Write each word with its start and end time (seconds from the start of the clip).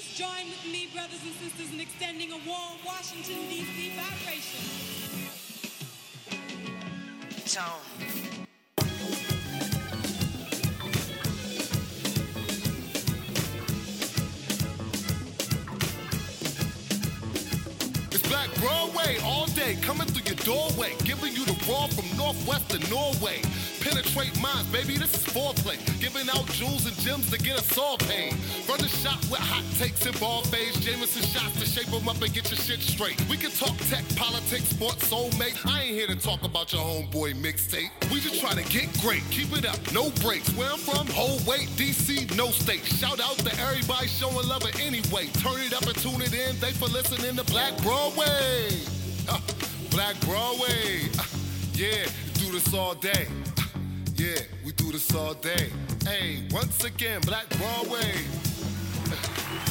Please 0.00 0.16
join 0.16 0.48
with 0.48 0.64
me, 0.72 0.88
brothers 0.94 1.20
and 1.24 1.34
sisters, 1.34 1.74
in 1.74 1.80
extending 1.80 2.32
a 2.32 2.38
warm 2.46 2.78
Washington, 2.86 3.36
D.C. 3.50 3.92
vibration. 3.96 4.60
Tone. 7.44 7.80
It's 18.10 18.28
Black 18.28 18.54
Broadway 18.54 19.18
all 19.22 19.46
day, 19.48 19.76
coming 19.82 20.06
through 20.06 20.24
your 20.24 20.36
doorway, 20.46 20.94
giving 21.04 21.34
you 21.34 21.44
the 21.44 21.52
raw 21.68 21.88
from 21.88 22.16
Northwest 22.16 22.70
to 22.70 22.78
Norway. 22.90 23.42
Penetrate 23.90 24.40
minds, 24.40 24.68
baby, 24.70 24.96
this 24.96 25.12
is 25.14 25.24
foreplay. 25.34 25.74
Giving 26.00 26.30
out 26.30 26.46
jewels 26.52 26.86
and 26.86 26.96
gems 27.00 27.28
to 27.30 27.38
get 27.38 27.58
us 27.58 27.76
all 27.76 27.98
paid. 27.98 28.34
Run 28.68 28.78
the 28.78 28.86
shop 28.86 29.18
with 29.22 29.40
hot 29.40 29.64
takes 29.78 30.06
and 30.06 30.18
ball 30.20 30.42
fades, 30.42 30.78
Jameson 30.78 31.22
shots 31.22 31.58
to 31.58 31.66
shape 31.66 31.90
them 31.90 32.08
up 32.08 32.22
and 32.22 32.32
get 32.32 32.48
your 32.52 32.58
shit 32.58 32.78
straight. 32.78 33.20
We 33.28 33.36
can 33.36 33.50
talk 33.50 33.76
tech, 33.90 34.04
politics, 34.14 34.68
sports, 34.68 35.10
soulmate. 35.10 35.58
I 35.66 35.82
ain't 35.82 35.94
here 35.96 36.06
to 36.06 36.14
talk 36.14 36.44
about 36.44 36.72
your 36.72 36.82
homeboy 36.82 37.34
mixtape. 37.42 37.90
We 38.12 38.20
just 38.20 38.40
try 38.40 38.52
to 38.54 38.62
get 38.70 38.86
great, 39.00 39.24
keep 39.32 39.50
it 39.58 39.66
up, 39.66 39.80
no 39.92 40.10
breaks. 40.22 40.54
Where 40.54 40.70
I'm 40.70 40.78
from, 40.78 41.08
whole 41.08 41.40
weight, 41.42 41.66
DC, 41.74 42.36
no 42.36 42.46
state. 42.46 42.84
Shout 42.84 43.18
out 43.18 43.38
to 43.38 43.50
everybody 43.58 44.06
showing 44.06 44.46
love 44.46 44.62
it 44.66 44.80
anyway. 44.80 45.26
Turn 45.42 45.58
it 45.66 45.74
up 45.74 45.82
and 45.82 45.98
tune 45.98 46.22
it 46.22 46.32
in. 46.32 46.54
They 46.60 46.70
for 46.78 46.86
listening 46.86 47.34
to 47.34 47.44
Black 47.50 47.76
Broadway. 47.82 48.70
Uh, 49.28 49.40
Black 49.90 50.14
Broadway. 50.20 51.10
Uh, 51.18 51.24
yeah, 51.74 52.06
do 52.34 52.52
this 52.52 52.72
all 52.72 52.94
day. 52.94 53.26
Yeah, 54.20 54.36
we 54.66 54.72
do 54.72 54.92
this 54.92 55.14
all 55.14 55.32
day. 55.32 55.70
Hey, 56.04 56.42
once 56.50 56.84
again, 56.84 57.22
Black 57.22 57.48
Broadway. 57.56 58.02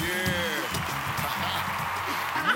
yeah. 0.02 0.56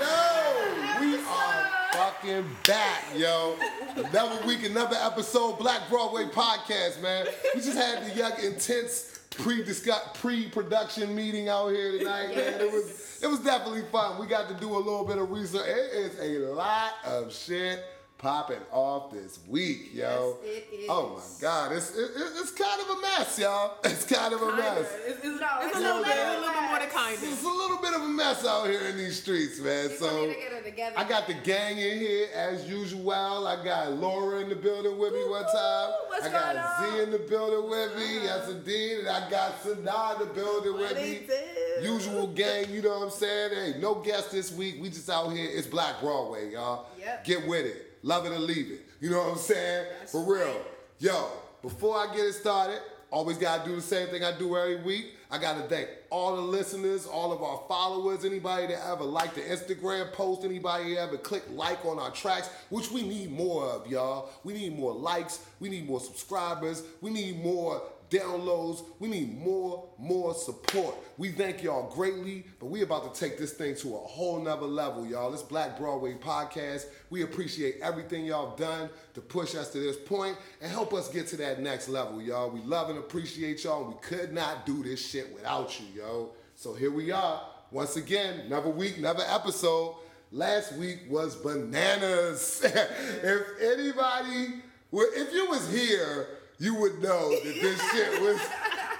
yo, 0.00 1.00
we 1.00 1.14
are 1.18 1.70
fucking 1.92 2.46
back, 2.66 3.04
yo. 3.14 3.56
Another 3.94 4.44
week, 4.44 4.64
another 4.64 4.96
episode, 5.02 5.56
Black 5.60 5.88
Broadway 5.88 6.24
podcast, 6.24 7.00
man. 7.00 7.28
We 7.54 7.60
just 7.60 7.78
had 7.78 8.04
the 8.04 8.16
young, 8.16 8.32
intense 8.42 9.20
pre-production 9.30 11.14
meeting 11.14 11.48
out 11.48 11.68
here 11.68 11.96
tonight, 11.98 12.34
man. 12.34 12.60
It 12.60 12.72
was, 12.72 13.20
it 13.22 13.28
was 13.28 13.38
definitely 13.38 13.84
fun. 13.92 14.18
We 14.20 14.26
got 14.26 14.48
to 14.48 14.54
do 14.54 14.74
a 14.74 14.78
little 14.78 15.04
bit 15.04 15.18
of 15.18 15.30
research. 15.30 15.68
It 15.68 15.92
is 15.94 16.18
a 16.18 16.52
lot 16.52 16.94
of 17.04 17.32
shit 17.32 17.84
popping 18.18 18.60
off 18.72 19.10
this 19.12 19.38
week, 19.48 19.90
yo. 19.92 20.36
Yes, 20.42 20.54
it 20.70 20.74
is. 20.74 20.86
Oh 20.88 21.16
my 21.16 21.40
God, 21.42 21.72
it's 21.72 21.90
it, 21.96 22.00
it- 22.02 22.32
it's 22.40 22.50
kind 22.52 22.80
of 22.80 22.88
a 22.96 23.00
mess, 23.00 23.38
y'all. 23.38 23.76
It's 23.84 24.04
kind 24.06 24.32
of 24.32 24.40
a 24.42 24.56
mess. 24.56 24.86
It's, 25.06 25.18
it's, 25.18 25.40
No, 25.40 25.48
it's 25.60 25.66
it's 25.66 25.76
a 25.76 25.80
little 25.80 26.02
a 26.02 26.04
bit, 26.04 26.16
a 26.16 26.30
little 26.40 26.52
bit 26.54 26.62
more 26.68 26.78
than 26.78 26.88
kind 26.88 27.14
It's 27.20 27.40
of. 27.40 27.44
a 27.44 27.48
little 27.48 27.78
bit 27.78 27.94
of 27.94 28.02
a 28.02 28.08
mess 28.08 28.46
out 28.46 28.66
here 28.68 28.80
in 28.88 28.96
these 28.96 29.20
streets, 29.20 29.58
man. 29.60 29.88
We 29.90 29.96
So 29.96 30.26
need 30.26 30.34
to 30.34 30.40
get 30.40 30.52
it 30.52 30.64
together. 30.64 30.94
I 30.98 31.04
got 31.08 31.26
the 31.26 31.34
gang 31.34 31.78
in 31.78 31.98
here 31.98 32.28
as 32.34 32.68
usual. 32.68 33.12
I 33.46 33.62
got 33.64 33.92
Laura 33.92 34.40
in 34.40 34.48
the 34.48 34.56
building 34.56 34.96
with 34.98 35.12
me 35.12 35.24
one 35.28 35.44
time. 35.44 35.90
what's 36.08 36.26
I 36.26 36.30
got 36.30 36.80
going 36.80 36.96
Z 36.96 37.02
in 37.02 37.10
the 37.10 37.18
building 37.28 37.68
with 37.70 37.96
me. 37.96 38.24
Yes, 38.24 38.48
indeed. 38.48 38.98
And 39.00 39.08
I 39.08 39.28
got 39.30 39.62
Sada 39.62 40.22
in 40.22 40.28
the 40.28 40.34
building 40.34 40.74
with 40.74 40.96
me. 40.96 41.20
it? 41.28 41.82
Usual 41.84 42.28
gang, 42.28 42.70
you 42.70 42.80
know 42.82 42.98
what 42.98 43.02
I'm 43.04 43.10
saying? 43.10 43.50
Hey, 43.74 43.80
no 43.80 43.96
guests 43.96 44.30
this 44.30 44.52
week. 44.52 44.76
We 44.80 44.88
just 44.88 45.10
out 45.10 45.28
here. 45.30 45.48
It's 45.52 45.66
Black 45.66 46.00
Broadway, 46.00 46.52
y'all. 46.52 46.86
Yep. 46.98 47.24
Get 47.24 47.46
with 47.48 47.66
it. 47.66 47.83
Love 48.04 48.26
it 48.26 48.32
or 48.32 48.38
leave 48.38 48.70
it. 48.70 48.82
You 49.00 49.08
know 49.08 49.18
what 49.18 49.32
I'm 49.32 49.38
saying? 49.38 49.86
For 50.08 50.22
real. 50.22 50.60
Yo, 50.98 51.26
before 51.62 51.96
I 51.96 52.14
get 52.14 52.26
it 52.26 52.34
started, 52.34 52.78
always 53.10 53.38
gotta 53.38 53.66
do 53.66 53.74
the 53.74 53.80
same 53.80 54.08
thing 54.08 54.22
I 54.22 54.36
do 54.36 54.58
every 54.58 54.82
week. 54.82 55.14
I 55.30 55.38
gotta 55.38 55.62
thank 55.62 55.88
all 56.10 56.36
the 56.36 56.42
listeners, 56.42 57.06
all 57.06 57.32
of 57.32 57.42
our 57.42 57.62
followers, 57.66 58.26
anybody 58.26 58.66
that 58.66 58.86
ever 58.86 59.04
liked 59.04 59.36
the 59.36 59.40
Instagram 59.40 60.12
post, 60.12 60.44
anybody 60.44 60.94
that 60.94 61.00
ever 61.00 61.16
clicked 61.16 61.50
like 61.52 61.82
on 61.86 61.98
our 61.98 62.10
tracks, 62.10 62.50
which 62.68 62.90
we 62.90 63.00
need 63.00 63.32
more 63.32 63.64
of, 63.64 63.86
y'all. 63.86 64.28
We 64.44 64.52
need 64.52 64.78
more 64.78 64.92
likes, 64.92 65.40
we 65.58 65.70
need 65.70 65.88
more 65.88 65.98
subscribers, 65.98 66.82
we 67.00 67.10
need 67.10 67.42
more 67.42 67.80
downloads. 68.10 68.84
We 68.98 69.08
need 69.08 69.38
more, 69.38 69.88
more 69.98 70.34
support. 70.34 70.94
We 71.16 71.30
thank 71.30 71.62
y'all 71.62 71.90
greatly, 71.94 72.44
but 72.58 72.66
we 72.66 72.82
about 72.82 73.14
to 73.14 73.20
take 73.20 73.38
this 73.38 73.52
thing 73.52 73.74
to 73.76 73.94
a 73.94 73.98
whole 73.98 74.40
nother 74.40 74.66
level, 74.66 75.06
y'all. 75.06 75.30
This 75.30 75.42
Black 75.42 75.78
Broadway 75.78 76.14
podcast. 76.14 76.86
We 77.10 77.22
appreciate 77.22 77.76
everything 77.82 78.24
y'all 78.24 78.56
done 78.56 78.90
to 79.14 79.20
push 79.20 79.54
us 79.54 79.70
to 79.70 79.78
this 79.78 79.96
point 79.96 80.36
and 80.60 80.70
help 80.70 80.92
us 80.94 81.08
get 81.08 81.26
to 81.28 81.36
that 81.38 81.60
next 81.60 81.88
level, 81.88 82.20
y'all. 82.20 82.50
We 82.50 82.60
love 82.60 82.90
and 82.90 82.98
appreciate 82.98 83.64
y'all. 83.64 83.84
We 83.84 83.94
could 84.00 84.32
not 84.32 84.66
do 84.66 84.82
this 84.82 85.04
shit 85.04 85.32
without 85.34 85.78
you, 85.80 85.86
yo. 86.02 86.30
So 86.56 86.74
here 86.74 86.90
we 86.90 87.10
are. 87.10 87.42
Once 87.70 87.96
again, 87.96 88.40
another 88.40 88.70
week, 88.70 88.98
another 88.98 89.24
episode. 89.28 89.96
Last 90.30 90.74
week 90.74 91.00
was 91.08 91.36
bananas. 91.36 92.60
if 92.64 93.42
anybody, 93.60 94.62
well, 94.90 95.06
if 95.12 95.32
you 95.32 95.48
was 95.48 95.72
here, 95.72 96.26
you 96.58 96.74
would 96.76 97.02
know 97.02 97.30
that 97.30 97.60
this 97.60 97.80
shit 97.90 98.20
was 98.20 98.40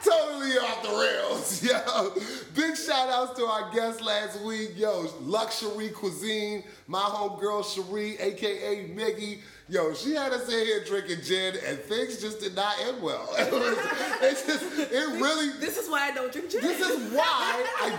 totally 0.05 0.53
off 0.59 0.83
the 0.83 0.89
rails, 0.91 1.63
yo. 1.65 2.13
Big 2.55 2.77
shout 2.77 3.09
outs 3.09 3.39
to 3.39 3.45
our 3.45 3.73
guest 3.73 4.03
last 4.03 4.41
week, 4.43 4.73
yo. 4.77 5.05
LuxCherie 5.23 5.95
Cuisine, 5.95 6.65
my 6.87 7.01
homegirl 7.01 7.65
Cherie, 7.65 8.19
aka 8.19 8.89
Miggy. 8.89 9.41
Yo, 9.67 9.95
she 9.95 10.15
had 10.15 10.31
us 10.31 10.45
in 10.53 10.59
here 10.67 10.85
drinking 10.85 11.23
gin, 11.25 11.55
and 11.67 11.79
things 11.79 12.21
just 12.21 12.39
did 12.41 12.55
not 12.55 12.75
end 12.83 13.01
well. 13.03 13.35
It, 13.39 13.51
was, 13.51 13.79
it 14.21 14.47
just, 14.47 14.93
it 14.93 15.21
really, 15.21 15.59
This 15.59 15.79
is 15.79 15.89
why 15.89 16.09
I 16.09 16.11
don't 16.11 16.31
drink 16.31 16.51
gin. 16.51 16.61
this 16.61 16.81
is 16.81 17.13
why 17.15 17.65
I 17.81 17.97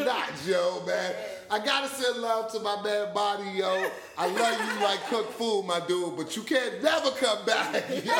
up 0.00 0.06
a 0.06 0.10
fucking 0.10 0.30
notch, 0.34 0.46
yo, 0.46 0.84
man. 0.86 1.14
I 1.50 1.58
gotta 1.64 1.88
send 1.88 2.18
love 2.18 2.52
to 2.52 2.60
my 2.60 2.82
man 2.82 3.14
Body, 3.14 3.50
yo. 3.50 3.90
I 4.18 4.26
love 4.26 4.60
you 4.60 4.84
like 4.84 5.00
cook 5.08 5.32
food, 5.32 5.64
my 5.66 5.80
dude, 5.86 6.16
but 6.16 6.36
you 6.36 6.42
can't 6.42 6.82
never 6.82 7.10
come 7.12 7.44
back, 7.46 7.72
yo. 7.90 8.12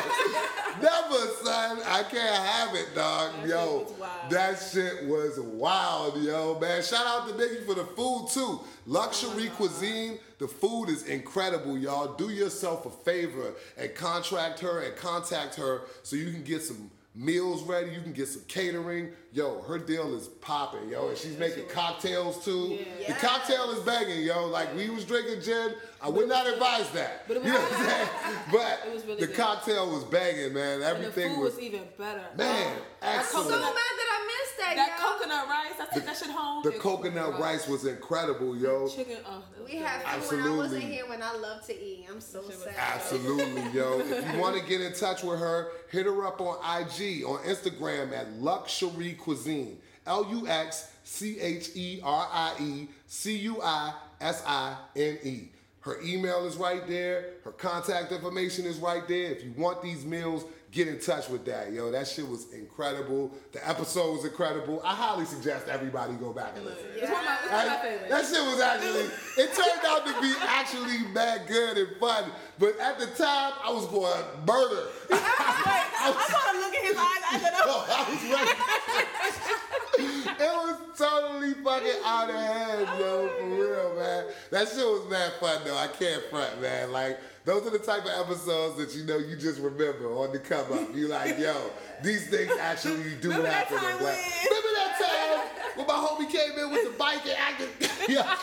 Never, 0.81 1.27
son. 1.43 1.79
I 1.87 2.05
can't 2.11 2.45
have 2.47 2.75
it, 2.75 2.95
dog, 2.95 3.33
That 3.43 3.49
yo. 3.49 3.87
shit. 3.87 4.31
That 4.31 4.55
shit 4.57 5.05
was 5.09 5.39
wild, 5.41 6.23
yo, 6.23 6.59
man. 6.59 6.83
Shout 6.83 7.07
out 7.07 7.29
to 7.29 7.35
Biggie 7.35 7.67
for 7.67 7.75
the 7.75 7.85
food 7.85 8.29
too. 8.33 8.61
Luxury 8.87 9.49
oh 9.49 9.57
cuisine. 9.57 10.19
The 10.39 10.49
food 10.49 10.87
is 10.89 11.03
incredible, 11.05 11.77
y'all. 11.77 12.15
Do 12.15 12.31
yourself 12.31 12.87
a 12.87 12.91
favor 12.91 13.53
and 13.77 13.95
contract 13.95 14.61
her 14.61 14.81
and 14.83 14.97
contact 14.97 15.57
her 15.57 15.83
so 16.03 16.17
you 16.17 16.31
can 16.31 16.45
get 16.45 16.63
some 16.63 16.91
meals 17.15 17.63
ready. 17.65 17.91
You 17.91 18.01
can 18.01 18.13
get 18.13 18.29
some 18.29 18.43
catering. 18.47 19.11
Yo, 19.31 19.61
her 19.63 19.79
deal 19.79 20.15
is 20.17 20.27
popping, 20.41 20.89
yo, 20.89 21.09
and 21.09 21.19
she's 21.19 21.37
making 21.39 21.67
cocktails 21.69 22.43
too. 22.43 22.79
The 23.07 23.13
cocktail 23.13 23.71
is 23.73 23.81
banging, 23.81 24.25
yo. 24.25 24.47
Like 24.47 24.75
we 24.75 24.89
was 24.89 25.05
drinking 25.05 25.43
gin. 25.43 25.75
I 26.01 26.09
would 26.09 26.29
not 26.29 26.47
advise 26.47 26.89
that. 26.93 27.27
But 27.29 27.37
it 27.39 27.43
was 27.43 27.47
you 27.49 27.53
know 27.53 27.61
what 27.61 27.73
I'm 27.79 27.87
saying? 27.87 28.09
But 28.53 28.81
It 28.87 28.95
was 28.95 29.05
really 29.05 29.21
the 29.21 29.27
good. 29.27 29.37
cocktail 29.37 29.91
was 29.91 30.05
banging, 30.05 30.55
man. 30.55 30.81
Everything 30.83 31.25
and 31.25 31.33
the 31.33 31.37
food 31.37 31.43
was, 31.43 31.55
was 31.57 31.63
even 31.63 31.83
better. 31.99 32.23
man, 32.37 32.77
That 33.03 33.19
I'm 33.19 33.25
so 33.27 33.43
mad 33.43 33.51
that 33.51 34.09
I 34.11 34.27
missed 34.27 34.59
that, 34.59 34.77
That 34.77 34.99
yo. 34.99 35.19
coconut 35.19 35.49
rice, 35.49 35.73
I 35.91 35.95
took 35.95 36.07
that 36.07 36.17
shit 36.17 36.31
home. 36.31 36.63
The 36.63 36.71
It 36.71 36.79
coconut 36.81 37.33
rough. 37.33 37.41
rice 37.41 37.69
was 37.69 37.85
incredible, 37.85 38.57
yo. 38.57 38.89
Chicken, 38.89 39.17
oh, 39.27 39.43
We 39.67 39.73
good. 39.73 39.83
have 39.83 40.23
food 40.23 40.39
when 40.45 40.53
I 40.53 40.57
wasn't 40.57 40.83
here 40.85 41.07
when 41.09 41.21
I 41.23 41.35
love 41.35 41.67
to 41.67 41.75
eat. 41.75 42.07
I'm 42.09 42.21
so 42.21 42.49
sad. 42.49 42.75
Absolutely, 42.79 43.63
yo. 43.73 43.99
If 44.05 44.33
you 44.35 44.41
want 44.41 44.57
to 44.57 44.63
get 44.67 44.81
in 44.81 44.93
touch 44.95 45.23
with 45.25 45.41
her, 45.41 45.73
hit 45.91 46.07
her 46.07 46.25
up 46.25 46.41
on 46.41 46.59
IG, 46.81 47.25
on 47.25 47.39
Instagram 47.41 48.13
at 48.17 48.33
Luxury 48.35 49.18
Cuisine. 49.19 49.79
L 50.07 50.27
U 50.31 50.49
X 50.49 50.91
C 51.05 51.39
H 51.39 51.71
E 51.75 52.01
R 52.03 52.29
I 52.33 52.55
E 52.61 52.89
C 53.07 53.37
U 53.39 53.61
I 53.63 53.93
S 54.21 54.43
I 54.47 54.77
N 54.97 55.19
E. 55.23 55.49
Her 55.81 55.99
email 56.03 56.47
is 56.47 56.57
right 56.57 56.87
there. 56.87 57.31
Her 57.45 57.53
contact 57.53 58.11
information 58.13 58.65
is 58.67 58.79
right 58.79 59.07
there. 59.07 59.31
If 59.33 59.45
you 59.45 59.53
want 59.57 59.81
these 59.81 60.05
meals, 60.05 60.45
get 60.73 60.87
in 60.89 60.99
touch 60.99 61.29
with 61.31 61.45
that, 61.47 61.73
yo. 61.73 61.91
That 61.91 62.07
shit 62.07 62.29
was 62.29 62.53
incredible. 62.53 63.31
The 63.53 63.67
episode 63.67 64.13
was 64.17 64.25
incredible. 64.25 64.83
I 64.85 64.95
highly 64.95 65.25
suggest 65.25 65.69
everybody 65.69 66.15
go 66.15 66.33
back 66.33 66.53
and 66.57 66.65
listen. 66.67 66.85
It's 66.95 67.11
one 67.11 67.21
of 67.21 67.25
my, 67.25 67.39
it's 67.43 67.51
one 67.53 67.61
of 67.61 67.67
my 67.67 67.75
That, 67.77 67.83
favorites. 67.83 68.11
that 68.11 68.37
shit 68.37 68.47
was 68.47 68.61
actually, 68.61 69.45
it 69.45 69.55
turned 69.55 69.85
out 69.87 70.07
to 70.07 70.21
be 70.21 70.35
actually 70.47 70.99
mad 71.13 71.47
good 71.47 71.79
and 71.79 71.97
fun. 71.99 72.25
But 72.59 72.79
at 72.81 72.99
the 72.99 73.07
time, 73.07 73.53
I 73.65 73.71
was 73.73 73.87
going 73.87 74.23
murder. 74.47 74.89
I 75.11 76.27
saw 76.29 76.53
him 76.53 76.61
look 76.61 76.75
in 76.75 76.85
his 76.85 76.97
eyes. 76.97 77.23
I 77.31 77.39
said, 77.41 77.53
Yo, 77.53 77.65
oh, 77.67 77.87
I 77.89 78.01
was 78.11 78.23
ready. 78.29 79.69
it 79.99 80.41
was 80.41 80.77
totally 80.99 81.55
fucking 81.55 82.03
out 82.05 82.29
of 82.31 82.37
hand, 82.37 82.89
yo, 83.01 83.29
for 83.39 83.47
real, 83.47 83.95
man. 83.97 84.25
That 84.51 84.69
shit 84.69 84.79
was 84.79 85.07
mad 85.11 85.33
fun, 85.41 85.61
though. 85.65 85.77
I 85.77 85.89
can't 85.89 86.23
front, 86.31 86.61
man. 86.61 86.91
Like, 86.93 87.19
those 87.45 87.67
are 87.67 87.71
the 87.71 87.79
type 87.79 88.05
of 88.05 88.11
episodes 88.29 88.77
that 88.79 88.95
you 88.99 89.05
know 89.05 89.19
you 89.19 89.37
just 89.37 89.61
remember 89.61 90.07
on 90.15 90.33
the 90.33 90.39
come 90.39 90.73
up. 90.73 90.95
You 90.95 91.09
like, 91.09 91.39
yo, 91.39 91.55
these 92.03 92.29
things 92.29 92.51
actually 92.61 93.15
do 93.21 93.29
Remember 93.29 93.49
happen. 93.49 93.77
in 93.77 93.81
time 93.83 94.03
when- 94.03 94.19
Remember 94.45 94.69
that 94.75 94.99
time 95.01 95.67
when 95.77 95.87
my 95.87 95.95
homie 95.95 96.31
came 96.31 96.59
in 96.59 96.71
with 96.71 96.85
the 96.93 96.99
bike 96.99 97.21
and 97.25 97.37
acted, 97.39 97.69
yeah, 98.09 98.37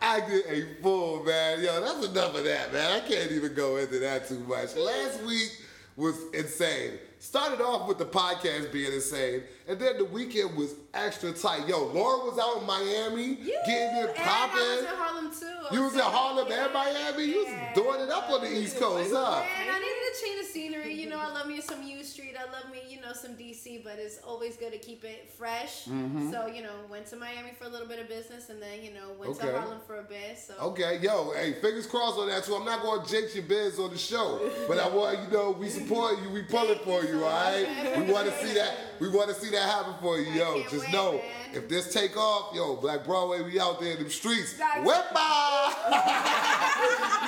acted 0.00 0.44
a 0.46 0.82
fool, 0.82 1.22
man. 1.24 1.60
Yo, 1.62 1.80
that's 1.80 2.06
enough 2.06 2.34
of 2.36 2.44
that, 2.44 2.72
man. 2.72 2.92
I 2.92 3.00
can't 3.06 3.30
even 3.32 3.54
go 3.54 3.76
into 3.76 3.98
that 4.00 4.28
too 4.28 4.40
much. 4.40 4.76
Last 4.76 5.22
week 5.24 5.50
was 5.96 6.16
insane. 6.34 6.98
Started 7.20 7.60
off 7.60 7.88
with 7.88 7.98
the 7.98 8.04
podcast 8.04 8.72
being 8.72 8.92
insane, 8.92 9.42
and 9.66 9.78
then 9.80 9.98
the 9.98 10.04
weekend 10.04 10.56
was 10.56 10.74
extra 10.94 11.32
tight. 11.32 11.66
Yo, 11.66 11.86
Laura 11.86 12.24
was 12.24 12.38
out 12.38 12.60
in 12.60 12.66
Miami 12.66 13.34
getting 13.66 13.96
it 14.04 14.14
And 14.16 14.28
I 14.28 14.46
was 14.54 14.80
in 14.80 14.86
Harlem 14.86 15.30
too. 15.32 15.74
You 15.74 15.82
was 15.82 15.94
in 15.94 16.00
Harlem 16.00 16.46
yeah. 16.48 16.64
and 16.66 16.72
Miami. 16.72 17.24
You 17.24 17.38
was 17.44 17.54
doing 17.74 18.00
it 18.00 18.10
up 18.10 18.30
on 18.30 18.40
the 18.42 18.50
East 18.56 18.78
Coast, 18.78 19.10
huh? 19.12 19.42
And 19.60 19.68
I 19.70 19.78
needed 19.78 19.88
a 19.90 20.24
change 20.24 20.40
of 20.40 20.46
scenery. 20.46 20.94
You 20.94 21.08
know, 21.10 21.18
I 21.18 21.32
love 21.32 21.48
me 21.48 21.60
some 21.60 21.82
U 21.82 22.04
Street. 22.04 22.36
I 22.38 22.44
love 22.52 22.70
me, 22.70 22.78
you 22.88 23.00
know, 23.00 23.12
some 23.12 23.32
DC. 23.32 23.82
But 23.82 23.96
it's 23.98 24.18
always 24.24 24.56
good 24.56 24.72
to 24.72 24.78
keep 24.78 25.04
it 25.04 25.28
fresh. 25.36 25.86
Mm-hmm. 25.86 26.30
So 26.30 26.46
you 26.46 26.62
know, 26.62 26.70
went 26.88 27.06
to 27.06 27.16
Miami 27.16 27.50
for 27.58 27.64
a 27.64 27.68
little 27.68 27.88
bit 27.88 27.98
of 27.98 28.08
business, 28.08 28.48
and 28.48 28.62
then 28.62 28.82
you 28.82 28.92
know 28.94 29.10
went 29.18 29.32
Okay. 29.32 29.48
to 29.48 29.58
Harlem 29.58 29.78
for 29.86 29.98
a 29.98 30.04
bit. 30.04 30.38
So 30.38 30.54
Okay, 30.68 31.00
yo, 31.02 31.32
hey, 31.32 31.54
fingers 31.54 31.86
crossed 31.88 32.16
on 32.18 32.28
that 32.28 32.44
too. 32.44 32.54
I'm 32.54 32.64
not 32.64 32.80
gonna 32.80 33.04
jinx 33.06 33.34
your 33.34 33.44
biz 33.44 33.78
on 33.80 33.90
the 33.90 33.98
show, 33.98 34.48
but 34.68 34.78
I 34.78 34.88
want 34.88 35.18
you 35.18 35.36
know 35.36 35.50
we 35.50 35.68
support 35.68 36.22
you, 36.22 36.30
we 36.30 36.42
pulling 36.42 36.78
for 36.84 37.02
you, 37.02 37.07
all 37.16 37.30
right? 37.30 37.96
We 37.98 38.12
want 38.12 38.26
to 38.26 38.46
see 38.46 38.54
that, 38.54 38.76
we 39.00 39.08
want 39.08 39.28
to 39.28 39.34
see 39.34 39.50
that 39.50 39.62
happen 39.62 39.94
for 40.00 40.18
you, 40.18 40.30
yo. 40.32 40.62
Just 40.70 40.84
wait, 40.84 40.92
know 40.92 41.12
man. 41.12 41.22
if 41.52 41.68
this 41.68 41.92
take 41.92 42.16
off, 42.16 42.54
yo, 42.54 42.76
Black 42.76 43.04
Broadway, 43.04 43.42
we 43.42 43.58
out 43.60 43.80
there 43.80 43.96
in 43.96 44.04
the 44.04 44.10
streets. 44.10 44.54
Whip 44.82 45.06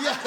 yeah, 0.02 0.18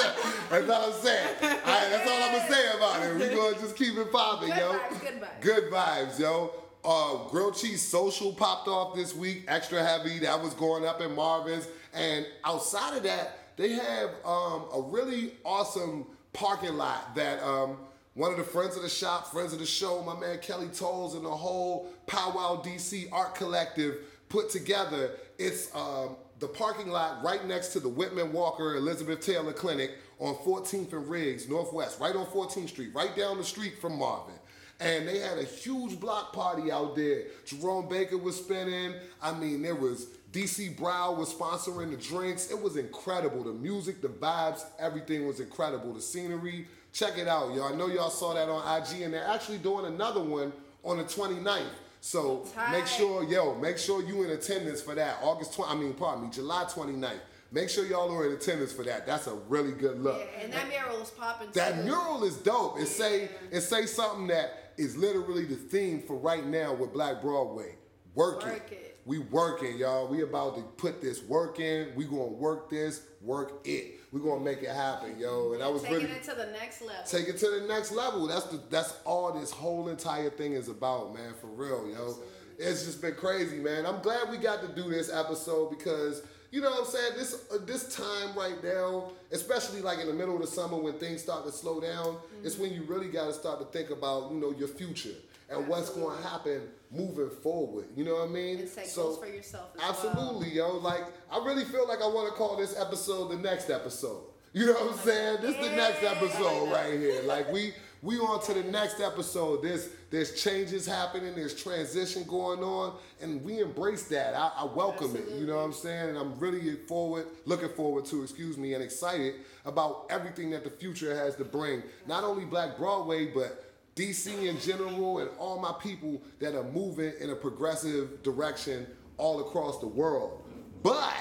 that's 0.49 0.69
all 0.69 0.85
I'm 0.85 0.93
saying. 1.01 1.35
All 1.41 1.49
right, 1.49 1.89
that's 1.89 2.09
all 2.09 2.23
I'm 2.23 2.31
gonna 2.35 2.53
say 2.53 2.77
about 2.77 3.03
it. 3.03 3.15
We 3.15 3.35
gonna 3.35 3.59
just 3.59 3.75
keep 3.75 3.97
it 3.97 4.11
popping, 4.11 4.49
Good 4.49 4.57
yo. 4.57 4.73
vibes, 4.73 5.01
good 5.01 5.21
vibes. 5.21 5.41
Good 5.41 5.71
vibes, 5.71 6.19
yo. 6.19 6.53
Uh, 6.85 7.29
grilled 7.29 7.55
cheese 7.55 7.81
social 7.81 8.33
popped 8.33 8.67
off 8.67 8.93
this 8.95 9.15
week, 9.15 9.45
extra 9.47 9.83
heavy. 9.83 10.19
That 10.19 10.41
was 10.41 10.53
going 10.53 10.85
up 10.85 10.99
in 11.01 11.15
Marvin's, 11.15 11.67
and 11.93 12.25
outside 12.43 12.97
of 12.97 13.03
that, 13.03 13.37
they 13.55 13.73
have 13.73 14.09
um, 14.25 14.65
a 14.73 14.81
really 14.89 15.33
awesome 15.45 16.05
parking 16.33 16.75
lot 16.75 17.15
that 17.15 17.41
um, 17.43 17.77
one 18.15 18.31
of 18.31 18.37
the 18.37 18.43
friends 18.43 18.75
of 18.75 18.83
the 18.83 18.89
shop, 18.89 19.31
friends 19.31 19.53
of 19.53 19.59
the 19.59 19.65
show, 19.65 20.03
my 20.03 20.17
man 20.19 20.37
Kelly 20.39 20.67
Towles, 20.67 21.15
and 21.15 21.25
the 21.25 21.31
whole 21.31 21.91
Powwow 22.05 22.61
DC 22.61 23.07
Art 23.11 23.35
Collective 23.35 23.97
put 24.29 24.49
together. 24.49 25.11
It's 25.39 25.73
um, 25.75 26.15
the 26.39 26.47
parking 26.47 26.89
lot 26.89 27.23
right 27.23 27.45
next 27.47 27.69
to 27.69 27.79
the 27.79 27.89
Whitman 27.89 28.31
Walker 28.31 28.75
Elizabeth 28.75 29.21
Taylor 29.21 29.53
Clinic 29.53 29.91
on 30.19 30.35
14th 30.35 30.93
and 30.93 31.09
Riggs, 31.09 31.49
Northwest, 31.49 31.99
right 31.99 32.15
on 32.15 32.25
14th 32.27 32.69
Street, 32.69 32.91
right 32.93 33.15
down 33.15 33.37
the 33.37 33.43
street 33.43 33.79
from 33.79 33.97
Marvin. 33.97 34.35
And 34.79 35.07
they 35.07 35.19
had 35.19 35.37
a 35.37 35.43
huge 35.43 35.99
block 35.99 36.33
party 36.33 36.71
out 36.71 36.95
there. 36.95 37.23
Jerome 37.45 37.87
Baker 37.87 38.17
was 38.17 38.35
spinning. 38.37 38.95
I 39.21 39.33
mean, 39.33 39.61
there 39.61 39.75
was 39.75 40.07
DC 40.31 40.75
Brau 40.75 41.15
was 41.15 41.33
sponsoring 41.33 41.91
the 41.91 41.97
drinks. 41.97 42.51
It 42.51 42.59
was 42.59 42.75
incredible. 42.75 43.43
The 43.43 43.53
music, 43.53 44.01
the 44.01 44.07
vibes, 44.09 44.65
everything 44.79 45.25
was 45.25 45.39
incredible. 45.39 45.93
The 45.93 46.01
scenery. 46.01 46.67
Check 46.93 47.17
it 47.17 47.27
out, 47.27 47.55
y'all. 47.55 47.73
I 47.73 47.75
know 47.75 47.87
y'all 47.87 48.11
saw 48.11 48.35
that 48.35 48.47
on 48.47 48.81
IG, 48.81 49.01
and 49.01 49.13
they're 49.13 49.25
actually 49.25 49.57
doing 49.57 49.87
another 49.87 50.21
one 50.21 50.53
on 50.83 50.97
the 50.97 51.03
29th. 51.03 51.65
So 52.01 52.45
make 52.69 52.85
sure, 52.85 53.23
yo, 53.23 53.55
make 53.55 53.79
sure 53.79 54.03
you 54.03 54.23
in 54.23 54.29
attendance 54.29 54.81
for 54.81 54.93
that. 54.93 55.17
August 55.23 55.55
20, 55.55 55.71
I 55.71 55.75
mean, 55.75 55.93
pardon 55.93 56.25
me, 56.25 56.29
July 56.31 56.65
29th. 56.65 57.19
Make 57.51 57.69
sure 57.69 57.85
y'all 57.85 58.11
are 58.13 58.27
in 58.27 58.33
attendance 58.33 58.71
for 58.73 58.83
that. 58.83 59.07
That's 59.07 59.27
a 59.27 59.33
really 59.47 59.71
good 59.71 60.01
look. 60.01 60.19
Yeah, 60.19 60.43
and 60.43 60.53
that 60.53 60.67
mural 60.69 60.99
was 60.99 61.11
popping. 61.11 61.49
That 61.53 61.77
too. 61.77 61.83
mural 61.83 62.23
is 62.23 62.35
dope. 62.37 62.79
It 62.79 62.87
say 62.87 63.29
it 63.51 63.61
say 63.61 63.85
something 63.85 64.27
that 64.27 64.73
is 64.77 64.97
literally 64.97 65.45
the 65.45 65.55
theme 65.55 66.01
for 66.01 66.15
right 66.17 66.45
now 66.45 66.73
with 66.73 66.93
Black 66.93 67.21
Broadway. 67.21 67.75
Work, 68.15 68.43
Work 68.43 68.71
it. 68.71 68.73
it. 68.73 68.99
We 69.05 69.19
working, 69.19 69.77
y'all. 69.77 70.07
We 70.07 70.21
about 70.21 70.55
to 70.55 70.61
put 70.61 71.01
this 71.01 71.23
work 71.23 71.59
in. 71.59 71.93
We 71.95 72.05
gonna 72.05 72.23
work 72.23 72.69
this, 72.69 73.01
work 73.21 73.61
it. 73.65 73.99
We 74.13 74.21
gonna 74.21 74.41
make 74.41 74.61
it 74.61 74.69
happen, 74.69 75.17
yo. 75.19 75.53
And 75.53 75.63
I 75.63 75.67
was 75.67 75.81
taking 75.81 75.97
really 75.97 76.11
it 76.11 76.23
to 76.25 76.35
the 76.35 76.45
next 76.51 76.81
level. 76.83 77.03
take 77.03 77.27
it 77.27 77.39
to 77.39 77.49
the 77.49 77.65
next 77.67 77.91
level. 77.91 78.27
That's 78.27 78.45
the 78.45 78.61
that's 78.69 78.95
all 79.05 79.33
this 79.33 79.49
whole 79.49 79.89
entire 79.89 80.29
thing 80.29 80.53
is 80.53 80.69
about, 80.69 81.15
man. 81.15 81.33
For 81.41 81.47
real, 81.47 81.89
yo. 81.89 82.15
It's 82.59 82.85
just 82.85 83.01
been 83.01 83.15
crazy, 83.15 83.57
man. 83.57 83.87
I'm 83.87 84.01
glad 84.03 84.29
we 84.29 84.37
got 84.37 84.61
to 84.61 84.67
do 84.67 84.87
this 84.87 85.11
episode 85.11 85.71
because 85.71 86.21
you 86.51 86.61
know 86.61 86.69
what 86.69 86.81
I'm 86.81 86.85
saying. 86.85 87.11
This 87.15 87.43
uh, 87.51 87.57
this 87.65 87.95
time 87.95 88.37
right 88.37 88.63
now, 88.63 89.13
especially 89.31 89.81
like 89.81 89.97
in 89.97 90.05
the 90.05 90.13
middle 90.13 90.35
of 90.35 90.41
the 90.41 90.47
summer 90.47 90.77
when 90.77 90.93
things 90.93 91.23
start 91.23 91.43
to 91.47 91.51
slow 91.51 91.81
down, 91.81 92.17
it's 92.43 92.59
when 92.59 92.71
you 92.71 92.83
really 92.83 93.09
got 93.09 93.25
to 93.25 93.33
start 93.33 93.59
to 93.61 93.65
think 93.77 93.89
about 93.89 94.31
you 94.31 94.37
know 94.37 94.51
your 94.51 94.67
future 94.67 95.15
and 95.49 95.67
what's 95.67 95.89
going 95.89 96.15
to 96.15 96.23
happen 96.27 96.61
moving 96.93 97.29
forward. 97.29 97.85
You 97.95 98.05
know 98.05 98.15
what 98.15 98.29
I 98.29 98.31
mean? 98.31 98.59
and 98.59 98.69
set 98.69 98.93
goals 98.95 99.19
for 99.19 99.27
yourself. 99.27 99.71
Absolutely, 99.81 100.51
yo. 100.51 100.77
Like, 100.77 101.03
I 101.31 101.43
really 101.43 101.65
feel 101.65 101.87
like 101.87 102.01
I 102.01 102.07
want 102.07 102.29
to 102.29 102.35
call 102.35 102.57
this 102.57 102.79
episode 102.79 103.29
the 103.29 103.37
next 103.37 103.69
episode. 103.69 104.23
You 104.53 104.67
know 104.67 104.73
what 104.73 104.93
I'm 104.93 104.99
saying? 104.99 105.37
This 105.41 105.55
is 105.55 105.67
the 105.67 105.75
next 105.75 106.03
episode 106.03 106.71
right 106.71 106.93
here. 106.99 107.23
Like 107.23 107.51
we 107.51 107.73
we 108.03 108.19
on 108.19 108.39
to 108.43 108.53
the 108.53 108.69
next 108.69 109.01
episode. 109.01 109.63
There's 109.63 109.89
there's 110.11 110.39
changes 110.39 110.85
happening. 110.85 111.33
There's 111.33 111.55
transition 111.55 112.23
going 112.27 112.59
on, 112.59 112.93
and 113.19 113.43
we 113.43 113.61
embrace 113.61 114.03
that. 114.09 114.35
I, 114.35 114.51
I 114.57 114.65
welcome 114.65 115.15
it. 115.15 115.27
You 115.39 115.47
know 115.47 115.55
what 115.55 115.63
I'm 115.63 115.73
saying? 115.73 116.09
And 116.09 116.17
I'm 116.19 116.37
really 116.37 116.75
forward, 116.87 117.25
looking 117.45 117.69
forward 117.69 118.05
to, 118.05 118.21
excuse 118.21 118.55
me, 118.55 118.75
and 118.75 118.83
excited 118.83 119.35
about 119.65 120.05
everything 120.11 120.51
that 120.51 120.63
the 120.63 120.69
future 120.69 121.15
has 121.15 121.35
to 121.37 121.45
bring. 121.45 121.81
Not 122.05 122.23
only 122.23 122.45
Black 122.45 122.77
Broadway, 122.77 123.31
but 123.33 123.72
DC 123.95 124.45
in 124.47 124.59
general 124.59 125.19
and 125.19 125.29
all 125.37 125.59
my 125.59 125.73
people 125.79 126.21
that 126.39 126.55
are 126.55 126.63
moving 126.63 127.13
in 127.19 127.29
a 127.29 127.35
progressive 127.35 128.23
direction 128.23 128.87
all 129.17 129.39
across 129.41 129.79
the 129.79 129.87
world. 129.87 130.41
But 130.81 131.13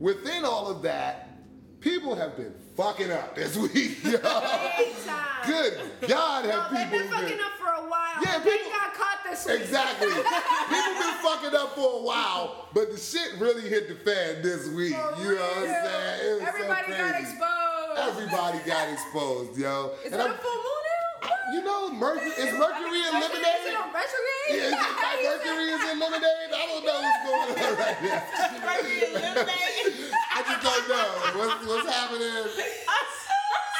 within 0.00 0.44
all 0.44 0.68
of 0.70 0.82
that, 0.82 1.28
people 1.80 2.14
have 2.14 2.36
been 2.36 2.54
fucking 2.76 3.10
up 3.12 3.34
this 3.36 3.56
week. 3.74 4.02
yo. 4.04 4.18
Good 5.46 5.78
God, 6.08 6.44
No, 6.46 6.50
have 6.52 6.70
they've 6.72 6.82
people 6.90 6.98
been 7.00 7.08
fucking 7.10 7.40
up 7.40 7.52
for 7.58 7.84
a 7.84 7.88
while. 7.90 8.22
Yeah, 8.24 8.38
people- 8.38 8.70
got 8.70 8.94
caught 8.94 9.18
this 9.28 9.44
week. 9.46 9.60
Exactly. 9.60 10.08
people 10.08 10.92
been 10.98 11.14
fucking 11.22 11.54
up 11.54 11.74
for 11.74 11.98
a 11.98 12.02
while, 12.02 12.68
but 12.72 12.90
the 12.92 12.96
shit 12.98 13.34
really 13.38 13.68
hit 13.68 13.88
the 13.88 13.94
fan 13.96 14.40
this 14.42 14.68
week. 14.68 14.94
For 14.94 15.22
you 15.22 15.34
know 15.34 15.42
what 15.42 15.58
I'm 15.58 15.64
saying? 15.64 16.40
Was 16.40 16.40
so 16.40 16.46
Everybody 16.48 16.92
got 16.92 17.20
exposed. 17.20 17.98
Everybody 17.98 18.58
got 18.66 18.88
exposed, 18.92 19.58
yo. 19.58 19.92
And 20.06 20.14
a 20.14 20.18
full 20.38 20.54
moon? 20.54 20.81
You 21.52 21.62
know, 21.62 21.90
Mercury 21.90 22.30
is 22.30 22.52
Mercury 22.58 22.98
Is 22.98 23.08
it 23.08 23.12
eliminated. 23.12 23.76
on 23.76 23.92
retrograde? 23.92 24.56
Yeah, 24.56 24.72
is 24.72 25.44
Mercury 25.44 25.68
is 25.68 25.84
eliminated? 25.84 26.48
I 26.48 26.64
don't 26.64 26.84
know 26.84 26.96
what's 27.04 27.20
going 27.28 27.50
on 27.52 27.76
right 27.76 28.00
now. 28.02 28.64
Mercury 28.64 28.98
eliminated. 29.12 30.12
I 30.32 30.42
just 30.48 30.62
don't 30.64 30.88
know 30.88 31.08
what's, 31.44 31.66
what's 31.66 31.88
happening. 31.92 32.48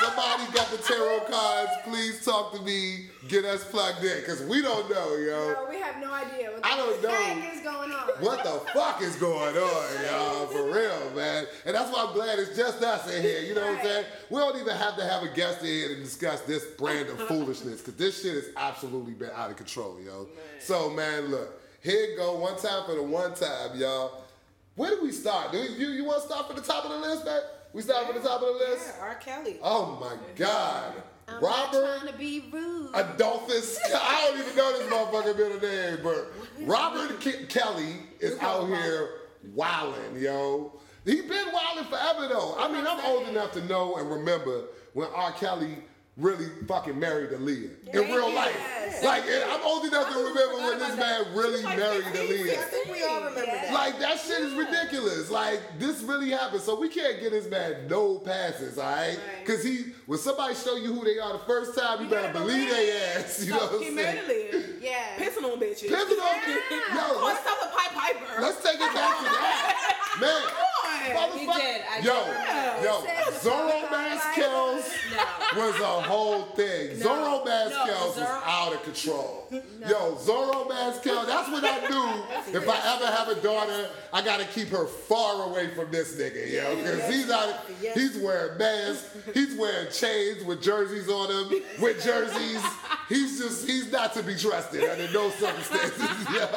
Somebody 0.03 0.53
got 0.53 0.69
the 0.71 0.79
tarot 0.79 1.21
cards. 1.31 1.71
Please 1.85 2.25
talk 2.25 2.53
to 2.55 2.63
me. 2.63 3.07
Get 3.29 3.45
us 3.45 3.65
plugged 3.65 4.05
in, 4.05 4.25
cause 4.25 4.43
we 4.43 4.61
don't 4.61 4.91
know, 4.91 5.15
yo. 5.17 5.53
No, 5.53 5.67
we 5.71 5.77
have 5.77 6.01
no 6.01 6.13
idea 6.13 6.51
what 6.51 6.67
I 6.67 6.77
don't 6.77 7.01
the 7.01 7.09
know. 7.09 7.51
is 7.55 7.61
going 7.61 7.93
on. 7.93 8.09
What 8.19 8.43
the 8.43 8.71
fuck 8.73 9.01
is 9.01 9.15
going 9.17 9.57
on, 9.57 10.05
y'all? 10.05 10.47
For 10.47 10.65
real, 10.65 11.11
man. 11.15 11.47
And 11.65 11.77
that's 11.77 11.91
why 11.93 12.07
I'm 12.07 12.15
glad 12.15 12.41
it's 12.41 12.57
just 12.57 12.83
us 12.83 13.09
in 13.15 13.23
here. 13.23 13.43
You 13.43 13.55
know 13.55 13.61
what 13.61 13.79
I'm 13.79 13.85
saying? 13.85 14.05
We 14.29 14.41
don't 14.41 14.57
even 14.61 14.77
have 14.77 14.97
to 14.97 15.05
have 15.05 15.23
a 15.23 15.29
guest 15.29 15.61
in 15.61 15.67
here 15.67 15.89
to 15.89 15.97
discuss 15.97 16.41
this 16.43 16.65
brand 16.65 17.09
of 17.09 17.21
foolishness, 17.29 17.81
because 17.81 17.95
this 17.95 18.23
shit 18.23 18.35
has 18.35 18.49
absolutely 18.57 19.15
been 19.15 19.31
out 19.37 19.51
of 19.51 19.57
control, 19.57 19.99
yo. 20.05 20.27
So, 20.59 20.91
man, 20.91 21.27
look. 21.27 21.61
Here 21.81 22.17
go. 22.17 22.39
One 22.39 22.57
time 22.59 22.85
for 22.87 22.95
the 22.95 23.03
one 23.03 23.35
time, 23.35 23.77
y'all. 23.77 24.25
Where 24.75 24.91
do 24.91 25.03
we 25.03 25.13
start? 25.13 25.53
Do 25.53 25.59
you, 25.59 25.89
you 25.89 26.05
want 26.05 26.23
to 26.23 26.29
start 26.29 26.47
from 26.47 26.57
the 26.57 26.63
top 26.63 26.85
of 26.85 26.91
the 26.91 26.99
list, 26.99 27.25
man? 27.25 27.43
We 27.73 27.83
start 27.83 28.07
from 28.07 28.17
the 28.17 28.29
top 28.29 28.43
of 28.43 28.49
the 28.49 28.71
list? 28.71 28.95
Yeah, 28.99 29.05
R. 29.05 29.15
Kelly. 29.15 29.59
Oh, 29.63 29.99
my 30.01 30.17
God. 30.37 31.03
I'm 31.29 31.41
not 31.41 31.43
Robert 31.43 31.99
trying 32.01 32.13
to 32.13 32.19
be 32.19 32.45
rude. 32.53 32.91
Adolphus. 32.95 33.79
I 33.95 34.29
don't 34.29 34.41
even 34.41 34.57
know 34.57 34.79
this 34.79 34.93
motherfucker 34.93 35.37
middle 35.37 35.61
name, 35.61 35.99
but 36.03 36.67
Robert 36.67 37.21
Ke- 37.21 37.49
Kelly 37.49 37.95
is 38.21 38.39
out 38.41 38.67
here 38.67 39.09
wilding, 39.55 40.17
yo. 40.17 40.79
He 41.05 41.23
been 41.23 41.47
wilding 41.53 41.85
forever 41.85 42.29
though. 42.29 42.57
I 42.59 42.71
mean, 42.71 42.87
I'm 42.87 43.05
old 43.07 43.29
enough 43.29 43.53
to 43.53 43.65
know 43.65 43.97
and 43.97 44.11
remember 44.11 44.65
when 44.93 45.09
R. 45.15 45.33
Kelly 45.33 45.79
really 46.23 46.47
fucking 46.69 46.99
married 46.99 47.31
Aaliyah 47.31 47.93
in 47.95 48.01
real 48.15 48.33
life. 48.33 48.55
Yes. 48.57 49.03
Like, 49.05 49.25
and 49.25 49.51
I'm 49.51 49.61
old 49.65 49.85
enough 49.85 50.09
to 50.13 50.19
remember 50.19 50.57
when 50.65 50.79
this 50.79 50.97
man 50.97 51.25
really 51.35 51.63
married 51.65 52.05
Aaliyah. 52.05 52.59
I 52.59 52.63
think 52.63 52.87
we 52.93 53.03
all 53.03 53.19
remember 53.19 53.45
that. 53.45 53.73
Like 53.75 53.99
that 53.99 54.19
shit 54.21 54.39
is 54.41 54.55
ridiculous. 54.55 55.31
Like 55.31 55.61
this 55.79 56.01
really 56.03 56.31
happened, 56.31 56.63
so 56.63 56.79
we 56.79 56.89
can't 56.89 57.21
get 57.21 57.33
this 57.33 57.49
man 57.51 57.89
no 57.89 58.19
passes, 58.19 58.79
all 58.79 58.85
right? 58.91 59.19
Right. 59.37 59.47
Cause 59.47 59.65
he, 59.65 59.87
when 60.07 60.19
somebody 60.19 60.55
show 60.55 60.77
you 60.77 60.95
who 60.95 61.05
they 61.05 61.19
are 61.19 61.33
the 61.33 61.39
first 61.41 61.77
time, 61.77 62.03
you 62.05 62.09
better 62.09 62.33
believe 62.33 62.69
believe 62.69 62.71
their 62.71 63.19
ass. 63.19 63.45
You 63.47 63.51
know 63.53 63.59
what 63.67 63.83
he 63.83 63.89
I'm 63.89 63.95
married 63.97 64.21
saying? 64.27 64.53
Aaliyah. 64.53 64.83
yeah. 64.83 65.17
Pissing 65.19 65.45
on 65.45 65.59
bitches. 65.61 65.89
Pissing 65.91 66.21
on 66.23 66.37
Yeah. 66.47 67.09
yo, 67.11 67.25
let's, 67.25 67.41
stop 67.41 67.59
the 67.61 67.69
Pied 67.77 67.93
Piper. 68.17 68.41
let's 68.43 68.63
take 68.63 68.75
it 68.81 68.95
back 68.95 69.19
to 69.19 69.25
that, 69.25 70.19
man. 70.21 70.43
Come. 70.93 71.39
He 71.39 71.47
motherfucker- 71.47 71.57
did. 71.59 71.83
I 71.91 71.99
yo, 71.99 72.83
do 72.83 72.87
yo, 72.87 73.01
He 73.01 73.07
said 73.07 73.35
Zorro 73.43 73.81
fucking 73.83 73.99
Maskels 73.99 74.93
No. 75.57 75.67
was 75.67 75.81
a 75.81 75.85
whole 76.03 76.43
thing. 76.57 76.97
Zorro 76.99 77.45
Maskels 77.47 77.87
girls 77.87 78.17
was 78.17 78.29
out 78.45 78.73
of 78.75 78.83
control. 78.85 79.39
Yo, 79.51 80.15
Zorro 80.15 80.67
Mazkel, 80.69 81.27
that's 81.27 81.49
what 81.51 81.63
I 81.65 81.87
knew. 81.89 82.59
If 82.59 82.67
I 82.69 82.95
ever 82.97 83.07
have 83.07 83.29
a 83.29 83.35
daughter, 83.43 83.89
I 84.13 84.23
gotta 84.23 84.45
keep 84.47 84.69
her 84.69 84.87
far 84.87 85.43
away 85.51 85.69
from 85.75 85.91
this 85.91 86.15
nigga, 86.17 86.51
yo. 86.51 86.77
Because 86.77 87.13
he's 87.15 87.31
out 87.31 87.55
he's 87.95 88.17
wearing 88.19 88.57
masks, 88.59 89.05
he's 89.35 89.55
wearing 89.57 89.91
chains 89.93 90.43
with 90.45 90.63
jerseys 90.63 91.09
on 91.11 91.31
him, 91.51 91.63
with 91.81 92.03
jerseys. 92.03 92.63
He's 93.09 93.39
just 93.39 93.67
he's 93.67 93.93
not 93.93 94.15
to 94.15 94.23
be 94.23 94.35
trusted 94.37 94.85
under 94.89 95.11
no 95.13 95.29
circumstances, 95.31 96.01
yo. 96.33 96.49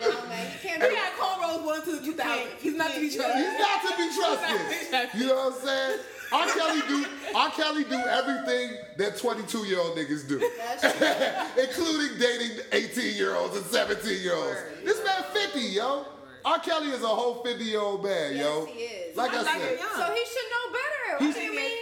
No, 0.00 0.26
man, 0.28 0.46
you 0.52 0.58
can't 0.68 0.82
He 0.82 0.88
be 0.88 0.94
had 0.94 1.12
cornrows 1.14 1.64
one 1.64 1.82
to 1.84 1.96
the 1.96 2.02
2000. 2.06 2.46
He's 2.60 2.74
not 2.76 2.92
to 2.94 3.00
be 3.00 3.10
trusted. 3.14 3.36
He's 3.36 3.58
not 3.58 3.82
to 3.82 3.87
be 3.96 4.10
trusted. 4.14 5.20
You 5.20 5.26
know 5.28 5.34
what 5.34 5.54
I'm 5.54 5.60
saying? 5.60 6.00
R. 6.30 6.46
Kelly 6.46 6.80
do 6.88 7.06
R. 7.34 7.50
Kelly 7.50 7.84
do 7.84 7.96
everything 7.96 8.76
that 8.98 9.16
22 9.16 9.64
year 9.64 9.78
old 9.80 9.96
niggas 9.96 10.28
do, 10.28 10.36
including 11.62 12.18
dating 12.18 12.58
18 12.72 13.16
year 13.16 13.34
olds 13.34 13.56
and 13.56 13.64
17 13.66 14.20
year 14.22 14.34
olds. 14.34 14.58
This 14.84 15.02
man 15.04 15.24
50, 15.32 15.60
yo. 15.60 16.04
R. 16.44 16.58
Kelly 16.60 16.88
is 16.88 17.02
a 17.02 17.06
whole 17.06 17.42
50 17.42 17.64
year 17.64 17.80
old 17.80 18.04
man, 18.04 18.36
yo. 18.36 18.66
Yes, 18.66 18.74
he 18.74 18.80
is. 18.82 19.16
Like 19.16 19.32
I 19.32 19.40
I 19.40 19.44
said. 19.44 19.78
So 19.80 20.12
he 20.12 20.24
should 20.24 20.48
know 20.52 20.72
better. 20.72 21.24
What 21.24 21.34
do 21.34 21.40
you 21.40 21.56
mean? 21.56 21.77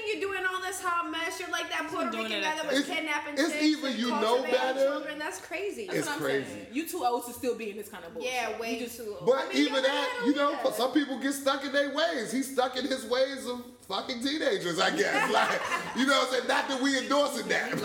You're 0.67 0.73
doing 0.73 0.73
all 0.73 0.73
this 0.73 0.81
hot 0.83 1.11
mess. 1.11 1.41
You're 1.41 1.51
like 1.51 1.69
that 1.71 1.89
Puerto 1.89 2.11
Rican 2.17 2.41
guy 2.43 2.55
that 2.57 2.67
was 2.67 2.79
It's- 2.81 2.97
kidnapping 2.97 3.35
it's 3.35 3.53
chicks 3.53 3.63
either 3.65 3.91
you 3.91 4.11
know 4.11 4.43
better- 4.43 4.81
Children. 4.81 5.19
That's 5.19 5.39
crazy. 5.41 5.83
It's 5.85 5.95
That's 5.95 6.07
what 6.09 6.17
I'm 6.17 6.23
crazy. 6.23 6.45
saying. 6.51 6.67
You 6.73 6.89
too 6.89 7.05
old 7.05 7.27
to 7.27 7.33
still 7.33 7.55
be 7.55 7.71
in 7.71 7.77
this 7.77 7.89
kind 7.89 8.05
of 8.05 8.15
bullshit. 8.15 8.33
yeah, 8.33 8.59
way 8.59 8.79
You 8.81 8.87
too. 8.89 9.17
old. 9.21 9.27
But 9.27 9.39
I 9.39 9.49
mean, 9.53 9.57
even 9.69 9.83
that, 9.83 10.23
you 10.27 10.35
know, 10.35 10.53
that. 10.53 10.75
some 10.75 10.93
people 10.93 11.19
get 11.19 11.33
stuck 11.35 11.65
in 11.65 11.73
their 11.73 11.95
ways. 11.95 12.33
He's 12.33 12.53
stuck 12.53 12.77
in 12.77 12.87
his 12.87 13.05
ways 13.07 13.47
of 13.47 13.63
fucking 13.89 14.21
teenagers, 14.23 14.79
I 14.81 14.91
guess. 14.91 15.31
like, 15.33 15.61
you 15.97 16.07
know 16.07 16.19
what 16.19 16.29
I'm 16.29 16.35
saying? 16.35 16.49
Not 16.49 16.69
that 16.69 16.83
we 16.83 16.99
endorsing 16.99 17.49
that. 17.49 17.81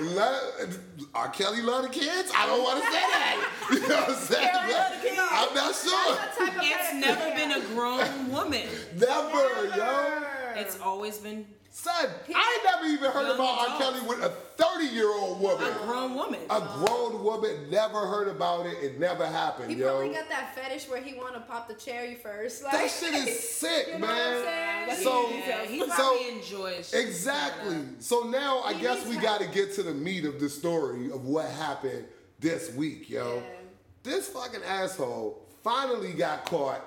Love- 0.00 0.78
R. 1.14 1.28
Kelly 1.28 1.60
love 1.60 1.82
the 1.82 1.88
kids? 1.90 2.32
I 2.34 2.46
don't 2.46 2.62
want 2.62 2.82
to 2.82 2.86
say 2.90 2.92
that. 2.92 3.50
You 3.72 3.80
know 3.80 3.96
what 3.96 4.08
I'm 4.08 4.14
saying? 4.16 4.48
Kelly 4.48 4.72
love 4.72 4.92
the 5.02 5.08
kids. 5.08 5.20
I'm 5.30 5.54
not 5.54 5.74
sure. 5.74 6.14
That 6.16 6.34
type 6.38 6.56
of 6.56 6.62
It's 6.64 6.94
never 6.94 7.34
been 7.36 7.52
a 7.52 7.60
grown 7.74 8.30
woman. 8.30 8.66
Never, 8.96 9.76
yo. 9.76 10.22
It's 10.56 10.78
always 10.80 11.18
been 11.18 11.44
Son, 11.74 12.06
I 12.34 12.58
never 12.64 12.86
even 12.92 13.10
heard 13.10 13.28
Young 13.28 13.34
about 13.36 13.58
R. 13.70 13.76
adults. 13.76 13.98
Kelly 14.00 14.06
with 14.06 14.22
a 14.22 14.28
30 14.28 14.84
year 14.94 15.08
old 15.08 15.40
woman. 15.40 15.66
a 15.66 15.86
grown 15.86 16.14
woman. 16.14 16.40
A 16.50 16.60
grown 16.60 17.24
woman 17.24 17.70
never 17.70 18.06
heard 18.06 18.28
about 18.28 18.66
it. 18.66 18.76
It 18.82 19.00
never 19.00 19.24
happened, 19.26 19.70
He 19.70 19.78
yo. 19.78 19.88
probably 19.88 20.14
got 20.14 20.28
that 20.28 20.54
fetish 20.54 20.86
where 20.90 21.00
he 21.00 21.14
want 21.14 21.32
to 21.32 21.40
pop 21.40 21.68
the 21.68 21.74
cherry 21.74 22.14
first. 22.16 22.62
Like, 22.62 22.72
that 22.74 22.90
shit 22.90 23.14
is 23.14 23.48
sick, 23.48 23.86
You 23.86 23.92
know 23.94 24.06
man. 24.06 24.40
what 24.40 24.48
I'm 24.48 24.96
saying? 24.96 25.02
So, 25.02 25.30
yeah, 25.30 25.64
he 25.64 25.78
so 25.80 25.86
probably 25.88 26.28
enjoys 26.28 26.92
exactly. 26.92 27.78
So 28.00 28.20
now 28.24 28.60
I 28.66 28.74
He 28.74 28.82
guess 28.82 28.98
needs 28.98 29.08
we 29.08 29.14
help. 29.24 29.38
got 29.40 29.46
to 29.46 29.54
get 29.54 29.72
to 29.76 29.82
the 29.82 29.94
meat 29.94 30.26
of 30.26 30.40
the 30.40 30.50
story 30.50 31.06
of 31.10 31.24
what 31.24 31.46
happened 31.48 32.04
this 32.38 32.70
week, 32.74 33.08
yo. 33.08 33.36
Yeah. 33.36 33.42
This 34.02 34.28
fucking 34.28 34.62
asshole 34.62 35.40
finally 35.64 36.12
got 36.12 36.44
caught 36.44 36.82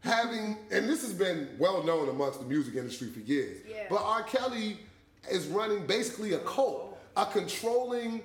having, 0.00 0.56
and 0.70 0.88
this 0.88 1.02
has 1.02 1.12
been 1.12 1.48
well 1.58 1.82
known 1.82 2.08
amongst 2.08 2.40
the 2.40 2.46
music 2.46 2.74
industry 2.76 3.08
for 3.08 3.20
years. 3.20 3.58
Yeah. 3.68 3.84
But 3.88 4.02
R. 4.02 4.22
Kelly 4.22 4.78
is 5.30 5.46
running 5.48 5.86
basically 5.86 6.32
a 6.32 6.38
cult, 6.40 6.98
a 7.16 7.26
controlling 7.26 8.22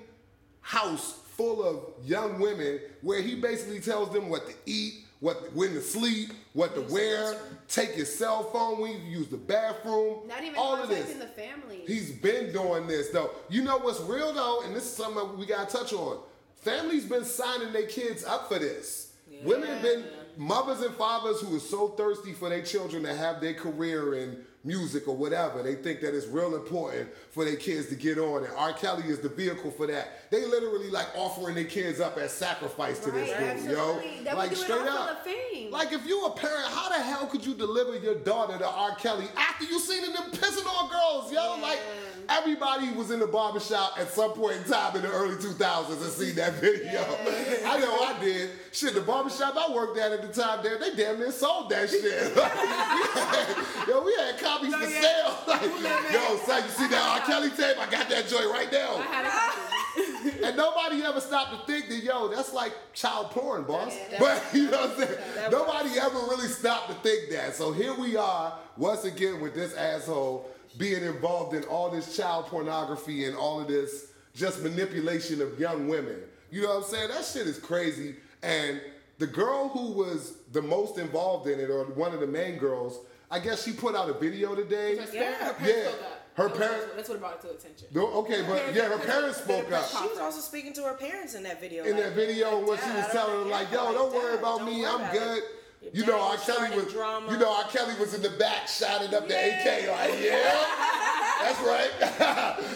house 0.62 1.20
full 1.36 1.62
of 1.62 1.80
young 2.04 2.40
women 2.40 2.80
where 3.02 3.20
he 3.20 3.34
basically 3.34 3.78
tells 3.80 4.10
them 4.12 4.28
what 4.30 4.46
to 4.48 4.54
eat, 4.64 5.04
what 5.20 5.52
when 5.54 5.74
to 5.74 5.82
sleep, 5.82 6.30
what 6.54 6.74
to 6.74 6.80
wear, 6.92 7.36
take 7.68 7.96
your 7.96 8.06
cell 8.06 8.44
phone 8.44 8.80
when 8.80 8.92
you 8.92 9.18
use 9.18 9.28
the 9.28 9.36
bathroom, 9.36 10.26
Not 10.26 10.42
even 10.42 10.56
all 10.56 10.76
of 10.76 10.88
this. 10.88 11.06
contacting 11.06 11.18
the 11.20 11.26
family. 11.42 11.82
He's 11.86 12.10
been 12.12 12.52
doing 12.52 12.86
this 12.86 13.10
though. 13.10 13.30
You 13.50 13.62
know 13.62 13.76
what's 13.78 14.00
real 14.00 14.32
though, 14.32 14.62
and 14.64 14.74
this 14.74 14.84
is 14.84 14.96
something 14.96 15.38
we 15.38 15.44
gotta 15.46 15.70
touch 15.70 15.92
on. 15.92 16.18
Families 16.56 17.04
been 17.04 17.24
signing 17.24 17.72
their 17.72 17.86
kids 17.86 18.24
up 18.24 18.48
for 18.48 18.58
this. 18.58 19.12
Women 19.44 19.68
have 19.68 19.82
been 19.82 20.04
mothers 20.36 20.80
and 20.82 20.94
fathers 20.94 21.40
who 21.40 21.56
are 21.56 21.60
so 21.60 21.88
thirsty 21.88 22.32
for 22.32 22.48
their 22.48 22.62
children 22.62 23.02
to 23.04 23.14
have 23.14 23.40
their 23.40 23.54
career 23.54 24.14
in 24.14 24.38
music 24.64 25.06
or 25.06 25.16
whatever. 25.16 25.62
They 25.62 25.76
think 25.76 26.00
that 26.00 26.14
it's 26.14 26.26
real 26.26 26.56
important 26.56 27.08
for 27.30 27.44
their 27.44 27.56
kids 27.56 27.88
to 27.88 27.94
get 27.94 28.18
on, 28.18 28.44
and 28.44 28.52
R. 28.56 28.72
Kelly 28.72 29.04
is 29.04 29.20
the 29.20 29.28
vehicle 29.28 29.70
for 29.70 29.86
that. 29.86 30.30
They 30.30 30.44
literally 30.44 30.90
like 30.90 31.06
offering 31.14 31.54
their 31.54 31.64
kids 31.64 32.00
up 32.00 32.18
as 32.18 32.32
sacrifice 32.32 32.98
to 33.00 33.10
this 33.10 33.62
dude, 33.62 33.70
yo. 33.70 33.94
would 33.94 34.36
Like 34.36 34.56
straight 34.56 34.86
up. 34.86 35.24
Like 35.70 35.92
if 35.92 36.04
you 36.06 36.24
a 36.26 36.30
parent, 36.30 36.66
how 36.68 36.88
the 36.88 37.02
hell 37.02 37.26
could 37.26 37.46
you 37.46 37.54
deliver 37.54 37.96
your 37.98 38.16
daughter 38.16 38.58
to 38.58 38.68
R. 38.68 38.96
Kelly 38.96 39.26
after 39.36 39.64
you 39.64 39.78
seen 39.78 40.02
him 40.04 40.12
pissing 40.32 40.66
on 40.66 40.90
girls, 40.90 41.32
yo? 41.32 41.58
Like 41.62 41.78
everybody 42.28 42.90
was 42.92 43.10
in 43.10 43.20
the 43.20 43.26
barbershop 43.26 43.98
at 43.98 44.08
some 44.08 44.32
point 44.32 44.56
in 44.56 44.64
time 44.64 44.96
in 44.96 45.02
the 45.02 45.10
early 45.10 45.36
2000s 45.36 45.90
and 45.90 46.00
seen 46.12 46.34
that 46.36 46.54
video. 46.54 47.00
I 47.66 47.78
know 47.78 48.00
I 48.00 48.16
did. 48.20 48.50
Shit, 48.72 48.94
the 48.94 49.00
barbershop 49.00 49.56
I 49.56 49.72
worked 49.72 49.98
at 49.98 50.12
at 50.12 50.22
the 50.22 50.28
time 50.40 50.62
there, 50.62 50.78
they 50.78 50.94
damn 50.94 51.18
near 51.18 51.32
sold 51.32 51.70
that 51.70 51.88
shit. 51.88 52.02
yo, 53.88 54.02
we 54.02 54.14
had 54.16 54.38
copies 54.38 54.74
for 54.74 54.86
sale. 54.86 55.38
Like, 55.46 55.62
yo, 56.12 56.36
son, 56.44 56.62
you 56.62 56.70
see 56.70 56.88
that 56.88 57.20
R. 57.20 57.26
Kelly 57.26 57.50
tape? 57.50 57.78
I 57.78 57.90
got 57.90 58.08
that 58.08 58.28
joint 58.28 58.50
right 58.50 58.70
now. 58.70 58.96
I 58.96 59.02
had 59.02 59.26
a 59.26 59.30
copy. 59.30 59.76
And 60.42 60.56
nobody 60.56 61.02
ever 61.02 61.20
stopped 61.20 61.52
to 61.52 61.72
think 61.72 61.88
that, 61.88 62.02
yo, 62.02 62.28
that's 62.28 62.52
like 62.52 62.72
child 62.92 63.30
porn, 63.30 63.64
boss. 63.64 63.94
Yeah, 64.10 64.18
but 64.18 64.42
you 64.52 64.70
know 64.70 64.88
what 64.88 64.90
I'm 64.90 64.96
saying? 64.96 65.50
Nobody 65.50 65.98
ever 65.98 66.18
really 66.18 66.48
stopped 66.48 66.88
to 66.88 66.94
think 66.96 67.30
that. 67.30 67.54
So 67.54 67.72
here 67.72 67.94
we 67.94 68.16
are, 68.16 68.58
once 68.76 69.04
again, 69.04 69.40
with 69.40 69.54
this 69.54 69.74
asshole 69.74 70.50
being 70.78 71.02
involved 71.02 71.54
in 71.54 71.64
all 71.64 71.90
this 71.90 72.16
child 72.16 72.46
pornography 72.46 73.24
and 73.24 73.36
all 73.36 73.60
of 73.60 73.68
this 73.68 74.12
just 74.34 74.62
manipulation 74.62 75.40
of 75.40 75.58
young 75.58 75.88
women. 75.88 76.20
You 76.50 76.62
know 76.62 76.68
what 76.68 76.84
I'm 76.84 76.90
saying? 76.90 77.08
That 77.08 77.24
shit 77.24 77.46
is 77.46 77.58
crazy. 77.58 78.16
And 78.42 78.80
the 79.18 79.26
girl 79.26 79.68
who 79.68 79.92
was 79.92 80.34
the 80.52 80.62
most 80.62 80.98
involved 80.98 81.48
in 81.48 81.58
it, 81.58 81.70
or 81.70 81.84
one 81.84 82.12
of 82.12 82.20
the 82.20 82.26
main 82.26 82.58
girls, 82.58 82.98
I 83.30 83.38
guess 83.38 83.64
she 83.64 83.72
put 83.72 83.94
out 83.96 84.08
a 84.10 84.12
video 84.14 84.54
today. 84.54 84.96
Yeah, 85.12 85.32
her 85.34 85.52
parents 85.54 85.96
Yeah. 86.00 86.06
Her 86.36 86.48
That's 86.48 86.58
what- 86.60 86.68
parents- 86.68 86.92
That's 86.96 87.08
what 87.08 87.18
brought 87.20 87.34
it 87.36 87.40
to 87.48 87.50
attention. 87.50 87.88
No, 87.94 88.06
okay, 88.18 88.42
but 88.46 88.74
yeah, 88.74 88.88
her 88.88 88.98
parents 88.98 89.38
spoke 89.38 89.72
up. 89.72 89.88
She 89.88 90.06
was 90.06 90.18
also 90.18 90.40
speaking 90.40 90.74
to 90.74 90.82
her 90.82 90.92
parents 90.92 91.34
in 91.34 91.42
that 91.44 91.62
video. 91.62 91.82
in 91.84 91.92
like, 91.94 92.04
that 92.04 92.12
video 92.14 92.58
like, 92.58 92.68
when 92.68 92.78
she 92.78 92.90
was 92.94 93.06
telling 93.10 93.40
them 93.40 93.50
like, 93.50 93.72
"Yo, 93.72 93.92
don't 93.94 94.12
worry 94.12 94.34
about 94.34 94.58
don't 94.58 94.68
me, 94.68 94.82
worry 94.82 94.90
I'm 94.90 95.00
about 95.00 95.12
good." 95.14 95.38
it." 95.38 95.44
Your 95.82 95.92
You 95.92 96.06
know, 96.06 96.20
R. 96.20 96.36
Kelly 96.36 96.76
was, 96.76 96.92
drama. 96.92 97.30
you 97.32 97.38
know, 97.38 97.52
R. 97.54 97.64
Kelly 97.70 97.94
was 98.00 98.14
in 98.14 98.22
the 98.22 98.30
back 98.30 98.66
shouting 98.68 99.14
up 99.14 99.28
the 99.28 99.34
AK, 99.34 99.88
like, 99.88 100.20
yeah, 100.22 100.64
that's 101.40 101.60
right. 101.60 101.90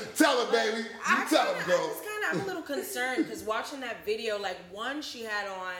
tell 0.16 0.44
her, 0.46 0.52
baby. 0.52 0.78
You 0.82 0.84
I 1.06 1.26
tell 1.28 1.46
kinda, 1.46 1.60
him, 1.60 1.66
girl. 1.68 1.78
I 1.78 1.86
just 1.88 2.04
kind 2.04 2.24
of, 2.24 2.30
I'm 2.32 2.40
a 2.42 2.46
little 2.46 2.62
concerned 2.62 3.24
because 3.24 3.42
watching 3.42 3.80
that 3.80 4.04
video, 4.04 4.38
like 4.38 4.58
one 4.70 5.02
she 5.02 5.24
had 5.24 5.48
on, 5.48 5.74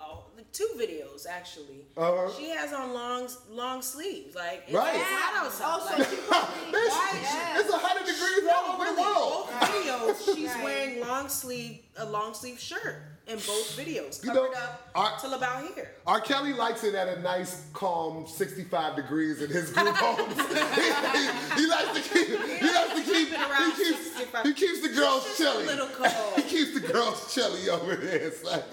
oh, 0.00 0.24
two 0.52 0.68
videos 0.78 1.26
actually. 1.28 1.86
Uh-huh. 1.96 2.30
She 2.38 2.50
has 2.50 2.72
on 2.72 2.92
long, 2.94 3.28
long 3.50 3.82
sleeves, 3.82 4.34
like 4.36 4.64
it's, 4.66 4.74
Right. 4.74 4.94
it's 4.94 5.04
hot 5.04 5.46
outside. 5.46 5.66
Also, 5.66 5.98
like, 5.98 6.08
she 6.10 6.16
probably, 6.28 6.78
Bitch, 6.78 7.22
yeah. 7.22 7.58
It's 7.60 7.70
100 7.72 8.06
degrees 8.06 8.52
all 8.56 8.74
over 8.74 8.84
the 8.94 9.00
world. 9.00 9.48
both 9.50 10.26
videos, 10.26 10.34
she's 10.36 10.48
Right. 10.54 10.64
wearing 10.64 11.00
long 11.00 11.28
sleeve, 11.28 11.80
a 11.98 12.06
long 12.06 12.34
sleeve 12.34 12.58
shirt 12.58 12.96
in 13.26 13.36
both 13.36 13.76
videos, 13.76 14.24
You 14.24 14.30
covered 14.32 14.52
know, 14.52 14.58
up 14.58 14.90
I- 14.94 15.18
till 15.20 15.34
about 15.34 15.62
here. 15.74 15.90
R. 16.06 16.18
Kelly 16.20 16.54
likes 16.54 16.82
it 16.84 16.94
at 16.94 17.08
a 17.08 17.20
nice, 17.20 17.64
calm 17.74 18.26
65 18.26 18.96
degrees 18.96 19.42
in 19.42 19.50
his 19.50 19.70
group 19.74 19.94
homes. 19.96 20.32
he, 20.48 21.60
he 21.60 21.66
likes 21.68 21.92
to 21.92 22.00
keep, 22.14 22.28
he 22.28 22.66
likes 22.72 22.94
to 22.94 23.02
keep, 23.02 23.28
he 23.28 23.72
keeps, 23.84 24.42
he 24.44 24.54
keeps 24.54 24.80
the 24.82 24.88
girls 24.94 25.24
Just 25.24 25.40
a 25.40 25.42
chilly. 25.42 25.66
little 25.66 25.86
cold. 25.92 26.36
he 26.36 26.42
keeps 26.42 26.80
the 26.80 26.86
girls 26.90 27.34
chilly 27.34 27.68
over 27.68 27.96
there. 27.96 28.16
It's 28.16 28.42
like, 28.44 28.64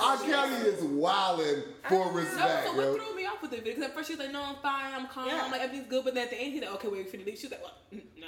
R. 0.00 0.16
Kelly 0.18 0.52
is 0.68 0.82
wilding 0.82 1.62
for 1.88 2.04
No, 2.06 2.10
respect, 2.12 2.66
so 2.66 2.76
what 2.76 3.02
threw 3.02 3.16
me 3.16 3.24
off 3.26 3.40
with 3.40 3.52
the 3.52 3.56
video? 3.58 3.74
Because 3.74 3.84
at 3.90 3.94
first 3.94 4.08
she 4.08 4.16
was 4.16 4.24
like, 4.26 4.32
"No, 4.32 4.42
I'm 4.42 4.56
fine, 4.56 4.92
I'm 4.94 5.06
calm, 5.06 5.28
Yeah. 5.28 5.48
like 5.50 5.60
everything's 5.62 5.88
good." 5.88 6.04
But 6.04 6.14
then 6.14 6.24
at 6.24 6.30
the 6.30 6.38
end, 6.40 6.52
he's 6.54 6.62
like, 6.62 6.72
"Okay, 6.74 6.88
wait, 6.88 7.10
finna 7.12 7.24
leave." 7.26 7.38
She 7.38 7.46
was 7.46 7.52
like, 7.52 7.62
"What? 7.62 7.74
Mm, 7.92 8.02
No." 8.20 8.26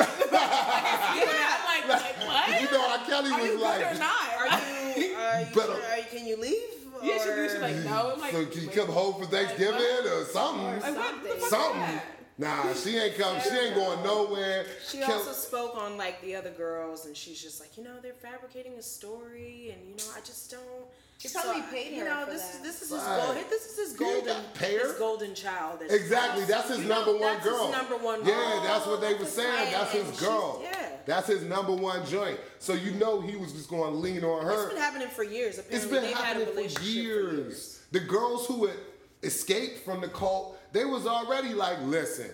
I'm 0.00 1.88
like, 1.88 1.88
like 1.88 2.26
what? 2.26 2.60
You 2.60 2.70
know, 2.70 2.90
R. 2.90 2.98
Kelly 3.06 3.30
was 3.50 3.60
like, 3.60 3.79
or 3.82 3.98
not? 3.98 4.20
Are 4.38 4.98
you, 4.98 5.14
are 5.14 5.40
you, 5.40 5.46
Better- 5.46 5.54
sure, 5.54 5.82
are 5.90 5.96
you, 5.98 6.04
can 6.10 6.26
you 6.26 6.36
leave? 6.36 6.56
Yeah, 7.02 7.18
she 7.22 7.28
Or- 7.30 7.36
did. 7.36 7.50
She's 7.50 7.60
like, 7.60 7.76
"No." 7.76 8.12
I'm 8.14 8.20
like, 8.20 8.32
so 8.32 8.44
can 8.46 8.62
you 8.62 8.68
come 8.68 8.88
home 8.88 9.14
for 9.20 9.26
Thanksgiving 9.26 9.80
or 10.12 10.24
something? 10.24 10.66
Like, 10.66 10.82
what 10.96 11.22
the 11.22 11.28
fuck 11.28 11.36
is 11.38 11.48
Something. 11.50 11.80
that? 11.80 12.04
Nah, 12.38 12.72
she 12.74 12.96
ain't 12.96 13.16
come. 13.18 13.38
She 13.40 13.50
ain't 13.50 13.74
going 13.74 14.02
nowhere. 14.02 14.64
She 14.86 14.98
Kim- 14.98 15.10
also 15.10 15.32
spoke 15.32 15.76
on 15.76 15.96
like 15.98 16.20
the 16.22 16.34
other 16.36 16.50
girls, 16.50 17.06
and 17.06 17.16
she's 17.16 17.40
just 17.42 17.60
like, 17.60 17.76
you 17.76 17.84
know, 17.84 18.00
they're 18.02 18.12
fabricating 18.14 18.74
a 18.74 18.82
story, 18.82 19.74
and 19.76 19.88
you 19.88 19.96
know, 19.96 20.10
I 20.16 20.20
just 20.20 20.50
don't. 20.50 20.62
She 21.20 21.28
probably 21.28 21.60
I- 21.60 21.66
paid 21.66 21.92
you 21.92 22.00
her 22.04 22.08
know, 22.08 22.24
for 22.24 22.32
this 22.32 22.42
that. 22.42 22.54
is 22.56 22.60
this 22.62 22.74
is 22.82 22.88
his 22.88 22.98
Right. 22.98 23.22
gold. 23.34 23.50
This 23.50 23.66
is 23.66 23.76
his 23.88 23.92
golden, 23.98 24.24
got 24.26 24.54
pay 24.54 24.76
her. 24.78 24.88
his 24.88 24.92
golden 24.98 25.34
child. 25.34 25.80
that- 25.80 25.90
Exactly. 25.94 26.44
That's 26.44 26.68
his 26.68 26.78
You 26.78 26.84
know, 26.86 26.94
number 27.04 27.12
one 27.12 27.38
girl. 27.40 27.66
that's 27.68 27.78
his 27.80 27.90
number 27.90 28.04
one. 28.04 28.24
Yeah, 28.26 28.60
that's 28.64 28.86
what 28.86 29.00
they 29.02 29.12
were 29.14 29.26
saying. 29.26 29.52
right. 29.52 29.70
That's 29.70 29.92
his 29.92 30.06
she's- 30.06 30.20
girl. 30.20 30.60
Yeah. 30.62 30.88
That's 31.04 31.26
his 31.26 31.42
number 31.42 31.72
one 31.74 32.06
joint. 32.06 32.40
So 32.58 32.72
you 32.72 32.92
know 32.92 33.20
he 33.20 33.36
was 33.36 33.52
just 33.52 33.68
going 33.68 33.92
to 33.92 33.98
lean 33.98 34.24
on 34.24 34.44
her. 34.46 34.64
It's 34.64 34.72
been 34.72 34.82
happening 34.82 35.08
for 35.08 35.22
years. 35.22 35.58
It's 35.58 35.84
been 35.84 36.02
they've 36.02 36.04
had 36.04 36.10
a 36.12 36.24
happening 36.24 36.46
for 36.46 36.52
relationship 36.54 36.84
years. 36.94 37.80
The 37.92 38.00
girls 38.00 38.46
who 38.46 38.66
had 38.66 38.76
escaped 39.22 39.84
from 39.84 40.00
the 40.00 40.08
cult, 40.08 40.58
they 40.72 40.84
was 40.86 41.06
already 41.06 41.52
like, 41.52 41.76
listen, 41.82 42.30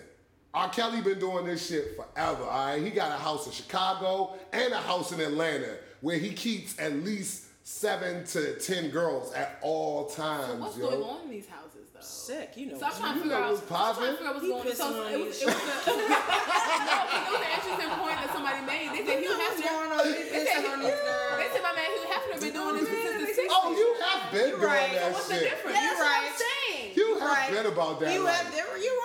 R. 0.53 0.69
Kelly 0.69 1.01
been 1.01 1.19
doing 1.19 1.45
this 1.45 1.67
shit 1.67 1.97
forever. 1.97 2.43
All 2.43 2.65
right, 2.67 2.81
he 2.81 2.89
got 2.89 3.11
a 3.11 3.15
house 3.21 3.45
in 3.47 3.51
Chicago 3.51 4.37
and 4.53 4.71
a 4.73 4.77
house 4.77 5.11
in 5.11 5.19
Atlanta 5.19 5.77
where 6.01 6.17
he 6.17 6.31
keeps 6.31 6.79
at 6.79 6.93
least 7.03 7.43
seven 7.67 8.23
to 8.23 8.53
ten 8.59 8.89
girls 8.89 9.33
at 9.33 9.59
all 9.61 10.05
times. 10.07 10.61
What's 10.61 10.77
yo. 10.77 10.89
going 10.89 11.03
on 11.03 11.21
in 11.25 11.31
these 11.31 11.47
houses 11.47 11.89
though? 11.93 11.99
Sick, 11.99 12.55
you 12.55 12.67
know. 12.71 12.79
So 12.79 12.85
I'm 12.87 12.93
trying 12.95 13.13
to 13.15 13.19
figure 13.27 13.35
out. 13.35 13.51
what's 13.51 13.61
I'm 13.61 13.67
trying 13.67 13.91
poppin'? 13.91 14.07
to 14.07 14.15
figure 14.15 14.27
out 14.27 14.35
what's 14.39 14.45
He 14.47 14.51
going 14.55 14.63
on. 14.63 14.75
So 14.75 14.87
it 15.11 15.19
was, 15.19 15.41
you. 15.43 15.47
it 15.47 15.51
was, 15.51 15.67
a, 15.67 15.91
no, 16.87 16.95
'cause 17.11 17.27
it 17.27 17.31
was 17.35 17.43
an 17.43 17.51
interesting 17.59 17.91
point 17.99 18.17
that 18.23 18.29
somebody 18.31 18.61
made. 18.63 18.87
They 18.95 19.03
said 19.03 19.19
Hugh 19.19 19.35
What's 19.35 19.59
Hefner. 19.59 19.67
going 19.67 19.91
on? 19.91 20.01
He 20.07 20.13
They 20.15 20.47
pissing 20.47 20.63
said, 20.63 20.71
on 20.71 20.79
they 20.79 21.47
said 21.51 21.63
my 21.67 21.75
man 21.75 21.89
Hugh 21.91 22.07
Hefner 22.07 22.37
been 22.39 22.55
doing 22.55 22.75
this 22.79 22.87
since 22.87 23.19
the 23.19 23.27
60s. 23.35 23.51
Oh, 23.51 23.67
you 23.75 23.87
have 23.99 24.23
been 24.31 24.49
doing 24.55 24.63
right. 24.63 24.95
that 24.95 25.11
What's 25.11 25.27
the 25.27 25.43
difference? 25.43 25.75
Yeah, 25.75 25.83
that's 25.83 25.91
You're 25.91 25.99
what 25.99 26.07
right. 26.07 26.23
I'm 26.23 26.39
saying. 26.39 26.87
You 26.95 27.07
have 27.19 27.27
Right. 27.27 27.51
been 27.51 27.67
about 27.67 27.99
that. 27.99 28.13
You 28.15 28.23
life. 28.23 28.35
have 28.39 28.47
there. 28.55 28.71
You 28.79 28.93
are 28.95 28.96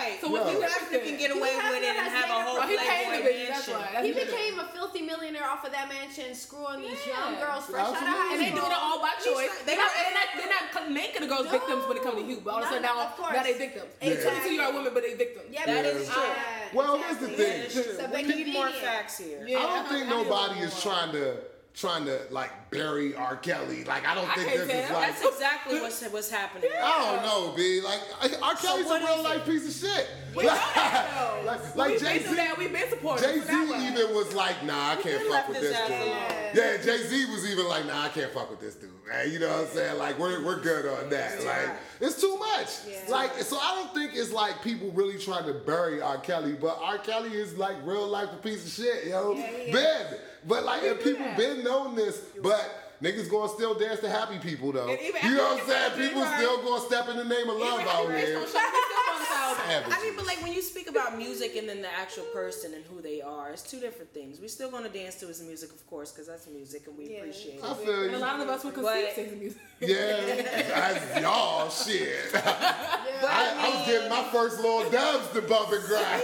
right. 0.00 0.16
So 0.20 0.28
what's 0.32 0.46
No. 0.46 0.52
you 0.52 0.60
the 0.60 0.66
have 0.66 0.88
to 0.88 0.90
difference? 0.90 1.08
can 1.10 1.16
get 1.20 1.30
away 1.36 1.52
with 1.56 1.82
it 1.84 1.96
and 1.96 2.08
have 2.08 2.30
a 2.30 2.38
whole 2.42 2.60
he 2.64 2.76
paid 2.76 3.06
Playboy 3.06 3.28
bitches. 3.28 3.48
That's 3.48 3.68
mansion. 3.68 3.92
That's 3.92 4.06
He 4.06 4.12
the 4.12 4.24
became 4.24 4.54
a 4.58 4.66
filthy 4.72 5.02
millionaire 5.02 5.44
off 5.48 5.62
of 5.64 5.72
that 5.72 5.88
mansion, 5.88 6.34
screwing 6.34 6.80
these 6.82 7.02
young 7.06 7.36
girls 7.38 7.66
fresh 7.66 7.84
out 7.84 7.92
of 7.92 8.00
Absolutely. 8.00 8.20
high 8.20 8.32
And 8.34 8.40
they 8.40 8.50
doing 8.56 8.72
it 8.72 8.78
all 8.80 8.98
by 9.00 9.12
choice. 9.20 9.36
like- 9.52 9.66
They 9.66 9.76
not, 9.76 9.90
they're 9.94 10.16
not, 10.16 10.28
they're 10.36 10.54
not 10.56 10.90
making 10.90 11.20
the 11.22 11.30
girls 11.30 11.44
No. 11.46 11.52
victims 11.52 11.82
when 11.86 11.96
it 11.96 12.02
comes 12.02 12.16
to 12.20 12.24
Hugh. 12.26 12.40
But 12.44 12.50
all 12.54 12.58
of 12.60 12.64
a 12.64 12.68
sudden 12.68 12.82
now, 12.82 13.00
of 13.00 13.16
course. 13.16 13.32
now 13.34 13.42
they 13.42 13.54
victims. 13.54 13.90
Exactly. 14.00 14.30
22 14.30 14.54
year 14.54 14.64
old 14.66 14.74
women, 14.74 14.94
but 14.94 15.02
they 15.02 15.14
victims. 15.14 15.46
Yeah, 15.50 15.66
That 15.66 15.84
because- 15.84 16.02
is 16.02 16.08
true. 16.08 16.32
Well, 16.72 16.96
here's 16.98 17.16
the 17.18 17.28
thing. 17.28 17.36
That 17.60 17.66
is 17.66 17.72
true. 17.72 17.96
So 17.98 18.06
we 18.12 18.22
need 18.22 18.46
more 18.52 18.70
facts 18.70 19.18
here. 19.18 19.42
I 19.46 19.50
don't 19.52 19.88
think 19.88 20.06
I 20.06 20.16
need 20.16 20.26
a 20.26 20.30
nobody 20.30 20.60
is 20.60 20.82
trying 20.82 21.12
to 21.12 21.36
trying 21.74 22.04
to 22.04 22.20
like 22.30 22.50
bury 22.70 23.14
R. 23.14 23.36
Kelly. 23.36 23.84
Like 23.84 24.06
I 24.06 24.14
don't 24.14 24.28
I 24.28 24.34
think 24.34 24.52
this 24.52 24.60
is 24.62 24.88
tell. 24.88 24.98
like. 24.98 25.08
That's 25.08 25.26
exactly 25.26 25.80
what's 25.80 26.02
what's 26.08 26.30
happening. 26.30 26.70
I 26.82 27.20
don't 27.20 27.22
know, 27.22 27.56
B. 27.56 27.80
Like 27.80 28.00
R. 28.42 28.54
Kelly's 28.54 28.86
what 28.86 29.02
a 29.02 29.04
real 29.04 29.22
life 29.22 29.46
it? 29.48 29.50
piece 29.50 29.84
of 29.84 29.90
shit. 29.90 30.08
We 30.34 30.44
know 30.44 30.54
that 30.54 31.10
though. 31.14 31.46
like 31.46 31.76
like 31.76 31.98
Jay 31.98 32.18
Z. 32.20 32.36
We've 32.58 32.72
been 32.72 32.88
supporting. 32.88 33.24
Jay 33.28 33.40
Z 33.40 33.52
even 33.52 34.14
was 34.14 34.32
like, 34.34 34.64
nah, 34.64 34.92
I 34.92 34.96
can't 34.96 35.22
fuck 35.28 35.48
with 35.48 35.60
this 35.60 35.76
dude. 35.88 35.96
alone. 35.96 36.16
Yeah, 36.54 36.76
Jay 36.82 36.98
Z 36.98 37.26
was 37.32 37.50
even 37.50 37.68
like, 37.68 37.86
nah, 37.86 38.04
I 38.04 38.08
can't 38.08 38.30
fuck 38.32 38.50
with 38.50 38.60
this 38.60 38.76
dude. 38.76 38.90
Man, 39.10 39.32
you 39.32 39.40
know 39.40 39.48
what 39.48 39.60
I'm 39.62 39.66
saying? 39.66 39.98
Like, 39.98 40.18
we're, 40.20 40.44
we're 40.44 40.60
good 40.60 40.86
on 40.86 41.10
that. 41.10 41.44
Like, 41.44 41.76
it's 42.00 42.20
too 42.20 42.38
much. 42.38 42.68
Like, 43.08 43.32
so 43.38 43.58
I 43.58 43.74
don't 43.74 43.92
think 43.92 44.12
it's 44.14 44.32
like 44.32 44.62
people 44.62 44.90
really 44.92 45.18
trying 45.18 45.46
to 45.46 45.54
bury 45.54 46.00
R. 46.00 46.18
Kelly, 46.18 46.52
but 46.52 46.78
R. 46.80 46.98
Kelly 46.98 47.30
is 47.30 47.58
like 47.58 47.74
real 47.84 48.06
life 48.06 48.28
a 48.32 48.36
piece 48.36 48.64
of 48.64 48.84
shit, 48.84 49.06
yo. 49.08 49.34
Ben. 49.72 50.06
But 50.46 50.64
like, 50.64 50.84
if 50.84 51.02
people 51.02 51.24
that. 51.24 51.36
been 51.36 51.64
known 51.64 51.96
this, 51.96 52.20
but. 52.42 52.59
Niggas 53.02 53.30
gonna 53.30 53.48
still 53.48 53.72
dance 53.78 54.00
to 54.00 54.10
happy 54.10 54.38
people 54.38 54.72
though. 54.72 54.90
Even 54.90 55.22
You 55.24 55.36
know 55.36 55.54
what 55.54 55.62
I'm 55.62 55.66
saying? 55.66 56.08
People 56.08 56.22
Right. 56.22 56.36
still 56.38 56.62
gonna 56.62 56.84
step 56.84 57.08
in 57.08 57.16
the 57.16 57.24
name 57.24 57.48
of 57.48 57.56
love 57.56 57.80
out 57.80 58.02
here. 58.02 58.10
Raced 58.10 58.36
on 58.36 58.42
Show, 58.42 58.42
we 58.42 58.46
still 58.46 58.60
on 58.60 59.22
a 59.22 59.24
thousand. 59.24 59.64
Savage. 59.66 59.92
I 59.98 60.02
mean, 60.02 60.16
but 60.16 60.26
like 60.26 60.42
when 60.42 60.52
you 60.52 60.60
speak 60.60 60.88
about 60.90 61.16
music 61.16 61.56
and 61.56 61.66
then 61.66 61.80
the 61.80 61.88
actual 61.90 62.24
person 62.24 62.74
and 62.74 62.84
who 62.84 63.00
they 63.00 63.22
are, 63.22 63.50
it's 63.52 63.62
two 63.62 63.80
different 63.80 64.12
things. 64.12 64.38
We're 64.38 64.48
still 64.48 64.70
gonna 64.70 64.90
dance 64.90 65.14
to 65.20 65.26
his 65.28 65.40
music, 65.40 65.70
of 65.70 65.86
course, 65.88 66.12
because 66.12 66.26
that's 66.26 66.46
music 66.46 66.86
and 66.88 66.98
we 66.98 67.08
Yeah. 67.10 67.18
appreciate 67.20 67.54
it. 67.54 67.64
I 67.64 67.72
feel 67.74 68.02
And 68.04 68.14
a 68.16 68.18
lot 68.18 68.38
of 68.40 68.48
us 68.50 68.64
would 68.64 68.74
But- 68.74 68.84
conceive 68.84 69.14
to 69.14 69.22
his 69.30 69.40
music. 69.40 69.62
Yeah, 69.80 70.42
that's 70.42 71.20
y'all 71.22 71.70
shit. 71.70 72.16
I, 72.34 73.54
I 73.56 73.76
was 73.78 73.86
getting 73.86 74.10
my 74.10 74.24
first 74.30 74.60
little 74.60 74.90
dubs 74.98 75.32
to 75.32 75.40
bump 75.40 75.72
and 75.72 75.82
grind. 75.84 76.22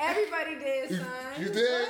Everybody 0.00 0.54
did, 0.56 0.88
son. 0.98 1.06
you 1.38 1.48
did? 1.50 1.88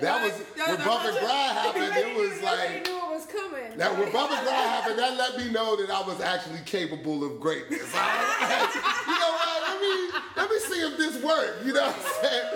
That 0.00 0.22
was 0.22 0.32
when 0.32 0.76
bump 0.84 1.04
and 1.04 1.18
grind 1.18 1.52
happened. 1.56 1.84
It 1.96 2.16
was 2.16 2.32
Everybody 2.32 2.44
like 2.44 2.86
knew 2.86 2.96
it 2.96 3.10
was 3.10 3.26
coming. 3.26 3.78
that. 3.78 3.98
When 3.98 4.12
bump 4.12 4.30
and 4.32 4.42
grind 4.46 4.68
happened, 4.68 4.98
that 4.98 5.16
let 5.16 5.38
me 5.38 5.50
know 5.50 5.76
that 5.76 5.90
I 5.90 6.02
was 6.06 6.20
actually 6.20 6.60
capable 6.66 7.24
of 7.24 7.40
greatness. 7.40 7.82
I- 7.94 9.02
you 9.06 9.18
know 9.18 9.32
what? 9.32 9.62
Let 9.66 9.80
me 9.80 10.20
let 10.36 10.50
me 10.50 10.58
see 10.58 10.80
if 10.86 10.98
this 10.98 11.22
worked. 11.22 11.64
You 11.64 11.72
know 11.72 11.82
what 11.86 11.94
I'm 11.96 12.28
saying? 12.28 12.50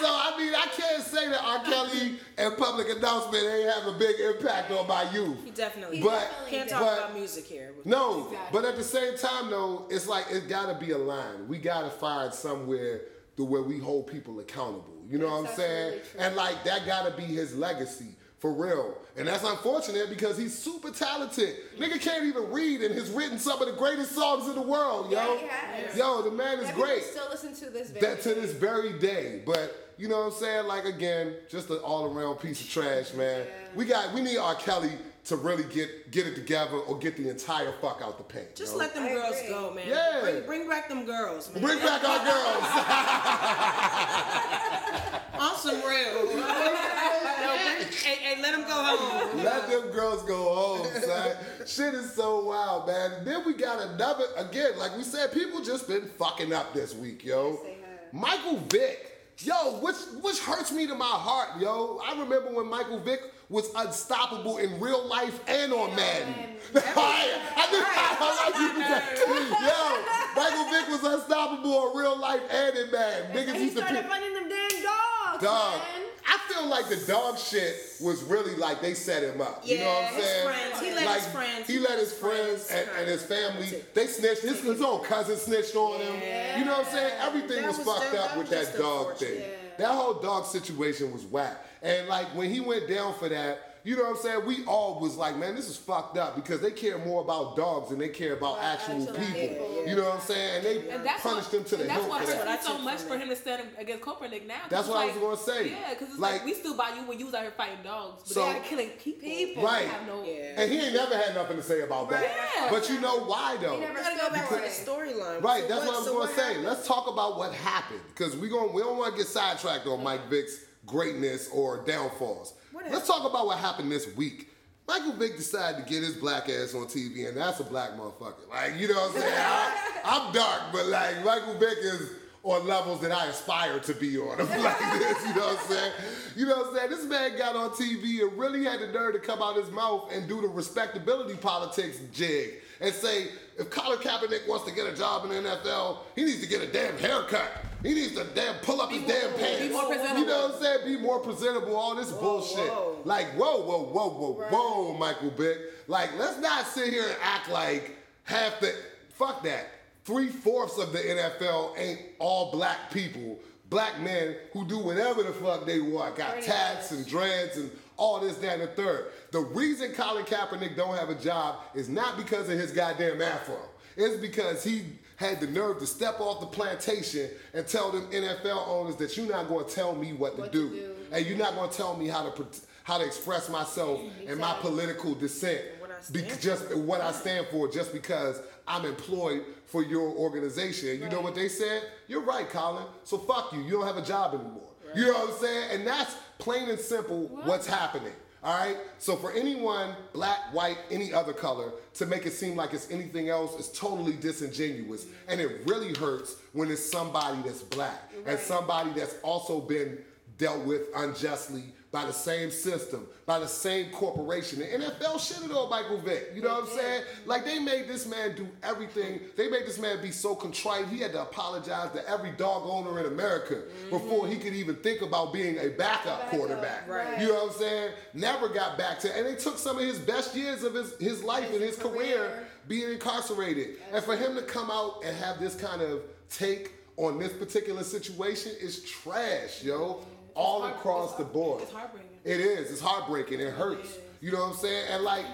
So 0.00 0.06
I 0.08 0.34
mean, 0.38 0.54
I 0.54 0.66
can't 0.76 1.02
say 1.02 1.28
that 1.30 1.40
R. 1.42 1.64
Kelly 1.64 2.18
and 2.38 2.56
public 2.58 2.88
announcement 2.94 3.42
ain't 3.44 3.70
have 3.72 3.86
a 3.86 3.98
big 3.98 4.20
impact 4.20 4.70
on 4.70 4.86
my 4.86 5.10
youth. 5.12 5.42
He 5.44 5.50
definitely 5.50 5.98
He 5.98 6.02
But- 6.02 6.20
definitely 6.20 6.50
can't 6.50 6.68
did. 6.68 6.74
talk 6.74 6.82
but- 6.82 6.98
about 6.98 7.14
music 7.14 7.44
here. 7.46 7.72
No, 7.84 8.26
Exactly. 8.26 8.48
but 8.60 8.64
at 8.68 8.76
the 8.76 8.84
same 8.84 9.16
time, 9.16 9.50
though, 9.50 9.86
it's 9.90 10.06
like 10.06 10.26
it 10.30 10.48
gotta 10.48 10.74
be 10.74 10.90
a 10.92 10.98
line. 10.98 11.48
We 11.48 11.56
gotta 11.58 11.90
find 11.90 12.32
somewhere 12.34 13.02
to 13.36 13.44
where 13.44 13.62
we 13.62 13.78
hold 13.78 14.06
people 14.08 14.38
accountable. 14.40 14.91
You 15.12 15.18
know 15.18 15.26
what 15.26 15.50
I'm 15.50 15.54
saying? 15.56 16.00
true. 16.10 16.20
And 16.20 16.34
like 16.36 16.64
that 16.64 16.86
gotta 16.86 17.14
be 17.14 17.24
his 17.24 17.54
legacy 17.54 18.14
for 18.38 18.50
real. 18.50 18.96
And 19.14 19.28
that's 19.28 19.44
unfortunate 19.44 20.08
because 20.08 20.38
he's 20.38 20.58
super 20.58 20.90
talented. 20.90 21.54
Nigga 21.78 22.00
can't 22.00 22.24
even 22.24 22.50
read 22.50 22.80
and 22.80 22.94
has 22.94 23.10
written 23.10 23.38
some 23.38 23.60
of 23.60 23.68
the 23.68 23.74
greatest 23.74 24.12
songs 24.12 24.48
in 24.48 24.54
the 24.54 24.62
world, 24.62 25.12
yo. 25.12 25.38
Yeah. 25.44 25.96
Yo, 25.96 26.22
the 26.22 26.30
man 26.30 26.58
is 26.60 26.66
people 26.68 26.84
great. 26.84 27.02
Still 27.04 27.28
listen 27.30 27.54
to 27.54 27.70
this. 27.70 27.90
That 27.90 28.22
to 28.22 28.34
this 28.34 28.52
very 28.52 28.98
day. 28.98 29.42
But 29.44 29.92
you 29.98 30.08
know 30.08 30.18
what 30.18 30.32
I'm 30.32 30.38
saying? 30.40 30.66
Like 30.66 30.86
again, 30.86 31.34
just 31.50 31.68
an 31.68 31.76
all 31.76 32.06
around 32.06 32.36
piece 32.36 32.62
of 32.62 32.70
trash, 32.70 33.12
man. 33.12 33.46
We 33.74 33.84
got 33.84 34.14
we 34.14 34.22
need 34.22 34.38
R. 34.38 34.54
Kelly 34.54 34.92
to 35.24 35.36
really 35.36 35.62
get 35.72 36.10
get 36.10 36.26
it 36.26 36.34
together 36.34 36.76
or 36.76 36.98
get 36.98 37.16
the 37.16 37.28
entire 37.30 37.72
fuck 37.80 38.00
out 38.02 38.18
the 38.18 38.24
paint. 38.24 38.56
Just 38.56 38.72
yo. 38.72 38.78
let 38.78 38.92
them 38.94 39.04
I 39.04 39.08
girls 39.10 39.36
agree. 39.38 39.48
go, 39.48 39.70
man. 39.72 39.88
Yeah. 39.88 40.20
Bring, 40.20 40.46
bring 40.46 40.68
back 40.68 40.88
them 40.88 41.04
girls, 41.04 41.48
man. 41.52 41.62
Bring 41.62 41.78
back 41.78 42.02
our 42.04 42.24
girls. 42.24 42.64
On 45.40 45.56
some 45.56 45.76
real. 45.76 46.26
no, 46.36 47.56
bring, 47.56 47.92
hey, 47.92 48.16
hey, 48.16 48.42
let 48.42 48.52
them 48.52 48.62
go 48.62 48.96
home. 48.96 49.44
Let 49.44 49.68
them 49.68 49.90
girls 49.92 50.22
go 50.24 50.54
home, 50.54 50.86
son. 51.02 51.36
Shit 51.66 51.94
is 51.94 52.12
so 52.12 52.44
wild, 52.46 52.88
man. 52.88 53.24
Then 53.24 53.44
we 53.46 53.54
got 53.54 53.80
another, 53.80 54.24
again, 54.36 54.76
like 54.78 54.96
we 54.96 55.04
said, 55.04 55.32
people 55.32 55.62
just 55.62 55.86
been 55.88 56.08
fucking 56.18 56.52
up 56.52 56.74
this 56.74 56.94
week, 56.94 57.24
yo. 57.24 57.60
they 57.62 57.70
have. 57.70 57.78
Michael 58.12 58.56
Vick. 58.68 59.08
Yo, 59.38 59.78
which 59.80 59.96
which 60.20 60.38
hurts 60.40 60.70
me 60.70 60.86
to 60.86 60.94
my 60.94 61.04
heart, 61.04 61.58
yo. 61.60 62.00
I 62.06 62.12
remember 62.12 62.52
when 62.52 62.68
Michael 62.68 63.00
Vick 63.00 63.31
was 63.48 63.68
unstoppable 63.76 64.58
in 64.58 64.80
real 64.80 65.04
life 65.06 65.38
and 65.48 65.72
on 65.72 65.94
Madden. 65.94 66.34
I, 66.74 67.38
I 67.56 67.70
knew 67.70 67.82
I 67.84 68.44
like 68.44 68.54
you. 68.56 68.72
Yo, 69.66 70.42
Michael 70.42 70.70
Vick 70.70 70.88
was 70.88 71.04
unstoppable 71.04 71.90
in 71.92 71.98
real 71.98 72.18
life 72.18 72.40
and 72.50 72.76
in 72.76 72.90
Madden. 72.90 73.30
Niggas 73.36 73.60
used 73.60 73.76
to 73.76 73.82
started 73.82 74.02
pick. 74.02 74.10
running 74.10 74.32
them 74.34 74.48
damn 74.48 74.82
dogs, 74.82 75.42
Dog, 75.42 75.72
man. 75.80 76.02
I 76.26 76.38
feel 76.48 76.66
like 76.68 76.88
the 76.88 76.96
dog 77.06 77.36
shit 77.36 77.74
was 78.00 78.22
really 78.22 78.54
like 78.56 78.80
they 78.80 78.94
set 78.94 79.22
him 79.22 79.40
up. 79.40 79.62
you 79.66 79.78
know 79.78 79.84
what 79.86 79.96
I'm 79.96 80.02
Yeah, 80.02 80.16
his 80.18 80.24
saying? 80.24 80.46
friends. 80.46 80.80
He 80.80 80.90
let 80.94 81.06
like, 81.06 81.16
his 81.18 81.26
friends- 81.32 81.66
He 81.66 81.78
let 81.78 81.98
his 81.98 82.12
friends 82.14 82.70
and, 82.70 82.88
and 82.98 83.08
his 83.08 83.22
family. 83.24 83.66
They 83.92 84.06
snitched. 84.06 84.42
His, 84.42 84.60
his 84.62 84.80
own 84.80 85.04
cousin 85.04 85.36
snitched 85.36 85.74
on 85.76 86.00
him. 86.00 86.14
You 86.58 86.64
know 86.64 86.78
what 86.78 86.86
I'm 86.86 86.92
saying? 86.92 87.12
Everything 87.20 87.66
was, 87.66 87.78
was- 87.78 87.86
fucked 87.86 88.12
that- 88.12 88.20
up 88.20 88.28
that 88.30 88.38
with 88.38 88.50
that 88.50 88.78
dog 88.78 89.16
thing. 89.16 89.42
That 89.78 89.88
whole 89.90 90.14
dog 90.14 90.46
situation 90.46 91.12
was 91.12 91.24
whack. 91.24 91.56
And 91.82 92.08
like 92.08 92.26
when 92.34 92.50
he 92.50 92.60
went 92.60 92.88
down 92.88 93.14
for 93.14 93.28
that. 93.28 93.68
You 93.84 93.96
know 93.96 94.04
what 94.04 94.10
I'm 94.10 94.22
saying? 94.22 94.46
We 94.46 94.64
all 94.66 95.00
was 95.00 95.16
like, 95.16 95.36
man, 95.36 95.56
this 95.56 95.68
is 95.68 95.76
fucked 95.76 96.16
up 96.16 96.36
because 96.36 96.60
they 96.60 96.70
care 96.70 96.98
more 96.98 97.20
about 97.20 97.56
dogs 97.56 97.90
than 97.90 97.98
they 97.98 98.10
care 98.10 98.34
about 98.34 98.58
About 98.58 98.64
actual 98.78 99.02
actual 99.02 99.14
people. 99.16 99.34
people. 99.66 99.84
You 99.88 99.96
know 99.96 100.04
what 100.04 100.14
I'm 100.14 100.20
saying? 100.20 100.54
And 100.58 100.64
they 100.64 100.88
And 100.88 101.04
that's 101.04 101.20
punished 101.20 101.52
what, 101.52 101.52
them 101.52 101.64
to 101.64 101.76
the 101.78 101.82
and 101.82 101.90
that's 101.90 101.98
hilt 102.02 102.08
what 102.10 102.22
for 102.22 102.30
hurts 102.30 102.44
that. 102.44 102.62
So 102.62 102.78
much 102.78 103.00
for 103.00 103.18
him 103.18 103.28
to 103.28 103.34
stand 103.34 103.62
against 103.76 104.04
Kaepernick 104.04 104.46
now. 104.46 104.54
'cause 104.54 104.70
That's 104.70 104.80
it's 104.82 104.88
what 104.88 104.98
I 104.98 105.04
like, 105.06 105.14
was 105.20 105.22
gonna 105.44 105.58
say. 105.58 105.70
Yeah, 105.70 105.90
because 105.94 106.10
it's 106.10 106.18
Like- 106.20 106.32
like, 106.34 106.44
we 106.44 106.54
still 106.54 106.76
buy 106.76 106.90
you 106.94 107.02
when 107.08 107.18
you 107.18 107.26
was 107.26 107.34
out 107.34 107.42
here 107.42 107.50
fighting 107.56 107.82
dogs, 107.82 108.22
but 108.22 108.32
So- 108.34 108.44
they 108.44 108.50
are 108.56 108.60
killing 108.62 108.90
people. 108.90 109.28
People. 109.28 109.62
Right. 109.64 109.88
Have 109.88 110.06
no, 110.06 110.22
Yeah. 110.22 110.60
And 110.62 110.70
he 110.70 110.78
ain't 110.78 110.94
never 110.94 111.16
had 111.18 111.34
nothing 111.34 111.56
to 111.56 111.62
say 111.64 111.80
about 111.80 112.08
that. 112.10 112.22
Yeah. 112.22 112.70
But 112.70 112.88
you 112.88 113.00
know 113.00 113.24
why 113.24 113.56
though? 113.60 113.74
He 113.74 113.80
never 113.80 113.94
gotta 114.00 114.16
go 114.16 114.30
back 114.30 114.48
to 114.48 114.54
the 114.54 114.60
storyline. 114.68 115.42
Right, 115.42 115.62
So 115.64 115.68
that's 115.68 115.86
what, 115.86 115.94
I 115.96 115.98
was 115.98 116.06
so 116.06 116.20
gonna 116.20 116.32
say. 116.36 116.42
happened? 116.44 116.64
Let's 116.66 116.86
talk 116.86 117.08
about 117.08 117.36
what 117.36 117.52
happened 117.52 118.02
because 118.14 118.36
we 118.36 118.48
going 118.48 118.72
we 118.72 118.80
don't 118.80 118.96
want 118.96 119.14
to 119.14 119.18
get 119.18 119.26
sidetracked 119.26 119.88
on 119.88 120.04
Mike 120.04 120.28
Vick's 120.30 120.54
greatness 120.92 121.48
or 121.52 121.78
downfalls. 121.84 122.54
Let's 122.90 123.06
talk 123.06 123.28
about 123.28 123.46
what 123.46 123.58
happened 123.58 123.90
this 123.90 124.14
week. 124.16 124.50
Michael 124.86 125.12
Vick 125.12 125.36
decided 125.36 125.84
to 125.84 125.90
get 125.90 126.02
his 126.02 126.16
black 126.16 126.48
ass 126.48 126.74
on 126.74 126.86
TV, 126.86 127.26
and 127.26 127.36
that's 127.36 127.60
a 127.60 127.64
black 127.64 127.92
motherfucker. 127.92 128.48
Like, 128.50 128.78
you 128.78 128.88
know 128.88 128.94
what 128.94 129.16
I'm 129.16 129.20
saying? 129.22 129.34
I, 129.34 130.00
I'm 130.04 130.32
dark, 130.32 130.60
but 130.72 130.86
like 130.86 131.24
Michael 131.24 131.54
Vick 131.54 131.78
is 131.78 132.10
on 132.42 132.66
levels 132.66 133.00
that 133.00 133.12
I 133.12 133.26
aspire 133.26 133.78
to 133.78 133.94
be 133.94 134.18
on. 134.18 134.40
I'm 134.40 134.48
like 134.62 134.78
this, 134.98 135.26
you 135.26 135.34
know 135.34 135.46
what 135.46 135.58
I'm 135.60 135.66
saying? 135.66 135.92
You 136.36 136.46
know 136.46 136.56
what 136.56 136.66
I'm 136.68 136.76
saying? 136.76 136.90
This 136.90 137.04
man 137.06 137.38
got 137.38 137.56
on 137.56 137.70
TV 137.70 138.22
and 138.22 138.36
really 138.36 138.64
had 138.64 138.80
the 138.80 138.88
nerve 138.88 139.14
to 139.14 139.20
come 139.20 139.40
out 139.40 139.56
his 139.56 139.70
mouth 139.70 140.12
and 140.12 140.28
do 140.28 140.40
the 140.40 140.48
respectability 140.48 141.36
politics 141.36 142.00
jig 142.12 142.54
and 142.80 142.92
say, 142.92 143.28
if 143.58 143.70
Colin 143.70 143.98
Kaepernick 143.98 144.48
wants 144.48 144.68
to 144.68 144.74
get 144.74 144.86
a 144.86 144.96
job 144.96 145.24
in 145.24 145.30
the 145.30 145.50
NFL, 145.50 145.98
he 146.16 146.24
needs 146.24 146.40
to 146.40 146.48
get 146.48 146.60
a 146.60 146.66
damn 146.66 146.98
haircut. 146.98 147.50
He 147.82 147.94
needs 147.94 148.14
to 148.14 148.24
damn 148.34 148.54
pull 148.56 148.80
up 148.80 148.90
his 148.92 149.02
damn 149.02 149.32
pants. 149.34 149.72
more 149.72 149.86
presentable. 149.88 150.20
You 150.20 150.26
know 150.26 150.46
what 150.48 150.54
I'm 150.56 150.62
saying? 150.62 150.78
Be 150.96 151.00
more 151.02 151.18
presentable. 151.20 151.76
All 151.76 151.94
this 151.94 152.12
bullshit. 152.12 152.58
whoa. 152.70 153.00
Like, 153.04 153.26
whoa, 153.34 153.62
whoa, 153.62 153.82
whoa, 153.84 154.10
whoa, 154.10 154.46
whoa, 154.50 154.98
Michael 154.98 155.30
Vick. 155.30 155.58
Like, 155.88 156.10
let's 156.18 156.38
not 156.38 156.66
sit 156.66 156.92
here 156.92 157.04
and 157.04 157.16
act 157.22 157.50
like 157.50 157.96
half 158.24 158.60
the 158.60 158.74
fuck 159.10 159.42
that. 159.44 159.66
Three 160.04 160.28
fourths 160.28 160.78
of 160.78 160.92
the 160.92 160.98
NFL 160.98 161.78
ain't 161.78 162.00
all 162.18 162.50
black 162.50 162.90
people, 162.92 163.38
black 163.70 164.00
men 164.00 164.36
who 164.52 164.66
do 164.66 164.78
whatever 164.78 165.22
the 165.22 165.32
fuck 165.32 165.64
they 165.64 165.80
want. 165.80 166.16
Got 166.16 166.32
Pretty 166.32 166.46
tats 166.46 166.90
much. 166.90 166.98
and 167.00 167.08
dreads 167.08 167.56
and 167.56 167.70
all 167.96 168.18
this, 168.18 168.36
that, 168.38 168.54
and 168.58 168.62
the 168.62 168.66
third. 168.68 169.06
The 169.30 169.40
reason 169.40 169.92
Colin 169.92 170.24
Kaepernick 170.24 170.76
don't 170.76 170.96
have 170.96 171.08
a 171.10 171.14
job 171.14 171.56
is 171.74 171.88
not 171.88 172.16
because 172.16 172.48
of 172.48 172.58
his 172.58 172.72
goddamn 172.72 173.22
afro. 173.22 173.58
It's 173.96 174.16
because 174.20 174.64
he 174.64 174.82
had 175.22 175.40
the 175.40 175.46
nerve 175.46 175.78
to 175.78 175.86
step 175.86 176.20
off 176.20 176.40
the 176.40 176.46
plantation 176.46 177.30
and 177.54 177.66
tell 177.66 177.90
them 177.90 178.06
NFL 178.10 178.66
owners 178.68 178.96
that 178.96 179.16
you're 179.16 179.28
not 179.30 179.48
going 179.48 179.64
to 179.66 179.70
tell 179.74 179.94
me 179.94 180.12
what, 180.12 180.38
What 180.38 180.52
to, 180.52 180.58
to 180.58 180.68
do. 180.70 180.76
do. 180.76 180.90
and 181.12 181.24
you're 181.26 181.38
not 181.38 181.54
going 181.54 181.70
to 181.70 181.76
tell 181.76 181.96
me 181.96 182.08
how 182.08 182.28
to 182.28 182.44
how 182.84 182.98
to 182.98 183.04
express 183.06 183.48
myself 183.48 184.00
and 184.26 184.38
my 184.40 184.54
political 184.60 185.14
dissent 185.14 185.60
What 185.78 185.90
for. 186.04 186.40
just 186.40 186.74
what 186.76 187.00
I 187.00 187.12
stand 187.12 187.46
for 187.52 187.70
just 187.70 187.92
because 187.92 188.40
I'm 188.66 188.84
employed 188.84 189.42
for 189.66 189.84
your 189.84 190.08
organization. 190.10 190.88
And 190.90 191.00
you 191.00 191.08
know 191.08 191.20
what 191.20 191.34
they 191.36 191.48
said? 191.48 191.82
You're 192.08 192.22
right, 192.22 192.48
Colin. 192.50 192.84
So 193.04 193.18
fuck 193.18 193.52
you. 193.52 193.62
You 193.62 193.70
don't 193.72 193.86
have 193.86 193.96
a 193.98 194.02
job 194.04 194.34
anymore. 194.34 194.68
You 194.96 195.06
know 195.06 195.12
what 195.12 195.30
I'm 195.30 195.36
saying? 195.38 195.70
And 195.72 195.86
that's 195.86 196.14
plain 196.38 196.68
and 196.68 196.78
simple 196.78 197.28
what's 197.44 197.66
happening. 197.68 198.12
All 198.44 198.58
right. 198.58 198.76
So 198.98 199.14
for 199.14 199.32
anyone, 199.32 199.94
black, 200.12 200.52
white, 200.52 200.78
any 200.90 201.12
other 201.12 201.32
color, 201.32 201.72
to 201.94 202.06
make 202.06 202.26
it 202.26 202.32
seem 202.32 202.56
like 202.56 202.74
it's 202.74 202.90
anything 202.90 203.28
else 203.28 203.58
is 203.58 203.68
totally 203.70 204.14
disingenuous, 204.14 205.06
and 205.28 205.40
it 205.40 205.60
really 205.66 205.94
hurts 205.94 206.36
when 206.52 206.70
it's 206.70 206.84
somebody 206.84 207.40
that's 207.42 207.62
black 207.62 208.10
and 208.26 208.38
somebody 208.38 208.90
that's 208.90 209.14
also 209.22 209.60
been 209.60 209.98
dealt 210.38 210.64
with 210.64 210.82
unjustly 210.96 211.64
by 211.92 212.06
the 212.06 212.12
same 212.12 212.50
system, 212.50 213.06
by 213.26 213.38
the 213.38 213.46
same 213.46 213.90
corporation. 213.90 214.60
The 214.60 214.64
NFL 214.64 215.16
shitted 215.16 215.54
on 215.54 215.68
Michael 215.68 215.98
Vick. 215.98 216.30
You 216.34 216.40
know 216.40 216.48
what 216.48 216.62
I'm 216.62 216.68
mm-hmm. 216.70 216.78
saying? 216.78 217.02
Like 217.26 217.44
they 217.44 217.58
made 217.58 217.86
this 217.86 218.06
man 218.06 218.34
do 218.34 218.48
everything. 218.62 219.20
They 219.36 219.50
made 219.50 219.66
this 219.66 219.78
man 219.78 220.00
be 220.00 220.10
so 220.10 220.34
contrite. 220.34 220.88
He 220.88 220.98
had 221.00 221.12
to 221.12 221.20
apologize 221.20 221.92
to 221.92 222.08
every 222.08 222.32
dog 222.32 222.62
owner 222.64 222.98
in 222.98 223.06
America 223.06 223.56
mm-hmm. 223.56 223.90
before 223.90 224.26
he 224.26 224.36
could 224.36 224.54
even 224.54 224.76
think 224.76 225.02
about 225.02 225.34
being 225.34 225.58
a 225.58 225.68
backup, 225.68 226.20
Backup, 226.20 226.30
quarterback. 226.30 226.88
right. 226.88 227.20
You 227.20 227.28
know 227.28 227.44
what 227.44 227.52
I'm 227.52 227.58
saying? 227.58 227.92
Never 228.14 228.48
got 228.48 228.78
back 228.78 228.98
to, 229.00 229.14
and 229.14 229.26
they 229.26 229.34
took 229.34 229.58
some 229.58 229.78
of 229.78 229.84
his 229.84 229.98
best 229.98 230.34
years 230.34 230.62
of 230.64 230.72
his, 230.74 230.96
his 230.98 231.22
life 231.22 231.44
and 231.52 231.60
his 231.60 231.76
His 231.76 231.78
career 231.78 232.16
career. 232.16 232.46
being 232.68 232.90
incarcerated. 232.90 233.76
And 233.92 234.02
for 234.02 234.16
him 234.16 234.34
to 234.36 234.42
come 234.42 234.70
out 234.70 235.02
and 235.04 235.14
have 235.18 235.38
this 235.38 235.54
kind 235.54 235.82
of 235.82 236.00
take 236.30 236.72
on 236.96 237.18
this 237.18 237.32
particular 237.32 237.82
situation 237.82 238.52
is 238.60 238.82
trash, 238.84 239.62
yo. 239.62 240.04
All 240.34 240.62
Heart- 240.62 240.76
across 240.76 241.08
it's 241.10 241.18
the 241.18 241.24
board. 241.24 241.62
It's 241.62 241.72
heartbreaking. 241.72 242.08
It 242.24 242.40
is. 242.40 242.70
It's 242.70 242.80
heartbreaking. 242.80 243.40
It 243.40 243.52
hurts. 243.52 243.96
You 244.20 244.32
know 244.32 244.40
what 244.40 244.50
I'm 244.52 244.56
saying? 244.56 244.86
And 244.90 245.02
like 245.04 245.24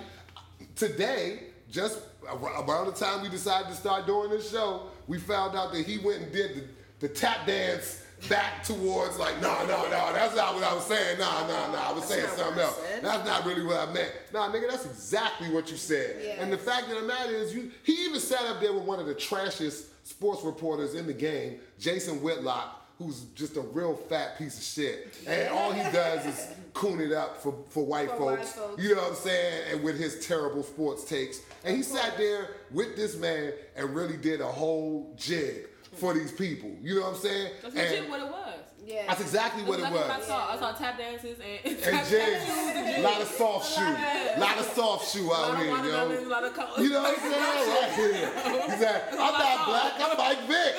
today, 0.77 1.41
just 1.71 2.01
ar- 2.29 2.65
around 2.65 2.87
the 2.87 2.93
time 2.93 3.23
we 3.23 3.29
decided 3.29 3.69
to 3.69 3.75
start 3.75 4.07
doing 4.07 4.31
this 4.31 4.51
show, 4.51 4.83
we 5.07 5.19
found 5.19 5.57
out 5.57 5.73
that 5.73 5.87
he 5.87 5.99
went 5.99 6.23
and 6.23 6.33
did 6.33 6.55
the, 7.01 7.07
the 7.07 7.09
tap 7.15 7.47
dance 7.47 8.03
back 8.29 8.65
towards 8.65 9.17
like, 9.19 9.41
no, 9.41 9.53
no, 9.67 9.83
no, 9.85 10.13
that's 10.13 10.35
not 10.35 10.55
what 10.55 10.65
I 10.65 10.75
was 10.75 10.85
saying. 10.85 11.19
Nah, 11.21 11.47
nah, 11.47 11.71
nah. 11.73 11.91
I 11.91 11.93
was 11.93 12.05
saying 12.05 12.23
not 12.25 12.31
what 12.31 12.39
something 12.39 12.59
I 12.61 12.65
else. 12.65 12.81
said. 12.91 13.05
That's 13.05 13.25
not 13.29 13.45
really 13.47 13.63
what 13.65 13.77
I 13.89 13.93
meant. 13.93 14.13
Nah, 14.33 14.51
nigga, 14.51 14.69
that's 14.71 14.87
exactly 14.87 15.51
what 15.51 15.71
you 15.71 15.77
said. 15.77 16.17
And 16.41 16.53
the 16.53 16.57
Yes. 16.57 16.65
fact 16.65 16.91
of 16.91 17.01
the 17.01 17.07
matter 17.07 17.33
is, 17.33 17.55
you 17.55 17.71
he 17.85 17.93
even 18.07 18.19
sat 18.19 18.43
up 18.47 18.61
there 18.61 18.73
with 18.73 18.83
one 18.83 18.99
of 18.99 19.07
the 19.07 19.15
trashiest 19.15 19.85
sports 20.03 20.43
reporters 20.43 20.95
in 20.95 21.07
the 21.07 21.13
game, 21.13 21.61
Jason 21.79 22.21
Whitlock, 22.21 22.78
who's 22.99 23.21
just 23.35 23.57
a 23.57 23.61
real 23.61 23.95
fat 23.95 24.37
piece 24.39 24.59
of 24.59 24.65
shit. 24.65 25.15
And 25.27 25.49
all 25.51 25.73
he 25.73 25.83
does 25.93 26.27
is 26.27 26.49
coon 26.75 27.01
it 27.01 27.13
up 27.13 27.41
for, 27.41 27.55
for 27.71 27.87
white 27.87 28.11
For 28.11 28.25
white 28.25 28.39
folks. 28.39 28.53
folks. 28.53 28.83
You 28.83 28.95
know 28.97 29.03
what 29.03 29.11
I'm 29.11 29.17
saying? 29.17 29.63
And 29.73 29.83
with 29.85 29.99
his 29.99 30.27
terrible 30.27 30.63
sports 30.65 31.05
takes. 31.05 31.41
And 31.65 31.77
he 31.77 31.83
sat 31.83 32.17
there 32.17 32.57
with 32.73 32.97
this 32.97 33.17
man 33.17 33.53
and 33.77 33.95
really 33.95 34.17
did 34.17 34.41
a 34.41 34.47
whole 34.47 35.15
jig 35.17 35.69
for 35.95 36.13
these 36.13 36.33
people. 36.33 36.71
You 36.83 36.97
know 36.97 37.03
what 37.03 37.15
I'm 37.15 37.21
saying? 37.21 37.53
That's 37.63 37.75
And 37.77 37.91
legit 37.91 38.11
what 38.11 38.21
it 38.21 38.27
was. 38.29 38.55
Yeah. 38.85 39.05
that's 39.07 39.21
exactly 39.21 39.63
what 39.65 39.81
it 39.81 39.93
was. 39.93 40.11
I 40.11 40.21
saw. 40.21 40.53
I 40.55 40.59
saw 40.59 40.73
tap 40.73 40.97
dances 40.99 41.39
and, 41.39 41.61
And 41.73 41.79
tap 41.83 42.07
jigs. 42.09 42.11
dances 42.47 42.99
A 42.99 43.03
lot 43.03 43.21
of 43.21 43.29
soft 43.29 43.75
shoe. 43.77 43.83
A 43.83 44.41
lot 44.41 44.59
of 44.59 44.65
soft 44.67 45.13
shoe 45.15 45.25
A 45.25 45.29
lot 45.29 45.51
out 45.51 45.59
here, 45.59 45.69
yo. 45.69 46.27
a 46.27 46.29
lot 46.29 46.45
of 46.45 46.55
colors. 46.55 46.79
You 46.79 46.91
know 46.91 47.03
what 47.03 47.19
I'm 47.19 47.31
saying? 47.31 47.69
Right 47.69 47.93
here. 47.93 48.71
He's 48.71 48.83
like, 48.85 49.13
I'm 49.13 49.19
not 49.19 49.67
black, 49.67 49.93
I'm 50.01 50.17
Mike 50.17 50.49
Vick. 50.49 50.75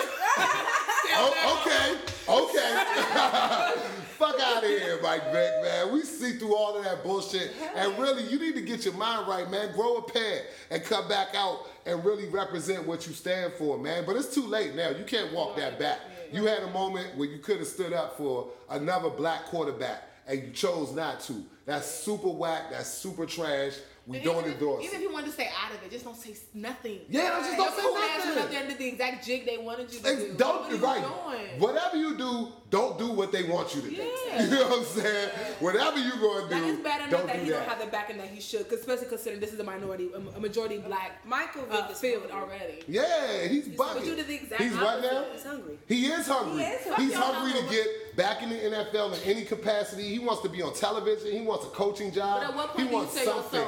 Oh, 1.19 1.61
okay, 1.61 1.97
okay. 2.27 3.99
Fuck 4.19 4.39
out 4.41 4.63
of 4.63 4.69
here, 4.69 4.99
Mike 5.01 5.31
Vick, 5.31 5.61
man. 5.61 5.93
We 5.93 6.01
see 6.01 6.33
through 6.33 6.53
all 6.55 6.77
of 6.77 6.83
that 6.83 7.03
bullshit. 7.03 7.53
And 7.75 7.97
really, 7.97 8.23
you 8.23 8.37
need 8.37 8.53
to 8.55 8.61
get 8.61 8.83
your 8.83 8.93
mind 8.95 9.27
right, 9.27 9.49
man. 9.49 9.73
Grow 9.73 9.97
a 9.97 10.01
pair 10.01 10.43
and 10.69 10.83
come 10.83 11.07
back 11.07 11.29
out 11.35 11.67
and 11.85 12.03
really 12.03 12.27
represent 12.27 12.85
what 12.85 13.07
you 13.07 13.13
stand 13.13 13.53
for, 13.53 13.77
man. 13.77 14.03
But 14.05 14.17
it's 14.17 14.33
too 14.33 14.45
late 14.45 14.75
now. 14.75 14.89
You 14.89 15.05
can't 15.05 15.33
walk 15.33 15.55
that 15.55 15.79
back. 15.79 15.99
You 16.33 16.45
had 16.45 16.63
a 16.63 16.69
moment 16.71 17.17
where 17.17 17.29
you 17.29 17.39
could 17.39 17.59
have 17.59 17.67
stood 17.67 17.93
up 17.93 18.17
for 18.17 18.49
another 18.69 19.09
black 19.09 19.45
quarterback, 19.45 20.03
and 20.27 20.43
you 20.43 20.51
chose 20.51 20.91
not 20.93 21.21
to. 21.21 21.45
That's 21.65 21.89
super 21.89 22.29
whack. 22.29 22.71
That's 22.71 22.89
super 22.89 23.25
trash. 23.25 23.73
We 24.07 24.19
don't 24.19 24.39
even, 24.39 24.53
endorse. 24.53 24.83
Even 24.83 24.95
if 24.97 25.01
you 25.01 25.11
wanted 25.11 25.27
to 25.27 25.31
stay 25.33 25.49
out 25.63 25.73
of 25.75 25.83
it, 25.83 25.91
just 25.91 26.03
don't 26.05 26.15
say 26.17 26.35
nothing. 26.53 26.99
Yeah, 27.09 27.39
just 27.39 27.57
don't 27.57 27.75
say 27.75 27.81
Your 27.83 27.91
cool 27.93 27.97
ass 27.97 28.25
went 28.25 28.35
nothing. 28.35 28.43
up 28.43 28.49
there 28.51 28.59
and 28.61 28.69
did 28.69 28.77
the 28.77 28.87
exact 28.87 29.25
jig 29.25 29.45
they 29.45 29.57
wanted 29.57 29.93
you 29.93 29.99
to 29.99 30.07
Ex- 30.09 30.23
do. 30.23 30.33
Don't 30.33 30.61
what 30.71 30.81
right. 30.81 31.01
doing? 31.01 31.59
Whatever 31.59 31.97
you 31.97 32.17
do, 32.17 32.51
don't 32.69 32.99
do 32.99 33.09
what 33.11 33.31
they 33.31 33.43
want 33.43 33.73
you 33.75 33.81
to 33.81 33.89
do. 33.89 33.95
Yeah. 33.95 34.05
You 34.39 34.47
know 34.51 34.69
what 34.69 34.79
I'm 34.79 34.85
saying? 34.85 35.29
Whatever 35.59 35.97
you're 35.99 36.17
gonna 36.17 36.47
do, 36.49 36.55
Like 36.55 36.63
it's 36.73 36.83
bad 36.83 36.99
enough 36.99 37.09
don't 37.11 37.27
that 37.27 37.35
do 37.37 37.43
he 37.43 37.49
that. 37.49 37.59
don't 37.59 37.69
have 37.69 37.79
the 37.79 37.87
backing 37.87 38.17
that 38.19 38.27
he 38.27 38.39
should, 38.39 38.69
'cause 38.69 38.79
especially 38.79 39.07
considering 39.07 39.41
this 39.41 39.51
is 39.53 39.59
a 39.59 39.63
minority, 39.63 40.09
a, 40.13 40.37
a 40.37 40.39
majority 40.39 40.77
black 40.77 41.25
Michael 41.25 41.63
Vick 41.63 41.83
uh, 41.85 41.91
is 41.91 41.99
field 41.99 42.29
already. 42.31 42.83
yeah, 42.87 43.47
he's 43.47 43.67
but 43.69 43.97
bugging. 43.97 44.05
you 44.05 44.15
did 44.15 44.27
the 44.27 44.35
exact 44.35 44.61
he's 44.61 44.73
what 44.73 45.01
now? 45.01 45.25
He's 45.33 45.43
hungry. 45.43 45.77
He 45.87 46.05
is 46.05 46.27
hungry. 46.27 46.63
He 46.63 46.69
is. 46.69 46.83
hungry. 46.87 47.05
He's 47.05 47.13
hungry 47.15 47.61
to 47.61 47.69
get 47.69 48.15
back 48.15 48.43
in 48.43 48.49
the 48.49 48.55
NFL 48.55 49.13
in 49.13 49.29
any 49.29 49.45
capacity. 49.45 50.03
He 50.07 50.19
wants 50.19 50.43
to 50.43 50.49
be 50.49 50.61
on 50.61 50.73
television. 50.75 51.31
He 51.31 51.41
wants 51.41 51.65
a 51.65 51.69
coaching 51.69 52.11
job. 52.11 52.41
But 52.41 52.49
at 52.51 52.55
what 52.55 52.69
he 52.71 52.75
point 52.77 52.89
do 52.89 52.91
you 52.91 52.97
wants 52.97 53.13
say 53.15 53.25
your 53.25 53.33
something. 53.33 53.61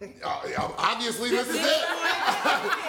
Soul? 0.00 0.08
Uh, 0.24 0.70
obviously, 0.78 1.30
this 1.30 1.48
is 1.48 1.56
it. 1.56 1.62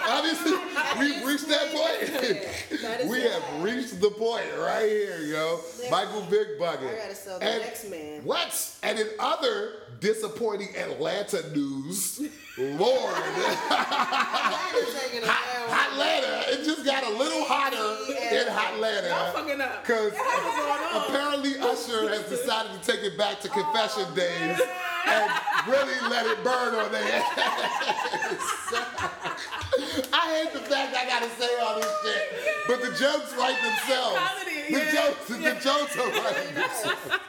obviously, 0.08 0.52
we've 1.00 1.26
reached 1.26 1.48
that 1.48 1.72
point. 1.72 2.82
That 2.82 3.08
we 3.10 3.22
have 3.22 3.64
reached 3.64 4.00
the 4.00 4.12
point 4.12 4.46
right 4.60 4.88
here, 4.88 5.20
yo. 5.22 5.60
Michael 5.90 6.22
Vick 6.22 6.60
bugging. 6.60 6.94
I 6.94 6.98
gotta 6.98 7.16
sell 7.16 7.40
the 7.40 7.46
And 7.46 7.62
next 7.64 7.90
man. 7.90 8.24
What? 8.24 8.78
And 8.84 9.00
in 9.00 9.08
other 9.20 9.72
disappointing 10.00 10.70
Atlanta 10.78 11.50
news, 11.56 12.22
Lord. 12.58 13.14
Atlanta, 15.72 16.44
it 16.52 16.64
just 16.64 16.86
got 16.86 17.04
a 17.04 17.10
little 17.18 17.44
hotter 17.46 17.78
Y'all 18.80 19.32
fucking 19.34 19.62
up. 19.62 19.84
Because 19.86 20.14
What's 20.14 20.58
going 20.58 20.84
on? 20.94 21.10
apparently 21.10 21.60
Usher 21.60 22.10
has 22.10 22.24
decided 22.30 22.72
to 22.72 22.80
take 22.86 23.04
it 23.04 23.18
back 23.18 23.40
to 23.42 23.50
confession 23.50 24.06
oh, 24.08 24.16
days 24.16 24.62
and 25.08 25.32
really 25.68 26.00
let 26.10 26.26
it 26.26 26.44
burn 26.44 26.76
on 26.76 26.92
their 26.92 27.04
I 30.12 30.24
hate 30.36 30.54
the 30.54 30.60
fact 30.60 30.96
I 30.96 31.06
gotta 31.08 31.30
say 31.32 31.50
all 31.62 31.76
this 31.76 31.94
shit, 32.04 32.22
but 32.68 32.82
the 32.82 32.92
jokes 32.98 33.34
write 33.38 33.58
themselves. 33.62 34.20
The 34.70 34.72
yeah. 34.72 34.92
jokes, 34.92 35.28
the 35.28 35.58
jokes 35.62 35.98
are 35.98 36.12
writing 36.24 36.54
themselves. 36.54 37.20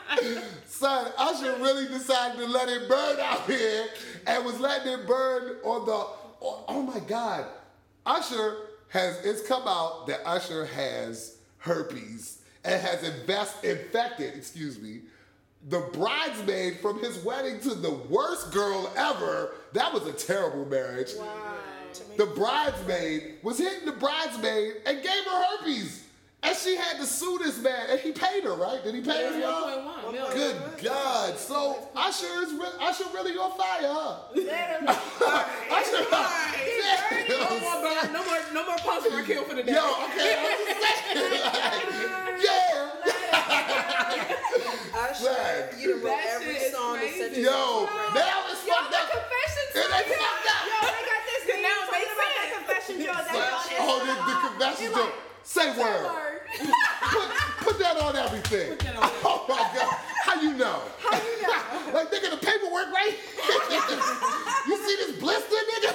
Son, 0.67 1.13
Usher 1.17 1.57
really 1.59 1.87
decided 1.87 2.39
to 2.39 2.47
let 2.47 2.69
it 2.69 2.89
burn 2.89 3.21
out 3.21 3.47
here 3.47 3.87
and 4.27 4.45
was 4.45 4.59
letting 4.61 4.93
it 4.93 5.07
burn 5.07 5.57
on 5.65 5.87
the. 5.87 5.93
Oh, 6.43 6.65
oh 6.69 6.83
my 6.83 7.01
God, 7.01 7.47
Usher 8.05 8.57
has. 8.89 9.25
It's 9.25 9.47
come 9.47 9.63
out 9.67 10.07
that 10.09 10.21
Usher 10.27 10.67
has 10.67 11.37
herpes 11.61 12.39
and 12.65 12.81
has 12.81 13.03
invest, 13.03 13.65
infected. 13.65 14.35
Excuse 14.35 14.79
me. 14.81 15.01
The 15.69 15.81
bridesmaid 15.93 16.81
from 16.81 17.01
his 17.01 17.23
wedding 17.23 17.61
to 17.61 17.75
the 17.75 17.91
worst 17.91 18.53
girl 18.53 18.91
ever. 18.97 19.53
That 19.73 19.93
was 19.93 20.07
a 20.07 20.13
terrible 20.13 20.65
marriage. 20.67 21.13
Wow. 21.19 21.55
The 22.17 22.27
bridesmaid 22.27 23.37
was 23.43 23.59
hitting 23.59 23.85
the 23.85 23.93
bridesmaid 23.93 24.75
and 24.87 25.03
gave 25.03 25.25
her 25.25 25.45
herpes. 25.59 26.05
And 26.43 26.57
she 26.57 26.75
had 26.75 26.97
to 26.97 27.05
sue 27.05 27.39
this 27.43 27.61
man. 27.63 27.91
And 27.91 28.01
he 28.01 28.13
paid 28.13 28.45
her, 28.45 28.55
right? 28.55 28.83
Did 28.83 28.95
he 28.95 29.03
pay 29.03 29.29
her, 29.29 29.39
y'all? 29.39 29.69
1.1 30.05 30.13
million. 30.13 30.33
Good 30.33 30.57
God. 30.83 31.37
So 31.37 31.89
Usher 31.95 32.43
is 32.43 32.55
re- 32.55 32.81
Usher 32.81 33.05
really 33.13 33.37
on 33.37 33.51
fire, 33.59 33.81
huh? 33.83 34.21
Usher, 35.71 36.07
No 37.29 37.61
more, 37.61 37.83
burn, 37.83 38.13
no 38.13 38.25
more, 38.25 38.39
no 38.55 38.67
more 38.67 38.79
post 38.79 39.07
for 39.09 39.23
kill 39.23 39.45
for 39.45 39.55
the 39.55 39.63
day. 39.63 39.73
Yo, 39.73 40.05
okay, 40.05 40.57
I'm 40.91 41.17
just 41.17 42.45
yeah. 42.45 42.89
Usher, 44.91 45.27
Right. 45.31 45.65
you 45.79 45.87
done 45.91 46.03
wrote 46.03 46.11
That 46.11 46.27
every 46.35 46.55
shit 46.55 46.63
is 46.63 46.73
song 46.75 46.95
that 46.95 47.03
said 47.11 47.31
crazy. 47.31 47.41
you 47.41 47.47
Yo, 47.51 47.87
now 48.15 48.51
it's 48.51 48.63
Yo, 48.67 48.73
fucked 48.75 48.91
the 48.91 48.99
up. 48.99 49.11
confession 49.11 49.65
It 49.71 49.75
song. 49.75 49.93
ain't 49.97 50.09
fucked 50.21 50.49
up. 50.51 50.63
Yo, 50.71 50.79
they 50.91 51.03
got 51.11 51.23
this 51.27 51.41
Can 51.41 51.51
thing 51.51 51.63
now 51.63 51.79
talking 51.81 51.93
make 51.93 52.11
about 52.11 52.33
that 52.37 52.49
confession 52.57 52.95
joke. 53.01 53.25
That's 53.31 53.71
all. 53.81 53.91
Oh, 53.91 53.99
the, 54.05 54.13
the 54.19 54.37
confession 54.49 54.89
joke. 54.95 55.15
Say 55.43 55.67
word. 55.79 56.41
Put, 57.11 57.29
put 57.65 57.77
that 57.79 57.97
on 57.97 58.15
everything. 58.17 58.77
that 58.79 58.97
on 58.97 59.11
Oh 59.25 59.45
my 59.49 59.57
God. 59.75 59.95
How 60.25 60.41
you 60.41 60.53
know? 60.55 60.83
How 61.01 61.17
you 61.17 61.43
know? 61.43 61.49
Like 61.95 62.11
nigga, 62.13 62.31
the 62.31 62.37
paperwork 62.37 62.89
right? 62.93 63.15
you 64.69 64.77
see 64.77 64.97
this 64.97 65.13
blister, 65.19 65.57
nigga? 65.57 65.91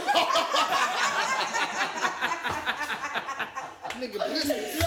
nigga, 4.00 4.18
blister. 4.28 4.85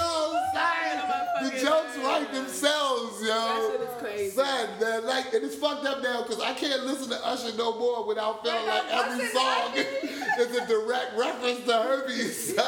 Son. 1.98 2.02
The 2.02 2.08
write 2.08 2.32
themselves, 2.32 3.20
yo. 3.20 3.28
That 3.28 3.70
shit 3.72 3.80
is 3.80 4.02
crazy. 4.02 4.30
Son, 4.30 4.68
man, 4.80 5.06
like, 5.06 5.32
and 5.34 5.44
it's 5.44 5.54
fucked 5.56 5.84
up 5.84 6.02
now 6.02 6.22
because 6.22 6.40
I 6.40 6.54
can't 6.54 6.84
listen 6.84 7.10
to 7.10 7.26
Usher 7.26 7.56
no 7.56 7.78
more 7.78 8.06
without 8.06 8.44
feeling 8.44 8.66
Like, 8.66 8.84
like 8.84 9.06
every 9.06 9.28
song 9.28 9.72
is 10.38 10.56
a 10.56 10.66
direct 10.66 11.16
reference 11.16 11.64
to 11.64 11.72
herpes. 11.72 12.54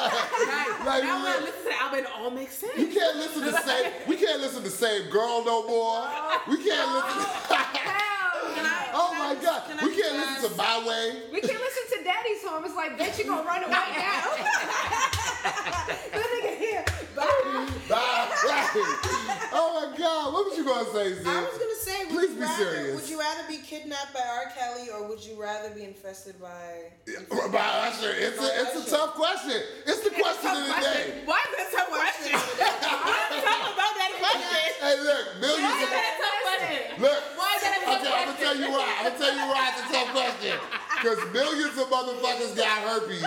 Right. 0.50 0.82
like, 0.84 1.04
now 1.04 1.22
when 1.22 1.32
I 1.32 1.38
listen 1.40 1.62
to 1.62 1.68
the 1.68 1.82
album, 1.82 1.98
it 2.00 2.06
all 2.18 2.30
makes 2.30 2.56
sense. 2.56 2.76
you 2.76 2.88
can't 2.88 3.16
listen 3.16 3.42
to 3.42 3.52
same. 3.62 3.92
We 4.08 4.16
can't 4.16 4.40
listen 4.40 4.62
to 4.62 4.70
same 4.70 5.10
girl 5.10 5.44
no 5.44 5.66
more. 5.66 6.08
We 6.48 6.56
can't 6.56 6.88
oh, 6.88 6.96
listen. 6.96 7.30
Oh, 7.50 7.54
hell 7.74 8.56
no. 8.56 8.70
oh 8.94 9.14
my 9.18 9.36
god, 9.42 9.62
can 9.66 9.86
we 9.86 9.94
can't 9.94 10.14
listen 10.16 10.50
to 10.50 10.56
my 10.56 10.84
way. 10.86 11.22
We 11.32 11.40
can't 11.40 11.60
listen 11.60 11.98
to 11.98 12.04
Daddy's 12.04 12.42
home. 12.42 12.64
It's 12.64 12.74
like, 12.74 12.98
bitch, 12.98 13.18
you 13.18 13.24
gonna 13.26 13.46
run 13.46 13.64
away 13.64 13.70
now. 13.70 15.20
That 15.42 16.28
nigga 16.42 16.56
here. 16.58 16.84
Bye. 17.14 17.68
Bye. 17.88 18.30
Right. 18.46 19.16
Oh 19.80 19.90
my 19.90 19.96
god, 19.96 20.32
what 20.34 20.44
was 20.44 20.58
you 20.60 20.64
gonna 20.64 20.84
say, 20.92 21.14
Zip? 21.16 21.24
I 21.26 21.40
was 21.40 21.56
gonna 21.56 21.80
say, 21.80 22.04
would 22.04 22.12
Please 22.12 22.30
you 22.30 22.36
be 22.36 22.42
rather, 22.44 22.64
serious. 22.68 23.00
Would 23.00 23.08
you 23.08 23.18
rather 23.18 23.48
be 23.48 23.58
kidnapped 23.64 24.12
by 24.12 24.20
R. 24.20 24.52
Kelly 24.52 24.92
or 24.92 25.08
would 25.08 25.24
you 25.24 25.40
rather 25.40 25.70
be 25.72 25.84
infested 25.84 26.36
by? 26.36 26.92
By 27.48 27.88
Usher, 27.88 28.12
it's 28.12 28.36
a 28.36 28.48
it's 28.60 28.76
a 28.76 28.90
tough 28.92 29.16
question. 29.16 29.56
It's 29.88 30.04
the 30.04 30.12
question 30.12 30.52
of 30.52 30.68
the 30.68 30.76
day. 30.84 31.24
Why 31.24 31.40
is 31.40 31.50
that 31.56 31.64
a 31.64 31.76
tough 31.80 31.88
question? 31.96 32.32
What's 32.60 33.40
tough 33.40 33.72
about 33.72 33.94
that 33.96 34.12
question? 34.20 34.60
Hey, 34.84 34.96
look, 35.00 35.24
millions 35.40 35.64
Why 35.64 35.80
is 35.80 35.84
of 35.88 35.90
that 35.96 36.12
a 36.12 36.16
tough 36.20 36.38
question? 36.44 36.80
look. 37.00 37.20
Why 37.40 37.48
is 37.56 37.62
that 37.64 37.72
a 37.72 37.80
tough 37.80 38.00
Okay, 38.04 38.12
I'm 38.12 38.26
gonna 38.28 38.36
tell 38.36 38.56
you 38.60 38.68
why. 38.68 38.84
I'm 38.84 39.04
gonna 39.08 39.16
tell 39.16 39.32
you 39.32 39.46
why 39.48 39.60
it's 39.64 39.80
a 39.80 39.88
tough 39.96 40.10
question. 40.12 40.56
Because 41.00 41.20
millions 41.32 41.76
of 41.80 41.86
motherfuckers 41.88 42.52
got 42.52 42.78
herpes. 42.84 43.24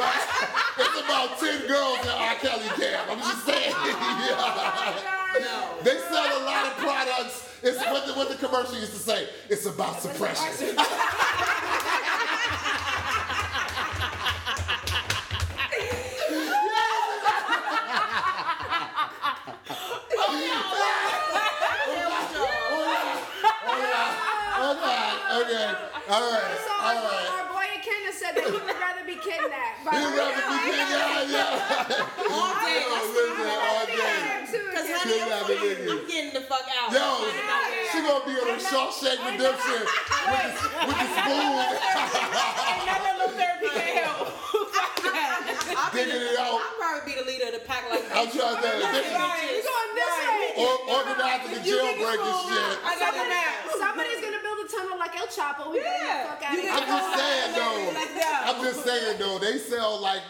It's 0.00 1.00
about 1.00 1.38
10 1.40 1.66
girls 1.66 1.98
in 2.02 2.08
R. 2.08 2.34
Kelly 2.36 2.68
camp. 2.80 3.10
I'm 3.10 3.18
just 3.18 3.44
saying. 3.44 3.74
No. 5.38 5.76
They 5.84 5.96
sell 5.98 6.42
a 6.42 6.42
lot 6.44 6.66
of 6.66 6.76
products. 6.78 7.54
It's 7.62 7.78
what 7.78 8.06
the, 8.06 8.14
what 8.14 8.28
the 8.28 8.34
commercial 8.44 8.74
used 8.74 8.92
to 8.92 8.98
say. 8.98 9.28
It's 9.48 9.66
about 9.66 10.00
suppression. 10.00 10.74
Okay. 25.38 25.74
All 26.08 26.20
right, 26.32 26.58
all 26.80 26.94
right. 27.04 27.47
Our 28.08 28.16
boy 28.16 28.16
Kenna 28.16 28.16
said 28.16 28.32
that 28.36 28.44
he 28.48 28.56
would 28.56 28.78
rather 28.80 29.04
be 29.04 29.16
kidnapped. 29.20 29.80
By 29.84 29.92
He'd 29.92 30.16
rather 30.16 30.40
be 30.40 30.48
R. 30.48 30.64
king, 30.64 30.88
yeah, 30.88 31.28
yeah. 31.36 32.32
All 32.32 32.54
day. 32.64 32.82
Oh, 32.88 33.04
listen, 33.04 33.36
all 33.48 33.84
day. 33.84 34.48
Because 34.48 34.88
honey, 34.88 35.20
I'm, 35.20 35.28
Kidnapping 35.28 35.56
fucking- 35.56 35.76
niggas. 35.76 35.92
I'm 35.92 36.02
getting 36.08 36.32
the 36.34 36.44
fuck 36.48 36.66
out. 36.72 36.88
Yo, 36.92 36.98
I'm 36.98 37.28
finding 37.28 37.46
my 37.48 37.60
way 37.68 37.86
she 37.92 37.98
gonna 38.04 38.24
be 38.24 38.34
on 38.36 38.48
a 38.48 38.58
Shawshank 38.60 39.18
Redemption 39.24 39.80
with 39.84 40.52
the, 40.56 40.68
with 40.88 40.98
the 40.98 41.08
spoon, 41.08 41.56
Another 42.68 43.12
little 43.16 43.34
therapy 43.36 43.68
can 43.72 43.90
help. 44.04 44.28
I'll 45.78 45.92
digging 45.92 46.20
it 46.20 46.36
out. 46.38 46.60
I'll 46.60 46.76
probably 46.80 47.04
be 47.08 47.14
the 47.18 47.26
leader 47.28 47.46
of 47.48 47.54
the 47.56 47.64
pack 47.64 47.88
like 47.90 48.04
I'm 48.12 48.28
trying 48.28 48.56
to 48.56 48.62
say, 48.62 48.76
You 48.76 49.62
going 49.64 49.92
this 49.96 50.16
way? 50.20 50.52
or, 50.58 50.72
organizing 51.00 51.52
the 51.56 51.60
jailbreak 51.64 52.20
and 52.20 52.38
shit. 52.48 52.72
I 52.84 52.92
got 52.98 53.12
the 53.16 53.24
map. 53.28 53.52
somebody's 53.78 54.20
gonna 54.20 54.30
build 54.32 54.37
a 54.68 54.76
tunnel 54.76 54.98
like 54.98 55.16
El 55.18 55.26
Chapo. 55.26 55.70
We 55.72 55.80
better 55.80 55.98
get 55.98 56.22
the 56.22 56.28
fuck 56.28 56.42
out 56.42 56.52
of 56.52 56.56
You 56.56 56.62
here. 56.62 56.72
I'm 56.72 56.86
just 56.86 57.18
saying 57.18 57.52
though. 57.54 57.92
Like. 57.94 58.10
I'm 58.44 58.64
just 58.64 58.84
saying 58.84 59.18
though. 59.18 59.38
They 59.38 59.58
sell 59.58 60.00
like 60.00 60.22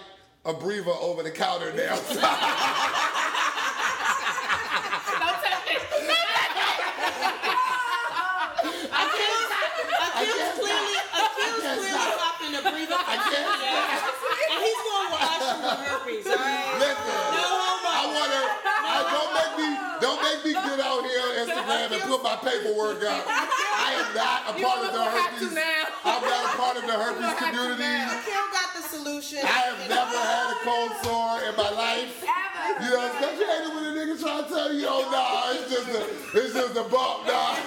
Abreva 0.44 1.00
over 1.00 1.22
the 1.22 1.30
counter 1.30 1.72
now. 1.72 1.96
Don't 1.98 2.18
touch 5.42 5.66
it. 5.68 5.82
Achilles 9.18 10.54
clearly, 10.58 10.96
Achilles 11.12 11.68
clearly 11.68 11.90
stop. 11.90 12.18
popped 12.18 12.42
in 12.44 12.52
Abreva. 12.54 12.96
I 12.98 13.16
can't. 13.28 13.48
And 14.48 14.58
he's 14.64 14.80
going 14.86 15.08
with 15.12 15.22
Usher 15.28 15.56
with 15.58 15.80
herpes, 15.88 16.26
all 16.26 16.36
right? 16.36 16.78
Listen, 16.78 17.18
No 17.34 17.46
homo. 17.58 17.88
I 17.88 18.04
wanna. 18.14 18.42
I, 18.64 19.04
don't 19.12 19.30
make 19.34 19.54
me. 19.58 19.87
Don't 20.00 20.22
make 20.22 20.44
me 20.44 20.52
get 20.52 20.78
out 20.80 21.02
here 21.02 21.22
on 21.26 21.34
Instagram 21.42 21.90
and 21.92 22.02
put 22.06 22.22
my 22.22 22.36
paperwork 22.38 23.02
out. 23.02 23.24
I 23.26 23.98
am 23.98 24.14
not 24.14 24.40
a 24.46 24.52
part 24.62 24.86
of 24.86 24.92
the 24.94 25.00
almost 25.02 25.18
have 25.18 25.34
herpes. 25.34 25.58
I'm 26.04 26.22
not 26.22 26.44
a 26.44 26.56
part 26.56 26.76
of 26.78 26.84
the 26.86 26.94
herpes 26.94 27.24
have 27.24 27.38
to 27.38 27.44
community. 27.50 27.82
now. 27.82 28.14
Akil 28.14 28.46
got 28.54 28.68
the 28.78 28.82
solution. 28.86 29.40
I 29.42 29.74
have 29.74 29.80
never 29.90 30.18
had 30.18 30.54
a 30.54 30.58
cold 30.62 30.92
sore 31.02 31.42
in 31.42 31.54
my 31.58 31.70
life. 31.74 32.22
Ever. 32.22 32.84
You 32.84 32.90
know, 32.94 33.10
especially 33.10 33.46
hate 33.50 33.66
it 33.66 33.74
when 33.74 33.84
a 33.90 33.92
nigga 33.98 34.14
try 34.22 34.42
to 34.42 34.48
tell 34.48 34.70
you, 34.72 34.86
oh 34.86 35.02
nah, 35.10 35.50
it's 35.58 35.66
just 35.66 35.88
a, 35.90 36.02
it's 36.38 36.54
just 36.54 36.76
a 36.78 36.84
bump, 36.86 37.26
nah. 37.26 37.58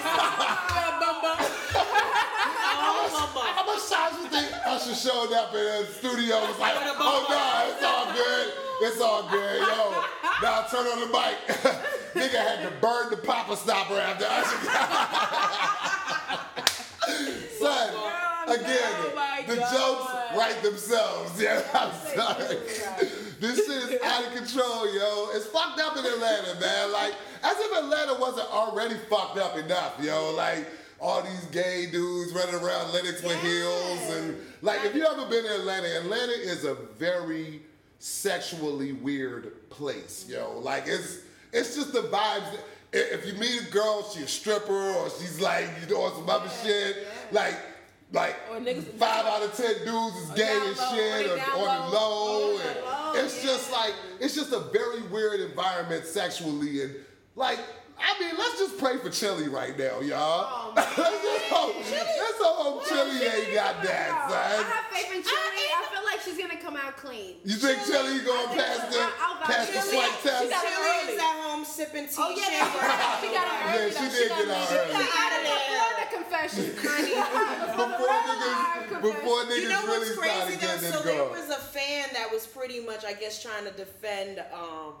How 3.52 3.64
much 3.66 3.84
times 3.88 4.16
you 4.24 4.28
think 4.32 4.48
Usher 4.66 4.94
showed 4.94 5.32
up 5.36 5.52
in 5.54 5.84
the 5.84 5.86
studio 5.92 6.36
and 6.40 6.48
was 6.48 6.58
like, 6.58 6.74
oh 6.76 7.26
nah, 7.28 7.68
it's 7.68 7.84
all 7.84 8.08
good, 8.12 8.52
it's 8.88 9.00
all 9.00 9.22
good, 9.28 9.60
yo. 9.60 10.21
Now 10.42 10.62
turn 10.62 10.86
on 10.86 11.00
the 11.00 11.06
mic. 11.06 11.36
nigga 12.14 12.36
had 12.36 12.62
to 12.68 12.74
burn 12.80 13.10
the 13.10 13.16
papa 13.16 13.56
stopper 13.56 13.94
after 13.94 14.24
Usher 14.24 14.66
got 16.58 16.58
Son, 17.58 17.88
again, 18.48 18.78
Oh 18.82 19.12
my 19.14 19.44
the 19.46 19.56
God. 19.56 19.72
jokes 19.72 20.36
write 20.36 20.62
themselves. 20.62 21.32
Yeah, 21.42 21.62
I'm 21.74 21.92
sorry. 22.16 22.56
This 23.40 23.66
shit 23.66 23.90
is 23.94 24.02
out 24.02 24.24
of 24.26 24.34
control, 24.34 24.92
yo. 24.94 25.28
It's 25.32 25.46
fucked 25.46 25.80
up 25.80 25.96
in 25.96 26.04
Atlanta, 26.04 26.60
man. 26.60 26.92
Like, 26.92 27.14
as 27.42 27.56
if 27.58 27.78
Atlanta 27.78 28.14
wasn't 28.20 28.48
already 28.52 28.96
fucked 29.08 29.38
up 29.38 29.56
enough, 29.56 29.94
yo. 30.00 30.32
Like, 30.36 30.66
all 31.00 31.22
these 31.22 31.44
gay 31.46 31.86
dudes 31.90 32.32
running 32.32 32.54
around 32.56 32.92
Lenox 32.92 33.22
with 33.22 33.40
heels. 33.42 34.10
And, 34.16 34.36
like, 34.60 34.84
if 34.84 34.94
you 34.94 35.04
ever 35.04 35.24
been 35.26 35.44
to 35.44 35.54
Atlanta, 35.56 35.88
Atlanta 35.98 36.32
is 36.32 36.64
a 36.64 36.74
very 36.98 37.62
sexually 38.02 38.92
weird 38.92 39.68
place, 39.70 40.26
yo. 40.28 40.58
Like, 40.58 40.84
it's 40.86 41.18
it's 41.52 41.76
just 41.76 41.92
the 41.92 42.02
vibes. 42.02 42.58
If 42.92 43.26
you 43.26 43.34
meet 43.34 43.62
a 43.68 43.70
girl, 43.70 44.02
she 44.10 44.22
a 44.22 44.28
stripper, 44.28 44.72
or 44.94 45.08
she's 45.08 45.40
like, 45.40 45.68
you 45.80 45.94
know, 45.94 46.10
some 46.10 46.28
other 46.28 46.50
shit. 46.62 47.06
Like, 47.30 47.56
like 48.12 48.36
niggas- 48.50 48.92
five 48.98 49.24
out 49.24 49.42
of 49.42 49.56
ten 49.56 49.74
dudes 49.84 50.16
is 50.16 50.30
gay 50.30 50.52
and 50.52 50.76
low, 50.76 50.94
shit, 50.94 51.30
or 51.30 51.68
on 51.68 51.90
the 51.90 51.96
low. 51.96 52.54
low. 52.54 52.60
Oh, 52.84 53.14
and 53.16 53.24
it's 53.24 53.42
just 53.42 53.70
like 53.72 53.94
it's 54.20 54.34
just 54.34 54.52
a 54.52 54.60
very 54.72 55.02
weird 55.02 55.40
environment 55.40 56.04
sexually, 56.04 56.82
and 56.82 56.94
like 57.36 57.60
I 58.02 58.18
mean, 58.20 58.34
let's 58.36 58.58
just 58.58 58.78
pray 58.78 58.98
for 58.98 59.10
Chili 59.10 59.48
right 59.48 59.78
now, 59.78 60.00
y'all. 60.00 60.72
let's 60.76 60.96
just 60.96 61.46
hope, 61.54 61.76
let's 61.78 62.40
hope 62.42 62.84
Chili 62.86 63.22
ain't 63.26 63.54
got 63.54 63.82
that, 63.82 64.10
I 64.10 64.62
have 64.66 64.86
faith 64.90 65.06
in 65.14 65.22
Chili. 65.22 65.64
I 65.70 65.86
feel 65.94 66.04
like 66.04 66.20
she's 66.20 66.36
gonna 66.38 66.60
come 66.60 66.76
out 66.76 66.96
clean. 66.96 67.36
You 67.44 67.54
think 67.56 67.78
Chili 67.86 68.20
going 68.26 68.48
I 68.48 68.52
think 68.52 68.60
past 68.60 68.90
the 68.90 68.98
I- 68.98 69.12
I'll 69.22 69.38
vouch 69.38 69.46
past 69.48 69.72
the 69.72 69.78
for 69.80 69.86
swipe 69.86 70.16
Chili. 70.18 70.34
test? 70.34 70.42
She 70.42 70.50
got 70.50 70.62
Chili 70.66 71.14
is 71.14 71.20
at 71.22 71.36
home 71.46 71.64
sipping 71.64 72.06
tea. 72.10 72.18
Oh 72.18 72.30
yeah, 72.34 72.42
She 72.42 72.50
that's 72.58 72.74
right. 72.82 73.18
She 73.22 73.28
got 73.30 73.46
it 73.46 73.54
Yeah, 73.62 73.78
early. 73.78 73.90
she 73.92 74.02
though. 74.02 74.18
did 74.18 74.28
got 74.28 74.38
get 74.38 74.48
me. 74.48 74.54
out 74.54 74.66
She 74.66 74.76
got 74.82 75.10
out 75.22 75.32
of 75.32 75.42
there. 75.46 75.62
Before 75.62 75.92
the 75.94 76.06
confession, 76.10 76.64
honey. 76.82 77.14
Before 77.22 77.86
the 77.86 77.86
Before 77.86 78.10
real 78.10 78.26
niggas, 78.26 78.42
live 78.42 78.88
confession. 78.90 79.02
before 79.02 79.40
niggas 79.46 79.62
You 79.62 79.68
know 79.70 79.82
really 79.86 79.98
what's 80.02 80.14
started 80.18 80.42
crazy 80.42 80.54
though? 80.58 80.66
getting 80.66 80.90
So 80.90 80.98
this 80.98 81.06
there 81.06 81.24
was 81.30 81.48
a 81.50 81.60
fan 81.70 82.04
that 82.18 82.28
was 82.32 82.46
pretty 82.46 82.80
much, 82.82 83.04
I 83.04 83.12
guess, 83.14 83.38
trying 83.42 83.64
to 83.64 83.72
defend 83.72 84.42
um, 84.52 84.94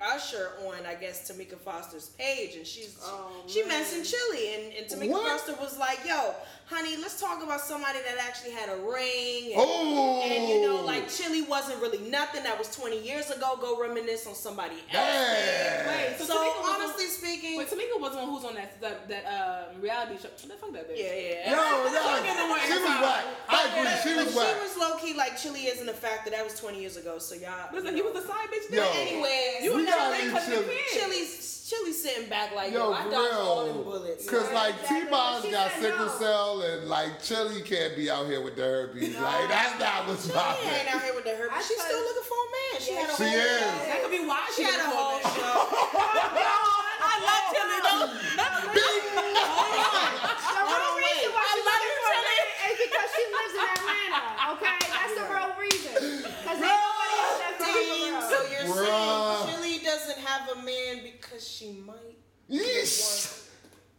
Usher 0.00 0.52
on, 0.66 0.86
I 0.86 0.94
guess, 0.94 1.28
Tameka 1.30 1.56
Foster's 1.58 2.08
page, 2.18 2.54
and 2.56 2.66
she's 2.66 2.96
Oh, 3.02 3.30
she 3.48 3.60
man. 3.62 3.80
mentioned 3.82 4.04
Chili, 4.06 4.54
and, 4.54 4.72
and 4.74 4.86
Tameka 4.86 5.10
What? 5.10 5.26
Foster 5.40 5.60
was 5.60 5.76
like, 5.76 5.98
"Yo, 6.06 6.34
honey, 6.66 6.96
let's 6.98 7.20
talk 7.20 7.42
about 7.42 7.60
somebody 7.60 7.98
that 8.06 8.16
actually 8.24 8.52
had 8.52 8.68
a 8.68 8.76
ring." 8.76 9.46
And, 9.54 9.54
Oh, 9.58 10.22
and 10.22 10.48
you 10.48 10.62
know, 10.62 10.84
like 10.84 11.08
Chili 11.10 11.42
wasn't 11.42 11.82
really 11.82 11.98
nothing. 12.10 12.44
That 12.44 12.56
was 12.58 12.74
20 12.76 13.00
years 13.02 13.30
ago. 13.30 13.58
Go 13.60 13.80
reminisce 13.80 14.26
on 14.28 14.36
somebody 14.36 14.76
else. 14.76 14.84
Damn. 14.92 15.88
Wait, 15.88 16.18
So, 16.18 16.24
so, 16.26 16.34
Tameka 16.38 16.60
was 16.62 16.76
honestly 16.80 17.06
speaking, 17.06 17.58
Wait, 17.58 17.66
Tameka 17.68 18.00
was 18.00 18.12
the 18.12 18.18
one 18.18 18.28
who's 18.28 18.44
on 18.44 18.54
that 18.54 18.80
that, 18.80 19.08
that 19.08 19.24
um, 19.26 19.80
reality 19.82 20.14
show. 20.22 20.28
What 20.28 20.42
the 20.46 20.54
fuck 20.54 20.72
that 20.74 20.88
bitch? 20.88 20.98
yeah, 20.98 21.42
yeah. 21.42 21.50
No, 21.50 21.90
no, 21.90 21.92
Don't 21.92 22.22
get 22.22 22.36
no 22.36 22.54
she 22.54 22.70
was 22.72 22.82
airtime. 22.86 23.02
whack. 23.02 23.24
I 23.48 23.66
agree, 23.66 23.82
But, 23.82 24.02
she 24.06 24.14
was 24.14 24.34
whack. 24.36 24.54
she 24.54 24.62
was 24.62 24.76
low 24.78 24.96
key 24.98 25.14
like 25.14 25.36
Chili 25.36 25.66
isn't 25.66 25.88
a 25.88 25.92
factor. 25.92 26.30
That 26.30 26.44
was 26.44 26.54
20 26.60 26.78
years 26.80 26.96
ago. 26.96 27.18
So 27.18 27.34
y'all. 27.34 27.66
Listen, 27.74 27.96
you 27.96 28.04
he 28.06 28.10
was 28.12 28.22
a 28.22 28.26
side 28.28 28.46
bitch. 28.54 28.70
Yo. 28.70 28.78
then. 28.82 29.08
Anyways, 29.08 29.64
you 29.64 29.84
We 29.88 29.94
was 29.94 29.96
gotta 29.96 30.10
never 30.10 30.22
leave 30.22 30.32
because 30.32 30.48
of 30.48 30.66
the 30.66 30.72
Chili- 30.92 30.92
Chili's 30.92 31.48
Chili's 31.68 32.00
sitting 32.02 32.28
back 32.30 32.54
like 32.56 32.72
Yo, 32.72 32.88
yo, 32.88 32.92
I 32.96 33.02
for 33.04 33.10
dodged 33.10 33.34
all 33.34 33.64
them 33.66 33.74
real. 33.76 33.84
bullets. 33.84 34.24
Cause 34.28 34.48
like 34.52 34.72
Exactly. 34.80 35.00
T-Boz 35.04 35.42
She 35.44 35.50
got 35.52 35.70
said 35.72 35.82
sickle 35.82 36.06
no. 36.06 36.12
cell 36.18 36.62
and 36.62 36.88
like 36.88 37.22
Chili 37.22 37.60
can't 37.60 37.94
be 37.94 38.08
out 38.10 38.24
here 38.26 38.40
with 38.40 38.56
the 38.56 38.62
herpes. 38.64 39.16
Like 39.20 39.48
that's 39.52 39.76
not 39.78 40.08
what's 40.08 40.24
She 40.26 40.32
popping. 40.32 40.64
ain't 40.68 40.88
out 40.94 41.02
here 41.04 41.12
with 41.14 41.24
the 41.24 41.36
herpes. 41.36 41.68
She's 41.68 41.76
still 41.82 42.00
looking 42.00 42.24
for 42.24 42.40
a 42.40 42.48
man. 42.56 42.80
She 42.80 42.92
had 42.96 43.10
a 43.10 43.16
she 43.16 43.28
whole 43.28 43.36
is. 43.36 43.84
That 43.84 43.98
could 44.00 44.10
be 44.16 44.24
why 44.24 44.40
She 44.56 44.62
had 44.64 44.80
a 44.80 44.88
whole 44.88 45.20
show. 45.20 45.56
I 47.04 47.14
love 47.20 47.44
Chili 47.52 47.78
though. 47.84 48.16
The 49.28 50.62
real 50.64 50.92
reason 51.04 51.30
why 51.36 51.44
I 51.44 51.56
love 51.68 51.82
you, 51.84 51.92
for 52.00 52.08
a 52.08 52.16
Chili. 52.16 52.40
is 52.64 52.76
because 52.80 53.08
she 53.12 53.24
lives 53.28 53.54
in 53.60 53.66
Atlanta. 53.76 54.20
Okay, 54.56 54.78
that's 54.88 55.14
the 55.20 55.24
real 55.36 55.52
reason. 55.60 55.92
Cause 56.48 56.58
ain't 56.64 56.80
nobody 56.80 57.16
else 57.20 57.38
that 57.44 57.52
far 57.60 57.68
so 57.68 57.76
real. 57.76 58.48
you're 58.48 58.64
saying 58.72 58.88
Chili 58.88 59.04
doesn't 59.04 59.37
have 60.28 60.48
a 60.58 60.62
man 60.62 61.00
because 61.02 61.46
she 61.46 61.72
might. 61.86 62.16
Yeesh. 62.50 63.44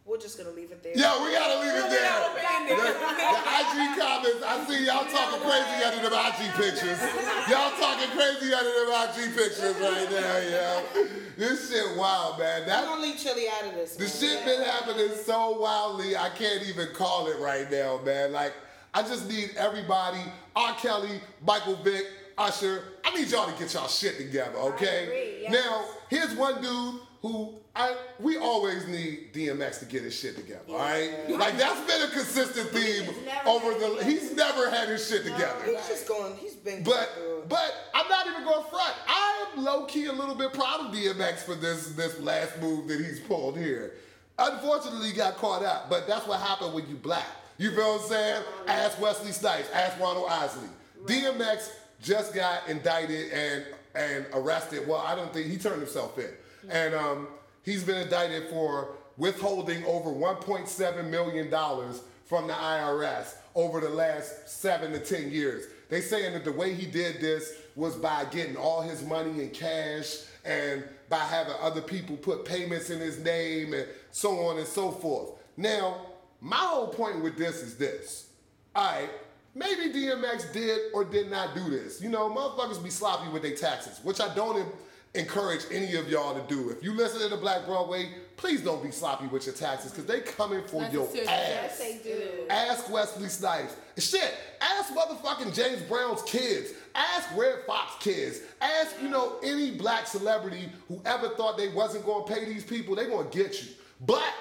We're 0.06 0.18
just 0.18 0.40
gonna 0.40 0.50
leave 0.50 0.72
it 0.72 0.82
there. 0.82 0.98
Yo, 0.98 1.24
we 1.24 1.32
gotta 1.34 1.60
leave 1.62 1.70
it 1.86 1.90
there. 1.92 2.20
The, 2.68 2.76
the 2.76 2.82
IG 2.82 4.00
comments, 4.00 4.42
I 4.44 4.66
see 4.68 4.86
y'all 4.88 5.06
talking 5.06 5.40
crazy 5.46 5.84
under 5.86 6.10
them 6.10 6.18
IG 6.18 6.50
pictures. 6.58 7.00
Y'all 7.48 7.70
talking 7.78 8.10
crazy 8.18 8.52
under 8.52 8.74
them 8.74 8.90
IG 9.06 9.36
pictures 9.36 9.76
right 9.78 10.10
now, 10.10 10.38
yo. 10.50 11.06
This 11.38 11.70
shit 11.70 11.96
wild, 11.96 12.40
man. 12.40 12.64
I'm 12.64 12.68
That 12.68 12.86
gonna 12.86 13.02
leave 13.04 13.18
Chili 13.20 13.46
out 13.50 13.68
of 13.70 13.76
this. 13.76 13.98
the 13.98 14.04
man. 14.06 14.12
shit 14.12 14.46
been 14.46 14.64
happening 14.64 15.10
so 15.24 15.60
wildly, 15.60 16.18
I 16.18 16.30
can't 16.30 16.64
even 16.68 16.88
call 16.96 17.28
it 17.28 17.38
right 17.40 17.70
now, 17.70 18.00
man. 18.04 18.32
Like, 18.32 18.54
I 18.96 19.04
just 19.04 19.30
need 19.30 19.52
everybody, 19.58 20.22
R. 20.56 20.74
Kelly, 20.82 21.22
Michael 21.46 21.76
Vick, 21.76 22.06
Usher, 22.36 22.82
I 23.10 23.16
need 23.20 23.30
y'all 23.30 23.52
to 23.52 23.58
get 23.58 23.74
y'all 23.74 23.88
shit 23.88 24.18
together, 24.18 24.58
okay? 24.58 25.04
agree, 25.04 25.38
yes. 25.44 25.52
Now, 25.52 25.86
here's 26.10 26.36
one 26.36 26.62
dude 26.62 27.02
who 27.22 27.56
I 27.76 27.96
we 28.20 28.38
always 28.38 28.88
need 28.88 29.34
DMX 29.34 29.80
to 29.80 29.86
get 29.86 30.04
his 30.04 30.18
shit 30.18 30.36
together, 30.36 30.62
all 30.70 30.78
right? 30.78 31.12
Like 31.30 31.58
that's 31.58 31.80
been 31.92 32.08
a 32.10 32.12
consistent 32.12 32.70
theme 32.70 33.10
over 33.46 33.78
the. 33.78 33.98
it. 33.98 34.06
He's 34.06 34.36
never 34.36 34.70
had 34.70 34.90
his 34.90 35.08
shit 35.08 35.24
together. 35.24 35.56
He's 35.66 35.88
just 35.88 36.08
going. 36.08 36.36
He's 36.38 36.56
been. 36.56 36.84
But 36.84 37.10
going 37.16 37.48
but 37.48 37.74
I'm 37.94 38.08
not 38.10 38.28
even 38.28 38.44
going 38.44 38.66
front. 38.70 38.94
I 39.08 39.46
am 39.56 39.64
low 39.64 39.86
key 39.86 40.06
a 40.06 40.14
little 40.14 40.36
bit 40.36 40.54
proud 40.54 40.82
of 40.82 40.94
DMX 40.94 41.40
for 41.40 41.56
this 41.56 41.90
this 41.94 42.20
last 42.20 42.60
move 42.62 42.88
that 42.88 43.00
he's 43.00 43.20
pulled 43.22 43.58
here. 43.58 43.94
Unfortunately, 44.38 45.10
he 45.10 45.14
got 45.14 45.36
caught 45.36 45.64
out, 45.64 45.90
but 45.90 46.08
that's 46.08 46.26
what 46.26 46.40
happened 46.40 46.74
when 46.74 46.88
you 46.88 46.96
black. 46.96 47.28
You 47.58 47.72
feel 47.72 47.94
what 47.94 48.04
I'm 48.04 48.08
saying? 48.08 48.44
Ask 48.68 49.02
Wesley 49.02 49.34
Snipes. 49.34 49.70
Ask 49.74 50.00
Ronald 50.00 50.28
Isley. 50.30 50.70
DMX 51.06 51.70
just 52.02 52.34
got 52.34 52.68
indicted 52.68 53.32
and 53.32 53.66
and 53.96 54.26
arrested. 54.34 54.88
Well, 54.88 55.00
I 55.00 55.16
don't 55.16 55.34
think 55.34 55.48
he 55.48 55.58
turned 55.58 55.82
himself 55.82 56.18
in, 56.18 56.30
and 56.70 56.94
um, 56.94 57.28
he's 57.64 57.84
been 57.84 57.98
indicted 57.98 58.50
for 58.50 58.90
withholding 59.18 59.84
over 59.86 60.10
1.7 60.10 61.10
million 61.10 61.50
dollars 61.50 62.02
from 62.26 62.48
the 62.48 62.54
IRS 62.54 63.36
over 63.56 63.82
the 63.82 63.90
last 63.90 64.50
seven 64.50 64.92
to 64.92 65.00
ten 65.00 65.32
years. 65.32 65.66
They 65.90 66.02
saying 66.02 66.34
that 66.34 66.46
the 66.46 66.52
way 66.52 66.74
he 66.74 66.86
did 66.86 67.20
this 67.20 67.54
was 67.76 67.96
by 67.96 68.26
getting 68.26 68.56
all 68.56 68.82
his 68.82 69.04
money 69.04 69.42
in 69.42 69.50
cash 69.50 70.18
and 70.46 70.84
by 71.10 71.18
having 71.18 71.54
other 71.60 71.82
people 71.82 72.16
put 72.16 72.46
payments 72.46 72.92
in 72.92 73.00
his 73.00 73.20
name 73.24 73.74
and 73.74 73.88
so 74.12 74.48
on 74.48 74.58
and 74.60 74.68
so 74.68 74.92
forth. 74.92 75.32
Now, 75.58 76.06
my 76.42 76.58
whole 76.58 76.88
point 76.88 77.22
with 77.24 77.38
this 77.38 77.62
is 77.62 77.76
this. 77.76 78.30
All 78.76 78.86
right, 78.86 79.10
maybe 79.56 79.94
DMX 79.94 80.52
did 80.54 80.92
or 80.94 81.04
did 81.04 81.30
not 81.30 81.56
do 81.56 81.70
this. 81.70 82.02
You 82.02 82.10
know, 82.10 82.30
motherfuckers 82.30 82.84
be 82.84 82.90
sloppy 82.90 83.30
with 83.32 83.42
their 83.42 83.56
taxes, 83.56 84.00
which 84.04 84.20
I 84.22 84.34
don't 84.36 84.60
en- 84.60 84.72
encourage 85.16 85.62
any 85.72 85.96
of 85.96 86.10
y'all 86.10 86.36
to 86.40 86.48
do. 86.54 86.70
If 86.70 86.84
you 86.84 86.94
listen 86.94 87.22
to 87.22 87.30
the 87.30 87.38
Black 87.38 87.66
Broadway, 87.66 88.10
please 88.38 88.62
don't 88.62 88.84
be 88.84 88.92
sloppy 88.92 89.28
with 89.28 89.46
your 89.46 89.56
taxes 89.56 89.92
because 89.92 90.06
they 90.06 90.22
coming 90.22 90.64
for 90.66 90.82
That's 90.82 90.94
your 90.94 91.08
ass. 91.08 91.18
Yes, 91.18 91.80
they 91.80 92.00
do. 92.04 92.22
Ask 92.50 92.92
Wesley 92.92 93.28
Snipes. 93.28 93.76
Shit, 93.98 94.34
ask 94.62 94.94
motherfucking 94.94 95.54
James 95.54 95.82
Brown's 95.84 96.22
kids. 96.24 96.72
Ask 96.96 97.30
Redd 97.36 97.60
Foxx 97.68 97.96
kids. 98.04 98.42
Ask, 98.62 98.96
you 99.02 99.10
know, 99.10 99.38
any 99.44 99.72
black 99.72 100.08
celebrity 100.08 100.70
who 100.88 101.02
ever 101.06 101.30
thought 101.30 101.58
they 101.58 101.70
wasn't 101.70 102.06
gonna 102.06 102.26
pay 102.26 102.46
these 102.46 102.64
people, 102.64 102.96
they 102.96 103.08
gonna 103.08 103.30
get 103.30 103.62
you. 103.62 103.70
But, 104.06 104.34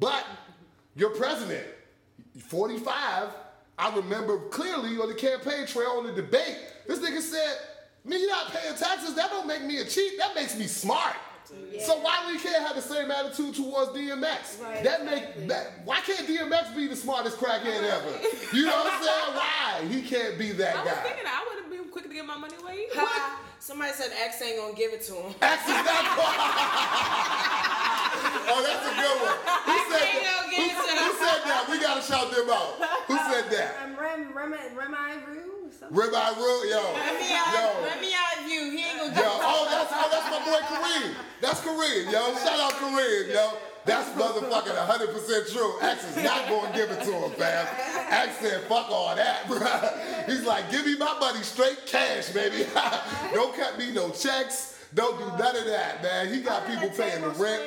but, 0.00 0.24
your 0.94 1.10
president, 1.10 1.66
45, 2.38 3.28
I 3.78 3.94
remember 3.94 4.38
clearly 4.48 4.98
on 4.98 5.08
the 5.08 5.14
campaign 5.14 5.66
trail 5.66 5.96
on 5.98 6.06
the 6.06 6.12
debate, 6.12 6.56
this 6.86 6.98
nigga 6.98 7.20
said, 7.20 7.56
me 8.04 8.26
not 8.26 8.52
paying 8.52 8.74
taxes, 8.76 9.14
that 9.14 9.30
don't 9.30 9.46
make 9.46 9.62
me 9.62 9.78
a 9.78 9.84
cheat, 9.84 10.18
that 10.18 10.34
makes 10.34 10.56
me 10.56 10.66
smart. 10.66 11.16
So 11.80 11.98
why 12.00 12.24
we 12.26 12.38
can't 12.38 12.66
have 12.66 12.74
the 12.74 12.82
same 12.82 13.10
attitude 13.10 13.54
towards 13.54 13.90
DMX? 13.90 14.60
Right, 14.60 14.82
that 14.82 15.02
exactly. 15.02 15.06
make 15.06 15.48
that 15.48 15.72
why 15.84 16.00
can't 16.00 16.26
DMX 16.26 16.74
be 16.74 16.88
the 16.88 16.96
smartest 16.96 17.36
crackhead 17.38 17.84
ever? 17.84 18.56
You 18.56 18.66
know 18.66 18.72
what 18.72 18.92
I'm 18.92 19.04
saying? 19.04 19.36
Why? 19.36 19.86
He 19.88 20.02
can't 20.02 20.38
be 20.38 20.52
that 20.52 20.76
I 20.76 20.82
was 20.82 20.92
thinking 21.04 21.24
I 21.26 21.46
would 21.48 21.62
have 21.62 21.70
been 21.70 21.90
quick 21.92 22.04
to 22.04 22.10
give 22.10 22.26
my 22.26 22.36
money 22.36 22.54
away. 22.60 22.86
Either. 23.66 23.66
Ha, 23.66 23.72
Somebody 23.72 23.92
said 23.92 24.12
X 24.24 24.40
ain't 24.42 24.58
gonna 24.58 24.74
give 24.74 24.92
it 24.92 25.02
to 25.02 25.14
him. 25.14 25.34
X 25.42 25.62
is 25.62 25.68
not 25.68 25.86
Oh, 28.48 28.62
that's 28.62 28.86
a 28.86 28.94
good 28.94 29.16
one. 29.26 29.34
Who 29.66 29.74
said 29.90 30.06
that? 30.06 30.46
Who, 30.46 30.50
give 30.50 30.70
it 30.70 30.70
to 30.70 30.74
who 31.02 31.10
said 31.18 31.42
that? 31.44 31.66
We 31.70 31.74
gotta 31.80 32.00
shout 32.02 32.30
them 32.30 32.48
out. 32.50 32.78
Who 33.06 33.16
said 33.32 33.50
that? 33.50 33.76
Um, 33.82 33.96
Rem, 33.98 34.32
Rem, 34.34 34.52
Rem, 34.76 34.94
Rue? 35.26 35.68
Something. 35.70 35.98
Ribeye 35.98 36.36
Rule, 36.36 36.64
yo. 36.70 36.82
Let 36.94 37.14
me 37.18 37.34
out. 37.34 37.52
Yo. 37.52 37.80
Let 37.82 38.00
me 38.00 38.14
out 38.14 38.38
of 38.38 38.46
you. 38.48 38.70
He 38.70 38.84
ain't 38.86 38.98
gonna 38.98 39.10
Yo, 39.10 39.14
give 39.18 39.26
it 39.26 39.30
to 39.34 39.44
oh, 39.44 39.66
that's 39.66 39.92
oh, 39.92 40.08
that's 40.14 40.30
my 40.30 40.38
boy 40.46 40.60
Kareem. 40.70 41.10
That's 41.42 41.60
Kareem, 41.60 42.06
yo. 42.12 42.34
Shout 42.38 42.60
out 42.60 42.72
Kareem, 42.78 43.28
yo. 43.34 43.50
That's 43.86 44.10
motherfucking 44.20 44.74
100% 44.74 45.52
true. 45.52 45.80
X 45.80 46.16
is 46.16 46.24
not 46.24 46.48
going 46.48 46.72
to 46.72 46.76
give 46.76 46.90
it 46.90 47.04
to 47.04 47.12
him, 47.12 47.30
fam. 47.30 47.66
X 48.10 48.38
said, 48.38 48.62
fuck 48.62 48.90
all 48.90 49.14
that, 49.14 49.44
bruh. 49.44 50.26
He's 50.26 50.44
like, 50.44 50.70
give 50.72 50.84
me 50.84 50.98
my 50.98 51.16
money 51.20 51.42
straight 51.42 51.86
cash, 51.86 52.30
baby. 52.30 52.66
Don't 53.32 53.54
cut 53.56 53.78
me 53.78 53.92
no 53.92 54.10
checks. 54.10 54.76
Don't 54.94 55.18
do 55.18 55.26
none 55.38 55.56
of 55.56 55.64
that, 55.66 56.02
man. 56.02 56.32
He 56.32 56.40
got 56.40 56.66
people 56.66 56.88
paying 56.90 57.22
the 57.22 57.30
rent. 57.30 57.62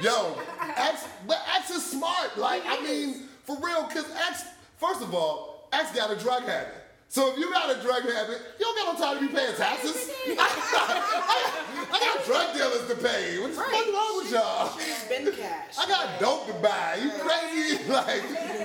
Yo, 0.00 0.38
X, 0.76 1.06
but 1.26 1.38
X 1.56 1.70
is 1.70 1.84
smart. 1.84 2.38
Like, 2.38 2.62
I 2.66 2.82
mean, 2.82 3.24
for 3.44 3.56
real, 3.60 3.86
because 3.88 4.10
X, 4.28 4.44
first 4.78 5.02
of 5.02 5.14
all, 5.14 5.68
X 5.72 5.94
got 5.94 6.10
a 6.10 6.16
drug 6.16 6.44
habit. 6.44 6.87
So 7.10 7.32
if 7.32 7.38
you 7.38 7.50
got 7.50 7.70
a 7.74 7.80
drug 7.80 8.02
habit, 8.02 8.38
you 8.60 8.64
don't 8.66 8.76
got 8.76 8.98
no 8.98 9.04
time 9.04 9.14
to 9.18 9.26
be 9.26 9.32
paying 9.34 9.56
taxes. 9.56 10.10
I 10.28 11.98
got 12.04 12.24
drug 12.26 12.54
dealers 12.54 12.86
to 12.88 12.94
pay. 12.96 13.38
What's 13.40 13.56
the 13.56 13.62
fuck 13.62 13.72
wrong 13.72 14.16
with 14.18 14.30
y'all? 14.30 14.68
Spend 14.78 15.34
cash. 15.36 15.78
I 15.78 15.88
got 15.88 16.20
dope 16.20 16.46
to 16.48 16.52
buy. 16.54 16.98
You 17.02 17.10
crazy? 17.10 17.78
Like 17.88 18.22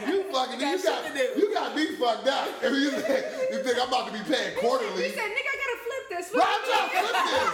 you 0.07 0.23
fucking 0.33 0.59
you 0.59 0.83
got 0.83 1.37
you 1.37 1.53
got 1.53 1.75
me 1.75 1.85
fucked 1.95 2.27
up. 2.27 2.49
If 2.61 2.71
you 2.73 2.91
think, 2.91 3.25
you 3.51 3.63
think 3.63 3.77
I'm 3.81 3.87
about 3.87 4.07
to 4.07 4.13
be 4.13 4.19
paying 4.19 4.53
He 4.55 4.59
quarterly? 4.59 5.09
said, 5.11 5.31
nigga, 5.31 5.51
I 5.53 5.57
gotta 5.63 5.79
flip 5.79 6.03
this. 6.09 6.31
Bro, 6.31 6.41
I'm 6.43 6.63
trying 6.67 6.89
to 6.89 6.97
flip 6.99 7.23
this. 7.23 7.49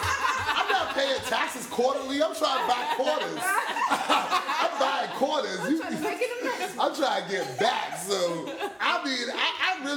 I'm 0.57 0.69
not 0.71 0.95
paying 0.95 1.19
taxes 1.29 1.65
quarterly. 1.67 2.23
I'm 2.23 2.33
trying 2.35 2.61
to 2.61 2.67
buy 2.67 2.93
quarters. 2.95 3.39
I'm 3.43 4.79
buying 4.79 5.09
quarters. 5.11 5.59
You- 5.69 5.79
Trying 5.79 5.95
to 5.97 6.01
make 6.01 6.19
it 6.21 6.41
a 6.41 6.45
mess. 6.45 6.75
I'm 6.79 6.95
trying 6.95 7.23
to 7.25 7.29
get 7.31 7.59
back. 7.59 7.97
So 7.99 8.15
I 8.17 8.17
mean, 8.17 8.55
I, 8.57 8.65
I 8.65 8.68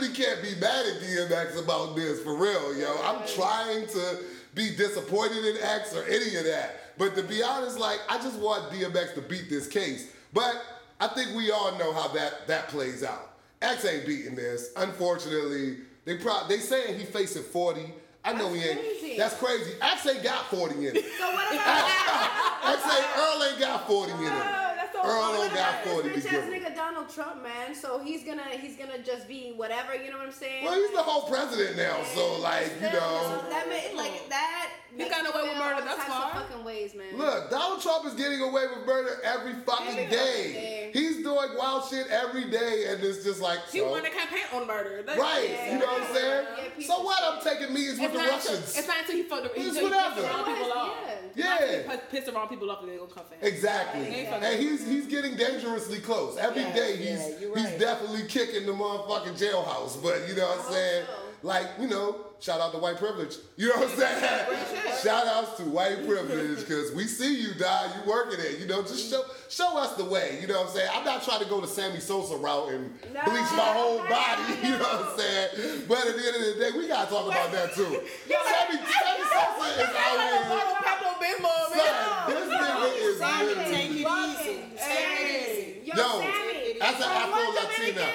really 0.03 0.15
can't 0.15 0.43
be 0.43 0.55
mad 0.61 0.87
at 0.87 1.01
DMX 1.01 1.63
about 1.63 1.95
this 1.97 2.21
for 2.23 2.35
real, 2.37 2.77
yo. 2.77 2.95
I'm 3.05 3.27
trying 3.29 3.87
to 3.89 4.19
be 4.55 4.71
disappointed 4.77 5.45
in 5.45 5.57
X 5.63 5.95
or 5.95 6.05
any 6.05 6.37
of 6.37 6.45
that. 6.45 6.99
But 6.99 7.15
to 7.17 7.23
be 7.23 7.43
honest, 7.43 7.79
like 7.79 8.01
I 8.09 8.19
just 8.19 8.39
want 8.39 8.71
DMX 8.71 9.15
to 9.15 9.23
beat 9.23 9.49
this 9.49 9.67
case. 9.67 10.11
But 10.33 10.63
I 11.01 11.09
think 11.09 11.35
we 11.37 11.51
all 11.51 11.77
know 11.79 11.93
how 11.93 12.09
that 12.09 12.47
that 12.49 12.69
plays 12.69 13.03
out. 13.05 13.31
X 13.61 13.85
ain't 13.85 14.07
beating 14.07 14.35
this. 14.35 14.71
Unfortunately, 14.77 15.79
they 16.05 16.17
pro- 16.19 16.47
they 16.49 16.59
saying 16.59 16.99
he 16.99 17.05
facing 17.05 17.43
40. 17.43 17.93
I 18.25 18.33
know 18.35 18.53
That's 18.53 18.63
he 18.63 18.69
ain't. 18.71 18.79
crazy. 18.81 19.17
That's 19.19 19.35
crazy. 19.39 19.71
X 19.81 20.07
ain't 20.07 20.23
got 20.23 20.47
40 20.47 20.75
in 20.75 20.97
it. 20.97 21.05
So 21.19 21.33
what 21.33 21.53
about 21.53 22.65
X 22.65 22.85
ain't 22.85 23.19
Earl 23.19 23.43
ain't 23.45 23.61
got 23.61 23.87
40 23.89 24.13
in 24.13 24.19
it. 24.19 24.31
Oh, 24.33 24.72
That's 25.03 25.15
so 25.15 25.21
Earl 25.25 25.33
don't 25.33 25.55
got 25.55 25.85
40 25.85 26.09
this 26.09 26.27
bitch 26.27 26.33
ass 26.33 26.49
nigga 26.51 26.75
Donald 26.75 27.09
Trump, 27.09 27.43
man. 27.43 27.75
So 27.75 27.99
he's 27.99 28.25
gonna 28.25 28.45
he's 28.61 28.77
gonna 28.77 28.99
just 29.03 29.27
be 29.29 29.53
whatever. 29.57 29.95
You 29.95 30.11
know 30.11 30.19
what 30.19 30.27
I'm 30.27 30.33
saying? 30.33 30.65
Well, 30.65 30.75
he's 30.75 30.91
the 30.93 31.03
whole 31.03 31.29
president 31.29 31.77
now, 31.77 32.03
so 32.15 32.39
like 32.41 32.67
you 32.81 32.89
Still, 32.89 33.01
know. 33.01 33.45
that 33.51 33.69
made 33.69 33.95
like 33.97 34.29
that. 34.29 34.71
He 34.95 35.09
got 35.09 35.21
away 35.25 35.49
with 35.49 35.57
murder 35.57 35.75
all 35.77 35.81
thus 35.81 35.97
types 35.97 36.09
far. 36.13 36.27
of 36.27 36.33
fucking 36.49 36.65
ways, 36.67 36.95
man. 36.95 37.17
Look, 37.17 37.49
Donald 37.51 37.81
Trump 37.81 38.05
is 38.05 38.13
getting 38.13 38.43
away 38.43 38.67
with 38.77 38.87
murder 38.87 39.17
every 39.25 39.55
fucking 39.65 39.89
Every 39.89 40.05
day. 40.05 40.11
day. 40.53 40.91
He's 40.93 41.23
doing 41.23 41.49
wild 41.57 41.89
shit 41.89 42.09
every 42.09 42.51
day, 42.51 42.89
and 42.91 43.03
it's 43.03 43.25
just 43.25 43.41
like 43.41 43.59
He 43.73 43.79
so. 43.79 43.91
won 43.91 44.05
a 44.05 44.11
campaign 44.11 44.43
on 44.53 44.67
murder. 44.67 45.03
That's- 45.03 45.19
Right, 45.19 45.49
Yeah, 45.49 45.73
you 45.73 45.79
know 45.79 45.87
what 45.87 46.03
I'm 46.03 46.15
saying? 46.15 46.47
yeah, 46.77 46.87
so 46.87 47.01
what? 47.05 47.19
I'm 47.23 47.41
taking 47.43 47.73
meetings 47.73 47.99
with 48.01 48.13
the 48.13 48.19
not, 48.19 48.35
until, 48.35 48.53
Russians. 48.53 48.77
it's 48.77 48.87
not 48.89 48.97
until 49.01 49.17
he 49.17 49.23
fucked. 49.23 49.57
He 49.57 49.63
It's 49.67 49.77
he 49.79 49.83
whatever. 49.83 50.15
pissed 50.17 50.29
around 50.29 50.45
people 50.45 50.73
off. 50.73 50.91
Yeah. 51.35 51.45
Not 51.49 51.61
until 51.63 51.69
he 51.79 51.83
Yeah. 51.85 51.91
pu- 51.97 52.03
pissed 52.11 52.29
around 52.29 52.49
people 52.49 52.71
off 52.71 52.81
and 52.83 52.93
they 52.93 52.97
gonna 52.99 53.11
come 53.11 53.25
for 53.25 53.35
him. 53.35 53.41
Exactly. 53.41 54.23
Yeah. 54.25 54.35
And 54.45 54.61
he's 54.61 54.87
he's 54.93 55.07
getting 55.07 55.37
dangerously 55.37 55.99
close. 55.99 56.37
Every 56.37 56.63
Yeah, 56.63 56.75
day 56.75 56.97
he's 56.97 57.41
you're 57.41 57.57
he's 57.57 57.79
definitely 57.79 58.27
kicking 58.29 58.67
the 58.67 58.73
motherfucking 58.73 59.39
jailhouse. 59.39 60.03
But 60.03 60.29
you 60.29 60.35
know 60.35 60.47
what 60.47 60.59
I'm 60.59 60.65
oh, 60.69 60.73
saying? 60.73 61.05
so. 61.07 61.47
Like, 61.47 61.67
you 61.81 61.89
know, 61.89 62.17
shout 62.43 62.61
out 62.61 62.73
to 62.73 62.79
white 62.79 62.99
privilege. 62.99 63.37
You 63.57 63.69
know 63.69 63.77
what 63.77 63.91
I'm 63.91 63.97
saying? 63.97 64.99
shout 65.03 65.27
outs 65.27 65.57
to 65.59 65.63
white 65.65 66.05
privilege, 66.07 66.59
because 66.59 66.93
we 66.93 67.05
see 67.05 67.41
you, 67.41 67.55
die, 67.55 67.87
you 67.97 68.11
working 68.11 68.41
it. 68.45 68.59
You 68.59 68.67
know, 68.67 68.83
just 68.83 69.09
show 69.11 69.23
show 69.49 69.79
us 69.79 69.95
the 69.95 70.05
way. 70.05 70.39
You 70.41 70.49
know 70.49 70.59
what 70.61 70.69
I'm 70.71 70.75
saying? 70.77 70.91
I'm 70.95 71.05
not 71.05 71.23
trying 71.23 71.41
to 71.43 71.49
go 71.49 71.61
the 71.61 71.67
Sammy 71.69 72.01
Sosa 72.01 72.37
route 72.37 72.71
and 72.73 72.91
No. 73.15 73.21
bleach 73.25 73.51
my 73.57 73.71
whole 73.79 73.99
body. 73.99 74.43
You 74.67 74.79
know 74.79 74.85
what 74.85 75.13
I'm 75.13 75.19
saying? 75.19 75.83
But 75.89 75.99
at 76.07 76.17
the 76.17 76.23
end 76.27 76.37
of 76.37 76.43
the 76.43 76.55
day, 76.61 76.71
we 76.79 76.89
gotta 76.89 77.09
talk 77.11 77.27
about 77.27 77.53
that 77.53 77.75
too. 77.75 77.85
Sammy, 78.27 78.77
Sammy 78.77 79.25
Sosa 79.31 79.67
is 79.81 79.89
out 79.95 80.19
here. 80.21 80.43
Pablo 80.83 81.11
Bimbo, 81.21 81.49
Son, 81.71 82.27
this 82.29 82.49
nigga 82.51 82.97
is 82.97 83.19
Sammy, 83.19 83.55
take 83.55 83.91
it 83.91 83.97
easy. 83.97 84.63
Take 84.77 85.21
it 85.21 85.83
easy. 85.85 85.91
Yo, 85.91 85.95
Yo, 85.97 86.21
Sammy. 86.21 86.81
as 86.81 86.95
an 86.97 87.03
Afro 87.03 87.45
one 87.45 87.55
Latina. 87.55 88.07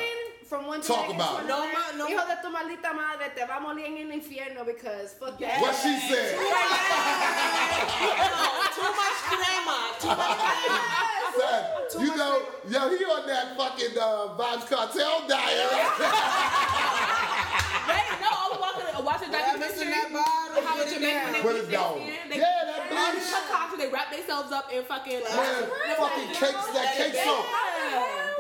Dominican- 0.48 0.50
from 0.50 0.66
one 0.68 0.82
Talk 0.82 1.14
about 1.14 1.40
to 1.40 1.44
it. 1.44 1.48
No, 1.48 1.64
another. 1.64 1.74
ma- 1.74 1.98
no. 1.98 2.06
Hijo 2.08 2.26
de 2.28 2.36
tu 2.42 2.50
maldita 2.50 2.94
madre, 2.96 3.30
te 3.36 3.46
va 3.46 3.56
a 3.58 3.60
morir 3.60 3.86
en 3.86 3.98
el 3.98 4.12
infierno 4.20 4.64
because 4.66 5.14
fuck 5.20 5.38
that. 5.40 5.60
What 5.62 5.76
she 5.76 6.00
said. 6.08 6.38
Too 8.76 8.84
much 8.84 9.20
crema. 9.28 9.78
Too 10.00 10.08
much 10.08 10.38
crema. 10.38 10.80
Son, 11.38 11.62
you 12.06 12.16
know, 12.16 12.42
yo, 12.70 12.90
he 12.90 13.04
on 13.06 13.28
that 13.28 13.58
fucking 13.58 13.98
uh, 13.98 14.36
Vybz 14.38 14.66
Kartel 14.68 15.28
diet. 15.28 15.70
Wait, 17.88 18.08
no, 18.22 18.30
I 18.32 18.48
was 18.52 18.60
watching, 18.60 19.06
watching 19.06 19.30
a 19.30 19.32
documentary. 19.38 19.86
that 19.92 20.10
bottle, 20.14 20.64
How 20.64 20.76
put 20.78 20.88
in 20.88 20.94
it 20.94 21.00
Jamaica 21.00 21.24
when 21.24 21.34
they 21.34 21.42
down. 21.42 21.44
Put 21.44 21.52
bleach 21.52 21.64
it 21.64 21.70
their 21.70 21.80
down. 21.80 21.96
they- 22.30 22.38
Yeah, 22.38 22.66
that 22.66 22.80
All 22.92 23.12
bleach. 23.12 23.24
these 23.24 23.34
concoctions, 23.34 23.80
they 23.82 23.90
wrap 23.90 24.08
themselves 24.12 24.52
up 24.52 24.72
in 24.74 24.84
fucking. 24.86 25.22
Man, 25.24 25.70
fucking 25.98 26.28
cakes, 26.34 26.68
that 26.74 26.88
cake 26.98 27.16
soap. 27.24 27.46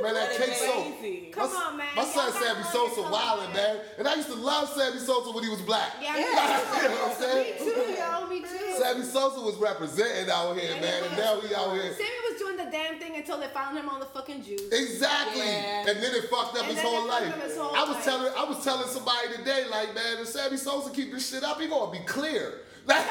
Man, 0.01 0.13
that 0.13 0.31
cake 0.37 0.53
soap. 0.53 0.99
Crazy. 0.99 1.29
Come 1.31 1.51
my, 1.53 1.59
on, 1.59 1.77
man. 1.77 1.87
My 1.95 2.03
son 2.05 2.31
Sammy 2.33 2.63
Sosa 2.63 3.01
wildin', 3.01 3.53
man. 3.53 3.77
And 3.97 4.07
I 4.07 4.15
used 4.15 4.27
to 4.29 4.35
love 4.35 4.69
Sammy 4.69 4.99
Sosa 4.99 5.31
when 5.31 5.43
he 5.43 5.49
was 5.49 5.61
black. 5.61 5.93
Yeah, 6.01 6.17
you 6.19 6.25
know 6.25 6.35
what 6.35 7.01
I'm 7.03 7.09
me 7.09 7.15
saying? 7.15 7.57
too, 7.57 7.93
yo, 7.97 8.27
me 8.27 8.39
too. 8.41 8.77
Sammy 8.77 9.03
Sosa 9.03 9.41
was 9.41 9.55
representing 9.55 10.29
out 10.29 10.55
here, 10.57 10.79
man, 10.81 11.03
and 11.03 11.17
now 11.17 11.39
he 11.41 11.53
out 11.55 11.73
here. 11.73 11.93
Sammy 11.93 12.19
was 12.29 12.39
doing 12.39 12.57
the 12.57 12.69
damn 12.71 12.99
thing 12.99 13.15
until 13.15 13.39
they 13.39 13.47
found 13.47 13.75
him 13.77 13.89
on 13.89 13.99
the 13.99 14.05
fucking 14.05 14.43
juice. 14.43 14.61
Exactly. 14.71 15.39
Yeah. 15.45 15.87
And 15.89 15.97
then 16.03 16.13
it 16.13 16.29
fucked 16.29 16.55
up 16.57 16.63
And 16.63 16.73
his 16.73 16.75
then 16.75 16.85
whole 16.85 17.07
it 17.07 17.09
fucked 17.09 17.23
life. 17.25 17.33
up 17.35 17.41
his 17.43 17.57
whole 17.57 17.75
I 17.75 17.79
was 17.83 17.95
life. 17.95 18.03
telling 18.05 18.33
I 18.37 18.43
was 18.43 18.63
telling 18.63 18.87
somebody 18.87 19.27
today, 19.37 19.63
like, 19.71 19.95
man, 19.95 20.17
if 20.19 20.27
Sammy 20.27 20.57
Sosa 20.57 20.91
keep 20.91 21.11
this 21.11 21.29
shit 21.29 21.43
up, 21.43 21.59
he 21.59 21.67
gonna 21.67 21.91
be 21.91 22.05
clear. 22.05 22.61
That 22.87 23.03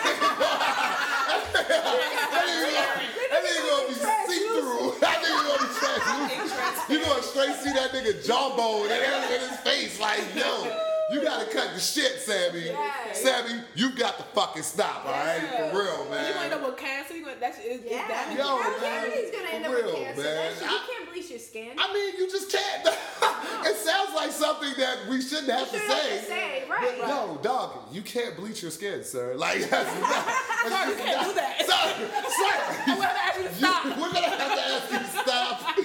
nigga 3.45 3.61
gonna 3.69 3.89
be 3.89 3.95
see-through. 3.95 5.01
That 5.01 5.17
nigga 5.23 5.41
gonna 5.47 5.63
be 5.63 5.71
translucent. 5.79 6.91
You 6.91 6.97
gonna 7.05 7.23
straight 7.23 7.57
see 7.57 7.73
that 7.73 7.93
nigga 7.93 8.25
jawbone 8.27 8.91
and 8.91 9.33
in 9.33 9.41
his 9.51 9.59
face, 9.61 10.01
like, 10.01 10.25
yo. 10.35 10.96
You 11.13 11.23
gotta 11.23 11.47
cut 11.53 11.73
the 11.73 11.79
shit, 11.81 12.19
Sammy. 12.21 12.65
Yes. 12.67 13.23
Sammy, 13.23 13.61
you 13.77 13.91
got 13.95 14.17
to 14.19 14.25
fucking 14.35 14.63
stop, 14.65 15.05
all 15.07 15.13
right? 15.13 15.39
For 15.71 15.79
real, 15.79 16.05
man. 16.11 16.27
You 16.29 16.35
man. 16.35 16.35
gonna 16.35 16.45
end 16.47 16.55
up 16.55 16.67
with 16.67 16.77
cancer. 16.79 17.17
You 17.17 17.25
gonna, 17.25 17.37
that's 17.39 17.59
is, 17.61 17.81
Yeah. 17.87 18.03
is 18.03 18.09
damaging. 18.09 18.39
Yo, 18.39 18.59
man, 18.81 19.11
he's 19.13 19.31
gonna 19.31 19.47
for 19.47 19.55
end 19.55 19.67
up 19.67 19.73
real, 19.73 19.85
with 19.87 19.95
cancer. 19.95 20.23
man. 20.23 20.35
That 20.35 20.53
shit, 20.55 20.63
you 20.63 20.77
I- 20.77 20.87
can't 20.91 21.13
bleach 21.13 21.31
your 21.31 21.39
skin. 21.39 21.71
I 21.79 21.93
mean, 21.95 22.15
you 22.19 22.29
just 22.31 22.51
can't. 22.51 22.87
it 23.67 23.77
sounds 23.77 24.15
like 24.17 24.33
something 24.33 24.73
that 24.79 24.99
we 25.09 25.23
shouldn't 25.23 25.49
have 25.51 25.71
to 25.71 25.79
shouldn't 25.79 25.93
have 25.93 26.03
say. 26.03 26.19
to 26.19 26.25
say, 26.27 26.65
right. 26.69 26.95
But 26.99 27.07
no, 27.09 27.39
dog, 27.41 27.79
you 27.93 28.03
can't 28.03 28.37
bleach 28.37 28.63
your 28.63 28.73
skin, 28.73 29.05
sir. 29.05 29.35
Like 29.39 29.71
that's 29.71 30.01
not. 30.01 30.27
Sorry, 30.69 30.91
you 30.91 30.97
can't 30.97 31.29
do 31.29 31.35
that. 31.35 31.61
Sir, 31.61 32.11
sir. 32.35 32.91
I'm 32.91 32.99
gonna 32.99 33.07
ask 33.07 33.39
you 33.39 33.45
to 33.49 33.55
stop. 33.55 33.85
You- 33.85 33.91
we're 34.03 34.13
gonna 34.13 34.27
have 34.27 34.57
to 34.59 34.65
ask 34.75 34.93
you 34.93 34.99
to 34.99 35.23
stop. 35.23 35.77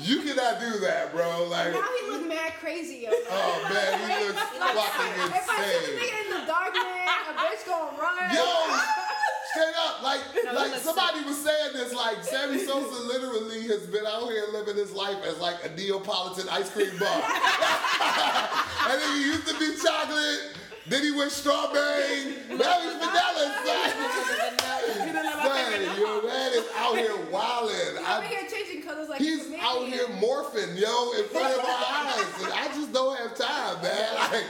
You 0.00 0.22
cannot 0.22 0.60
do 0.60 0.78
that, 0.86 1.12
bro. 1.12 1.47
Like, 1.64 1.74
Now 1.74 1.90
he 2.00 2.10
look 2.10 2.28
mad 2.28 2.52
crazy, 2.60 2.96
yo. 3.02 3.10
oh 3.30 3.68
man, 3.72 3.98
he 3.98 4.26
looks 4.28 4.40
fucking 4.40 5.12
insane. 5.18 5.34
If 5.34 5.48
I 5.50 5.58
see 5.66 5.80
the 5.86 5.92
nigga 5.98 6.18
in 6.24 6.30
the 6.38 6.42
dark, 6.46 6.74
man, 6.74 7.08
a 7.30 7.32
bitch 7.34 7.66
gonna 7.66 7.98
run. 7.98 8.30
Yo, 8.34 8.46
straight 9.50 9.74
up, 9.82 10.02
like, 10.02 10.20
No, 10.44 10.52
like 10.52 10.70
listen. 10.70 10.84
somebody 10.94 11.24
was 11.24 11.38
saying 11.42 11.72
this, 11.74 11.92
like 11.94 12.22
Sammy 12.22 12.58
Sosa 12.58 13.02
literally 13.10 13.66
has 13.68 13.86
been 13.86 14.06
out 14.06 14.28
here 14.30 14.44
living 14.52 14.76
his 14.76 14.92
life 14.92 15.18
as 15.26 15.38
like 15.40 15.56
a 15.64 15.70
Neapolitan 15.74 16.48
ice 16.48 16.70
cream 16.70 16.96
bar. 16.98 17.22
and 18.88 19.00
then 19.02 19.10
he 19.16 19.24
used 19.26 19.46
to 19.48 19.58
be 19.58 19.74
chocolate, 19.82 20.54
then 20.88 21.02
he 21.02 21.12
went 21.12 21.30
strawberry, 21.30 22.34
now 22.48 22.80
he's 22.80 22.94
vanilla. 22.94 23.54
Son, 23.64 24.58
son 24.58 24.78
your 25.98 26.22
man 26.22 26.52
is 26.52 26.64
out 26.76 26.96
here 26.96 27.16
wilding. 27.30 27.76
I'm 28.04 28.22
here 28.24 28.40
changing 28.50 28.82
colors 28.82 29.08
like 29.08 29.20
He's 29.20 29.50
a 29.50 29.58
out 29.60 29.86
here 29.86 30.06
morphing, 30.20 30.78
yo, 30.78 31.12
in 31.12 31.24
front 31.28 31.54
of 31.54 31.60
our 31.60 31.66
eyes. 31.66 32.42
And 32.42 32.52
I 32.52 32.68
just 32.74 32.92
don't 32.92 33.16
have 33.18 33.36
time, 33.36 33.82
man. 33.82 34.14
Like, 34.14 34.44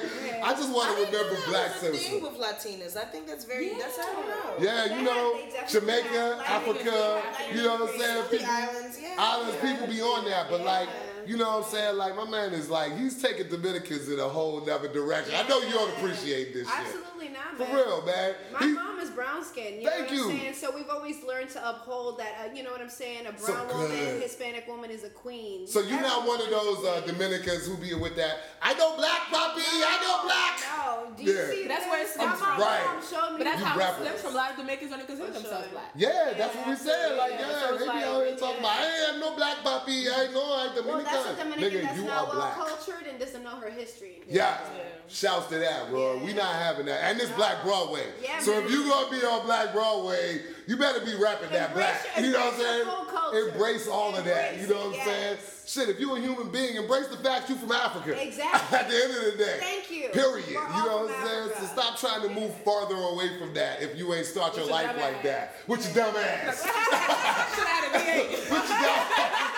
I 0.44 0.54
just 0.54 0.72
want 0.72 0.96
to 0.96 1.04
remember 1.04 1.36
Black 1.48 1.68
That's 1.68 1.80
the 1.80 1.90
thing 1.92 2.22
with 2.22 2.38
Latinas. 2.38 2.96
I 2.96 3.04
think 3.04 3.26
that's 3.26 3.44
very. 3.44 3.70
That's 3.70 3.98
I 3.98 4.02
don't 4.04 4.28
know. 4.28 4.54
Yeah, 4.60 4.96
you 4.96 5.02
know, 5.02 5.34
have- 5.34 5.44
they 5.44 5.50
definitely 5.50 5.80
Jamaica, 5.80 6.42
Africa, 6.46 7.22
you 7.54 7.62
know 7.62 7.76
what 7.76 7.90
I'm 7.94 7.98
saying? 7.98 8.00
Some 8.00 8.18
of 8.24 8.30
the 8.30 8.36
People, 8.38 8.52
islands, 8.52 8.98
yeah. 9.00 9.14
islands, 9.18 9.56
people 9.60 9.86
be 9.86 10.00
on 10.00 10.24
that, 10.26 10.46
but 10.50 10.60
like, 10.64 10.88
Yeah. 10.88 11.17
You 11.28 11.36
know 11.36 11.58
what 11.58 11.64
I'm 11.66 11.70
saying? 11.70 11.96
Like, 11.98 12.16
my 12.16 12.28
man 12.28 12.52
is 12.54 12.70
like, 12.70 12.96
he's 12.96 13.20
taking 13.20 13.48
Dominicans 13.48 14.08
in 14.08 14.18
a 14.18 14.28
whole 14.28 14.64
nother 14.64 14.88
direction. 14.88 15.34
I 15.36 15.46
know 15.46 15.60
you 15.60 15.72
don't 15.72 15.90
appreciate 15.98 16.54
this 16.54 16.66
shit. 16.66 16.96
Absolutely 17.36 17.66
For 17.66 17.72
man. 17.72 17.86
real, 17.86 18.02
man. 18.06 18.34
My 18.52 18.58
He- 18.60 18.72
mom 18.72 19.00
is 19.00 19.10
brown 19.10 19.44
skinned. 19.44 19.82
You 19.82 19.88
Thank 19.88 19.98
know 19.98 20.04
what 20.06 20.12
you. 20.14 20.30
I'm 20.30 20.38
saying? 20.38 20.54
So 20.54 20.74
we've 20.74 20.88
always 20.90 21.22
learned 21.24 21.50
to 21.50 21.68
uphold 21.68 22.18
that. 22.18 22.32
Uh, 22.40 22.54
you 22.54 22.62
know 22.62 22.70
what 22.72 22.80
I'm 22.80 22.88
saying? 22.90 23.26
A 23.26 23.38
So 23.38 23.52
brown 23.52 23.68
woman. 23.68 24.20
Hispanic 24.20 24.66
woman 24.68 24.90
is 24.90 25.04
a 25.04 25.10
queen. 25.10 25.66
so 25.66 25.80
you're 25.80 26.00
not 26.00 26.26
one 26.26 26.40
of 26.40 26.50
those 26.50 26.84
uh, 26.84 27.00
Dominicans 27.06 27.66
who 27.66 27.76
be 27.76 27.94
with 27.94 28.16
that, 28.16 28.38
I 28.62 28.74
know 28.74 28.96
black 28.96 29.28
puppy, 29.30 29.62
I 29.64 29.96
know 30.02 30.24
black. 30.26 30.60
No, 30.68 31.14
do 31.16 31.22
you 31.24 31.32
Yeah. 31.32 31.50
see 31.50 31.66
That's 31.68 31.84
this? 31.84 31.90
where 31.90 32.02
it 32.02 32.08
My 32.08 32.12
stems 32.34 32.40
mom 32.40 32.56
from. 32.56 32.60
Right. 32.60 33.02
showed 33.10 33.30
me. 33.32 33.38
But 33.38 33.44
that's 33.44 33.60
You 33.60 33.64
how 33.66 33.78
rappers. 33.78 34.00
it 34.06 34.08
stems 34.08 34.20
from. 34.22 34.32
A 34.32 34.36
lot 34.36 34.50
of 34.52 34.56
Dominicans 34.58 34.90
don't 34.90 35.00
even 35.00 35.06
consider 35.16 35.32
For 35.32 35.40
themselves 35.40 35.68
black. 35.72 35.90
Yeah, 35.96 36.32
that's 36.36 36.54
what 36.56 36.66
we 36.68 36.76
said. 36.76 37.16
Like, 37.18 37.32
Yeah, 37.32 37.40
yeah, 37.40 37.60
so 37.60 37.74
it's 37.74 37.78
they 37.78 37.84
be 37.84 37.88
like, 37.88 38.04
out 38.04 38.26
here 38.26 38.36
talking 38.36 38.60
about, 38.60 38.78
I 38.78 39.10
ain't 39.10 39.18
no 39.18 39.36
black 39.36 39.56
puppy, 39.62 40.08
I 40.08 40.22
ain't 40.24 40.32
no 40.32 40.40
like 40.40 40.48
well, 40.48 40.74
Dominican. 40.74 41.04
that's 41.04 41.26
a 41.28 41.36
Dominican 41.44 41.70
Nigga, 41.78 41.82
that's 41.82 41.98
you 41.98 42.04
not 42.04 42.18
are 42.18 42.26
well 42.28 42.34
black. 42.36 42.54
cultured 42.54 43.06
and 43.08 43.18
doesn't 43.18 43.42
know 43.42 43.56
her 43.56 43.70
history. 43.70 44.22
Yeah. 44.28 44.58
Yeah. 44.76 44.82
Shouts 45.08 45.46
to 45.48 45.58
that, 45.58 45.88
bro. 45.90 46.18
We 46.18 46.32
not 46.34 46.54
having 46.54 46.86
that. 46.86 47.02
And 47.04 47.17
it's 47.20 47.30
Black 47.32 47.62
Broadway. 47.62 48.04
Yeah, 48.22 48.38
so 48.40 48.52
man. 48.52 48.64
if 48.64 48.70
you 48.70 48.88
gonna 48.88 49.10
be 49.10 49.24
on 49.24 49.44
Black 49.46 49.72
Broadway, 49.72 50.40
you 50.66 50.76
better 50.76 51.00
be 51.04 51.14
rapping 51.16 51.50
that 51.50 51.74
black. 51.74 52.04
your- 52.16 52.26
You 52.26 52.32
know 52.32 52.40
what 52.46 52.54
I'm 52.54 52.60
saying? 52.60 52.84
full 52.84 53.04
culture. 53.06 53.48
Embrace 53.48 53.88
all 53.88 54.14
of 54.16 54.24
that. 54.24 54.58
You 54.58 54.66
know 54.66 54.76
what 54.88 54.94
it, 54.96 55.00
I'm 55.00 55.06
saying? 55.06 55.36
Shit, 55.66 55.88
if 55.90 56.00
you're 56.00 56.16
a 56.16 56.20
human 56.20 56.50
being, 56.50 56.76
embrace 56.76 57.08
the 57.08 57.18
fact 57.18 57.50
you're 57.50 57.58
from 57.58 57.72
Africa. 57.72 58.20
Exactly. 58.20 58.78
At 58.78 58.88
the 58.88 58.94
end 58.96 59.12
of 59.16 59.24
the 59.32 59.44
day. 59.44 59.56
Thank 59.60 59.90
you. 59.90 60.08
Period. 60.08 60.46
We're 60.48 60.52
You 60.54 60.58
know 60.86 61.04
what 61.04 61.10
I'm 61.14 61.26
saying? 61.26 61.50
So 61.60 61.66
stop 61.66 61.98
trying 61.98 62.22
to 62.22 62.30
move 62.34 62.54
farther 62.64 62.94
away 62.96 63.38
from 63.38 63.52
that 63.54 63.82
if 63.82 63.96
you 63.98 64.14
ain't 64.14 64.24
start 64.26 64.56
your 64.56 64.64
your 64.64 64.72
life 64.74 64.96
like 64.96 65.16
ass. 65.16 65.24
that. 65.24 65.54
With 65.66 65.84
your 65.94 66.06
dumb 66.06 66.16
ass. 66.16 66.62
Should 66.62 66.70
have 66.72 67.68
had 67.68 67.84
a 67.84 67.98
V8. 67.98 68.50
What 68.50 68.62
you 68.62 68.68
got? 68.80 69.57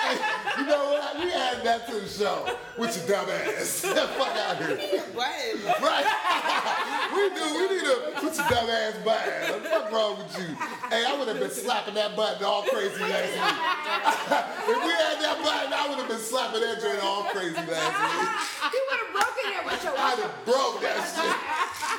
Hey, 0.60 0.66
you 0.66 0.70
know 0.70 0.90
what? 0.92 1.16
We 1.16 1.32
add 1.32 1.64
that 1.64 1.88
to 1.88 2.00
the 2.00 2.08
show. 2.08 2.44
With 2.76 2.96
your 2.96 3.16
dumb 3.16 3.30
ass. 3.30 3.82
Get 3.84 3.94
the 3.94 4.08
fuck 4.20 4.36
out 4.36 4.56
here. 4.56 4.76
Right. 5.16 5.56
Right. 5.80 6.04
we 7.16 7.32
do. 7.32 7.44
We 7.56 7.64
need 7.72 7.84
to 7.84 8.20
put 8.20 8.36
your 8.36 8.48
dumb 8.48 8.68
ass 8.68 8.96
button. 9.04 9.52
What 9.52 9.62
the 9.62 9.68
fuck 9.68 9.92
wrong 9.92 10.18
with 10.18 10.38
you? 10.38 10.54
Hey, 10.92 11.04
I 11.08 11.16
would 11.18 11.28
have 11.28 11.40
been 11.40 11.50
slapping 11.50 11.94
that 11.94 12.14
button 12.14 12.44
all 12.44 12.62
crazy 12.62 13.00
last 13.00 13.32
week. 13.32 13.56
if 14.68 14.78
we 14.84 14.92
had 14.92 15.16
that 15.24 15.40
button, 15.40 15.72
I 15.72 15.88
would 15.88 15.98
have 15.98 16.08
been 16.08 16.20
slapping 16.20 16.60
that 16.60 16.80
joint 16.80 17.00
all 17.02 17.24
crazy 17.32 17.56
last 17.56 17.96
week. 17.96 18.28
You 18.72 18.82
would 18.84 19.00
have 19.00 19.12
broken 19.16 19.44
it 19.48 19.64
with 19.64 19.80
your. 19.84 19.96
I'd 19.96 20.20
have 20.20 20.36
broke 20.44 20.80
that 20.84 21.00
shit. 21.08 21.36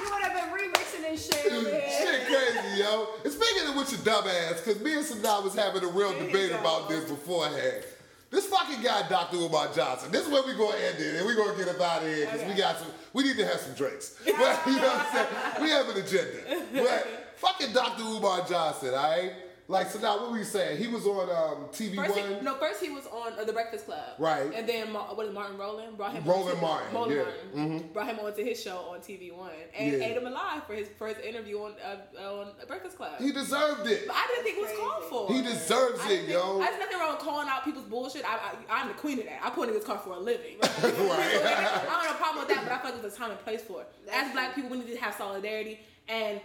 You 0.02 0.10
would 0.14 0.22
have 0.22 0.38
been 0.38 0.50
remixing 0.54 1.10
and 1.10 1.18
shit. 1.18 1.50
Shit 1.50 2.28
crazy, 2.30 2.82
yo. 2.82 3.10
And 3.24 3.34
speaking 3.34 3.70
of 3.70 3.76
with 3.76 3.92
your 3.92 4.02
dumb 4.06 4.28
ass, 4.28 4.62
because 4.62 4.82
me 4.82 4.94
and 4.94 5.06
Saddam 5.06 5.44
was 5.44 5.56
having 5.56 5.84
a 5.84 5.88
real 5.88 6.14
debate 6.14 6.52
about 6.52 6.90
this 6.90 7.10
beforehand. 7.10 7.86
This 8.32 8.46
fucking 8.46 8.82
guy, 8.82 9.08
Dr. 9.10 9.36
Umar 9.36 9.68
Johnson, 9.76 10.10
this 10.10 10.26
is 10.26 10.32
where 10.32 10.42
we 10.44 10.54
gonna 10.54 10.78
end 10.78 10.98
it, 11.00 11.18
and 11.18 11.28
we 11.28 11.36
gonna 11.36 11.56
get 11.58 11.68
up 11.68 11.82
out 11.82 12.02
of 12.02 12.08
here 12.08 12.26
because 12.26 12.48
we 12.48 12.54
got 12.54 12.78
some. 12.80 12.88
We 13.12 13.24
need 13.24 13.36
to 13.36 13.46
have 13.46 13.60
some 13.60 13.74
drinks. 13.74 14.16
But 14.26 14.34
you 14.68 14.78
know 14.78 14.88
what 14.88 15.06
I'm 15.06 15.14
saying? 15.14 15.28
We 15.62 15.70
have 15.70 15.90
an 15.90 15.98
agenda. 16.02 16.38
But 16.74 17.34
fucking 17.36 17.74
Dr. 17.74 18.04
Umar 18.04 18.48
Johnson, 18.48 18.90
all 18.90 18.96
right? 18.96 19.34
Like, 19.72 19.90
so 19.90 20.00
now 20.00 20.18
what 20.20 20.32
were 20.32 20.38
you 20.38 20.44
saying? 20.44 20.78
He 20.78 20.88
was 20.88 21.06
on 21.08 21.30
um, 21.30 21.66
TV 21.72 21.96
First, 21.96 22.20
One. 22.20 22.36
he, 22.36 22.42
no, 22.42 22.56
first 22.56 22.84
he 22.84 22.90
was 22.90 23.08
on 23.08 23.40
uh, 23.40 23.46
the 23.46 23.54
Breakfast 23.54 23.86
Club, 23.86 24.04
Right. 24.20 24.52
And 24.54 24.68
then 24.68 24.92
Ma- 24.92 25.14
what 25.14 25.26
is 25.26 25.34
Martin 25.34 25.58
Roland 25.58 25.96
brought 25.98 26.12
him 26.14 26.24
Roland 26.26 26.50
on 26.50 26.56
to, 26.58 26.62
Martin, 26.62 26.94
Roland 26.94 27.16
yeah. 27.56 27.62
Martin 27.64 27.90
brought 27.94 28.08
him 28.08 28.20
onto 28.20 28.44
his 28.44 28.62
show 28.62 28.78
on 28.92 29.00
TV 29.00 29.34
One 29.34 29.50
and 29.78 29.92
Yeah. 29.94 30.06
ate 30.06 30.18
him 30.18 30.28
alive 30.28 30.64
for 30.68 30.74
his 30.74 30.90
first 31.00 31.22
interview 31.22 31.58
on 31.60 31.74
uh, 31.84 32.22
on 32.40 32.48
the 32.60 32.66
Breakfast 32.66 32.98
Club. 32.98 33.14
He 33.20 33.32
deserved 33.32 33.88
it. 33.88 34.08
but 34.08 34.16
I 34.18 34.28
didn't 34.28 34.44
think 34.44 34.58
it 34.58 34.62
was 34.62 34.78
called 34.78 35.04
for. 35.30 35.34
He 35.34 35.42
deserves 35.42 36.00
it, 36.04 36.08
didn't 36.10 36.26
think- 36.26 36.30
yo. 36.30 36.60
I 36.60 36.66
just 36.68 36.80
nothing 36.80 37.00
wrong 37.00 37.12
with 37.16 37.22
calling 37.24 37.48
out 37.48 37.64
people's 37.64 37.86
bullshit. 37.86 38.26
I, 38.26 38.36
I, 38.70 38.82
I'm 38.82 38.88
the 38.90 38.94
queen 38.96 39.20
of 39.20 39.26
that. 39.26 39.40
I 39.42 39.50
put 39.52 39.70
niggas 39.70 39.86
car 39.86 40.00
for 40.00 40.14
a 40.16 40.20
living. 40.20 40.58
Right. 40.62 40.68
I 40.92 41.84
don't 41.86 42.06
have 42.06 42.16
a 42.16 42.18
problem 42.20 42.46
with 42.46 42.56
that, 42.56 42.64
but 42.64 42.72
I 42.74 42.78
feel 42.80 42.92
like 42.92 43.02
there's 43.02 43.14
a 43.14 43.18
time 43.18 43.32
and 43.32 43.40
place 43.40 43.62
for 43.62 43.82
it. 43.82 43.88
As 44.12 44.32
black 44.34 44.54
people, 44.54 44.70
we 44.72 44.80
need 44.80 44.92
to 44.92 44.98
have 44.98 45.16
solidarity 45.16 45.80
and 46.10 46.42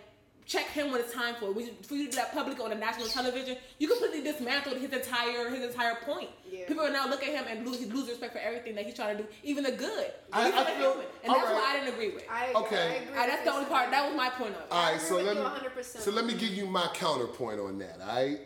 check 0.46 0.66
him 0.66 0.92
when 0.92 1.00
it's 1.00 1.12
time 1.12 1.34
for 1.34 1.46
it. 1.46 1.56
We, 1.56 1.66
for 1.82 1.94
you 1.96 2.04
to 2.06 2.10
do 2.12 2.16
that 2.16 2.32
publicly 2.32 2.64
on 2.64 2.70
a 2.72 2.76
national 2.76 3.08
television, 3.08 3.56
you 3.78 3.88
completely 3.88 4.22
dismantled 4.22 4.76
his 4.78 4.92
entire 4.92 5.50
his 5.50 5.64
entire 5.70 5.96
point. 5.96 6.30
Yeah. 6.50 6.66
People 6.68 6.84
are 6.84 6.90
now 6.90 7.08
look 7.08 7.22
at 7.22 7.28
him 7.34 7.44
and 7.48 7.66
lose 7.66 7.84
lose 7.92 8.08
respect 8.08 8.32
for 8.32 8.38
everything 8.38 8.74
that 8.76 8.84
he's 8.86 8.94
trying 8.94 9.16
to 9.16 9.22
do, 9.24 9.28
even 9.42 9.64
the 9.64 9.72
good. 9.72 10.12
I- 10.32 10.46
He's 10.46 10.54
I 10.54 10.62
a 10.62 10.64
feel- 10.64 10.92
human, 10.92 11.06
and 11.24 11.34
that's 11.34 11.38
alright. 11.40 11.54
what 11.54 11.64
I 11.64 11.72
didn't 11.80 11.94
agree 11.94 12.10
with. 12.14 12.24
I, 12.30 12.52
Okay. 12.54 12.76
I 12.76 12.94
agree 13.02 13.18
Uh, 13.18 13.26
that's 13.26 13.36
with 13.38 13.44
the 13.44 13.52
only 13.52 13.66
part. 13.66 13.90
That 13.90 14.06
was 14.08 14.16
my 14.16 14.30
point 14.30 14.54
of 14.54 14.60
it. 14.62 14.66
All 14.70 14.92
right, 14.92 15.00
so 15.00 15.16
let 15.16 15.36
me 15.36 15.42
100%. 15.42 16.02
so 16.02 16.10
let 16.12 16.24
me 16.24 16.34
give 16.34 16.50
you 16.50 16.66
my 16.66 16.88
counterpoint 16.94 17.60
on 17.60 17.78
that. 17.78 17.98
All 18.00 18.14
right. 18.14 18.38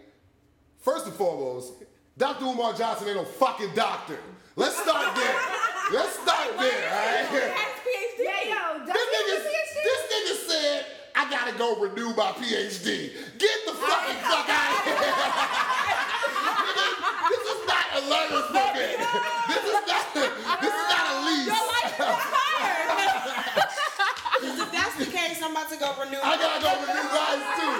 First 0.80 1.06
and 1.06 1.14
foremost, 1.14 1.74
Dr. 2.16 2.44
Umar 2.46 2.72
Johnson 2.74 3.08
ain't 3.08 3.16
no 3.16 3.24
fucking 3.24 3.74
doctor. 3.74 4.18
Let's 4.56 4.76
start 4.76 5.14
there. 5.14 5.40
Let's 5.92 6.18
start 6.18 6.56
there. 6.58 6.90
All 6.90 7.38
right. 7.38 7.66
gotta 11.30 11.56
go 11.56 11.76
renew 11.78 12.10
my 12.14 12.32
PhD. 12.34 13.14
Get 13.38 13.58
the 13.64 13.72
fucking 13.72 14.18
fuck 14.26 14.48
out 14.50 14.74
of 14.74 14.82
here. 14.82 14.98
this 17.30 17.44
is 17.46 17.60
not 17.70 17.86
a 17.94 18.00
learner's 18.10 18.50
program. 18.50 18.98
This 19.46 19.62
is 19.62 19.78
not. 19.86 20.04
This 20.60 20.74
is 20.74 20.86
not 20.90 21.06
a 21.06 21.16
lease. 21.24 21.46
Your 21.46 21.64
life 21.70 21.94
is 21.94 22.18
hard. 22.34 22.90
That's 24.74 24.96
the 24.98 25.06
case, 25.06 25.40
I'm 25.42 25.52
about 25.52 25.70
to 25.70 25.76
go 25.78 25.94
renew. 26.02 26.18
I 26.18 26.34
gotta 26.34 26.60
go 26.66 26.74
renew 26.82 27.06
mine 27.14 27.46
too. 27.54 27.78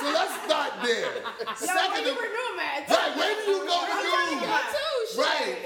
So 0.00 0.06
let's 0.14 0.34
start 0.46 0.72
there. 0.86 1.10
Yo, 1.10 1.66
Second, 1.66 1.92
when 1.92 2.04
you 2.06 2.14
renew, 2.14 2.50
man. 2.56 2.86
Right, 2.88 3.12
when 3.18 3.34
do 3.42 3.50
you 3.50 3.66
go 3.66 3.78
renew? 3.90 4.46
Right 5.18 5.63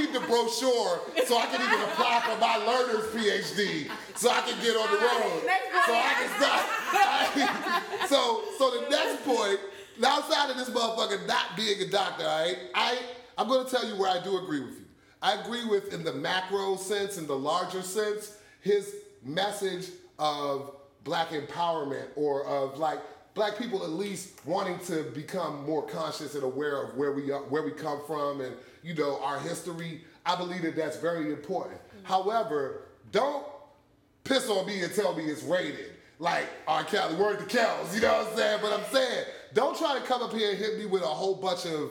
need 0.00 0.12
the 0.12 0.20
brochure 0.20 1.00
so 1.26 1.38
I 1.38 1.46
can 1.46 1.60
even 1.60 1.80
apply 1.90 2.20
for 2.24 2.38
my 2.38 2.56
learner's 2.56 3.06
PhD 3.12 3.90
so 4.16 4.30
I 4.30 4.40
can 4.42 4.60
get 4.62 4.76
on 4.76 4.90
the 4.90 4.98
road. 4.98 5.42
So 5.86 5.92
I 5.94 6.12
can 6.18 6.30
start. 6.40 8.08
so 8.08 8.42
so 8.58 8.80
the 8.80 8.88
next 8.90 9.24
point, 9.24 9.60
outside 10.04 10.50
of 10.50 10.56
this 10.56 10.70
motherfucker 10.70 11.26
not 11.26 11.56
being 11.56 11.80
a 11.82 11.90
doctor, 11.90 12.24
all 12.24 12.46
right, 12.46 12.56
I 12.74 12.98
I'm 13.38 13.48
gonna 13.48 13.68
tell 13.68 13.86
you 13.86 13.96
where 13.96 14.10
I 14.10 14.22
do 14.22 14.38
agree 14.38 14.60
with 14.60 14.78
you. 14.78 14.86
I 15.22 15.34
agree 15.34 15.66
with 15.66 15.92
in 15.92 16.02
the 16.02 16.12
macro 16.12 16.76
sense, 16.76 17.18
in 17.18 17.26
the 17.26 17.36
larger 17.36 17.82
sense, 17.82 18.36
his 18.60 18.94
message 19.22 19.88
of 20.18 20.74
black 21.04 21.28
empowerment 21.28 22.06
or 22.16 22.44
of 22.46 22.78
like 22.78 22.98
black 23.34 23.56
people 23.58 23.82
at 23.84 23.90
least 23.90 24.44
wanting 24.44 24.78
to 24.80 25.04
become 25.14 25.64
more 25.64 25.86
conscious 25.86 26.34
and 26.34 26.42
aware 26.42 26.82
of 26.82 26.96
where 26.96 27.12
we 27.12 27.30
are, 27.30 27.42
where 27.44 27.62
we 27.62 27.70
come 27.70 28.00
from 28.06 28.40
and 28.40 28.54
you 28.82 28.94
know 28.94 29.20
our 29.22 29.38
history. 29.40 30.02
I 30.26 30.36
believe 30.36 30.62
that 30.62 30.76
that's 30.76 30.98
very 30.98 31.32
important. 31.32 31.80
However, 32.02 32.82
don't 33.12 33.44
piss 34.24 34.48
on 34.48 34.66
me 34.66 34.82
and 34.82 34.94
tell 34.94 35.14
me 35.14 35.24
it's 35.24 35.42
rated. 35.42 35.92
Like 36.18 36.46
R. 36.68 36.84
Kelly, 36.84 37.16
word 37.16 37.38
to 37.38 37.46
Kells, 37.46 37.94
you 37.94 38.02
know 38.02 38.12
what 38.12 38.28
I'm 38.28 38.36
saying? 38.36 38.58
But 38.60 38.72
I'm 38.74 38.92
saying, 38.92 39.24
don't 39.54 39.76
try 39.76 39.98
to 39.98 40.04
come 40.04 40.22
up 40.22 40.32
here 40.34 40.50
and 40.50 40.58
hit 40.58 40.78
me 40.78 40.84
with 40.84 41.02
a 41.02 41.06
whole 41.06 41.34
bunch 41.34 41.64
of 41.64 41.90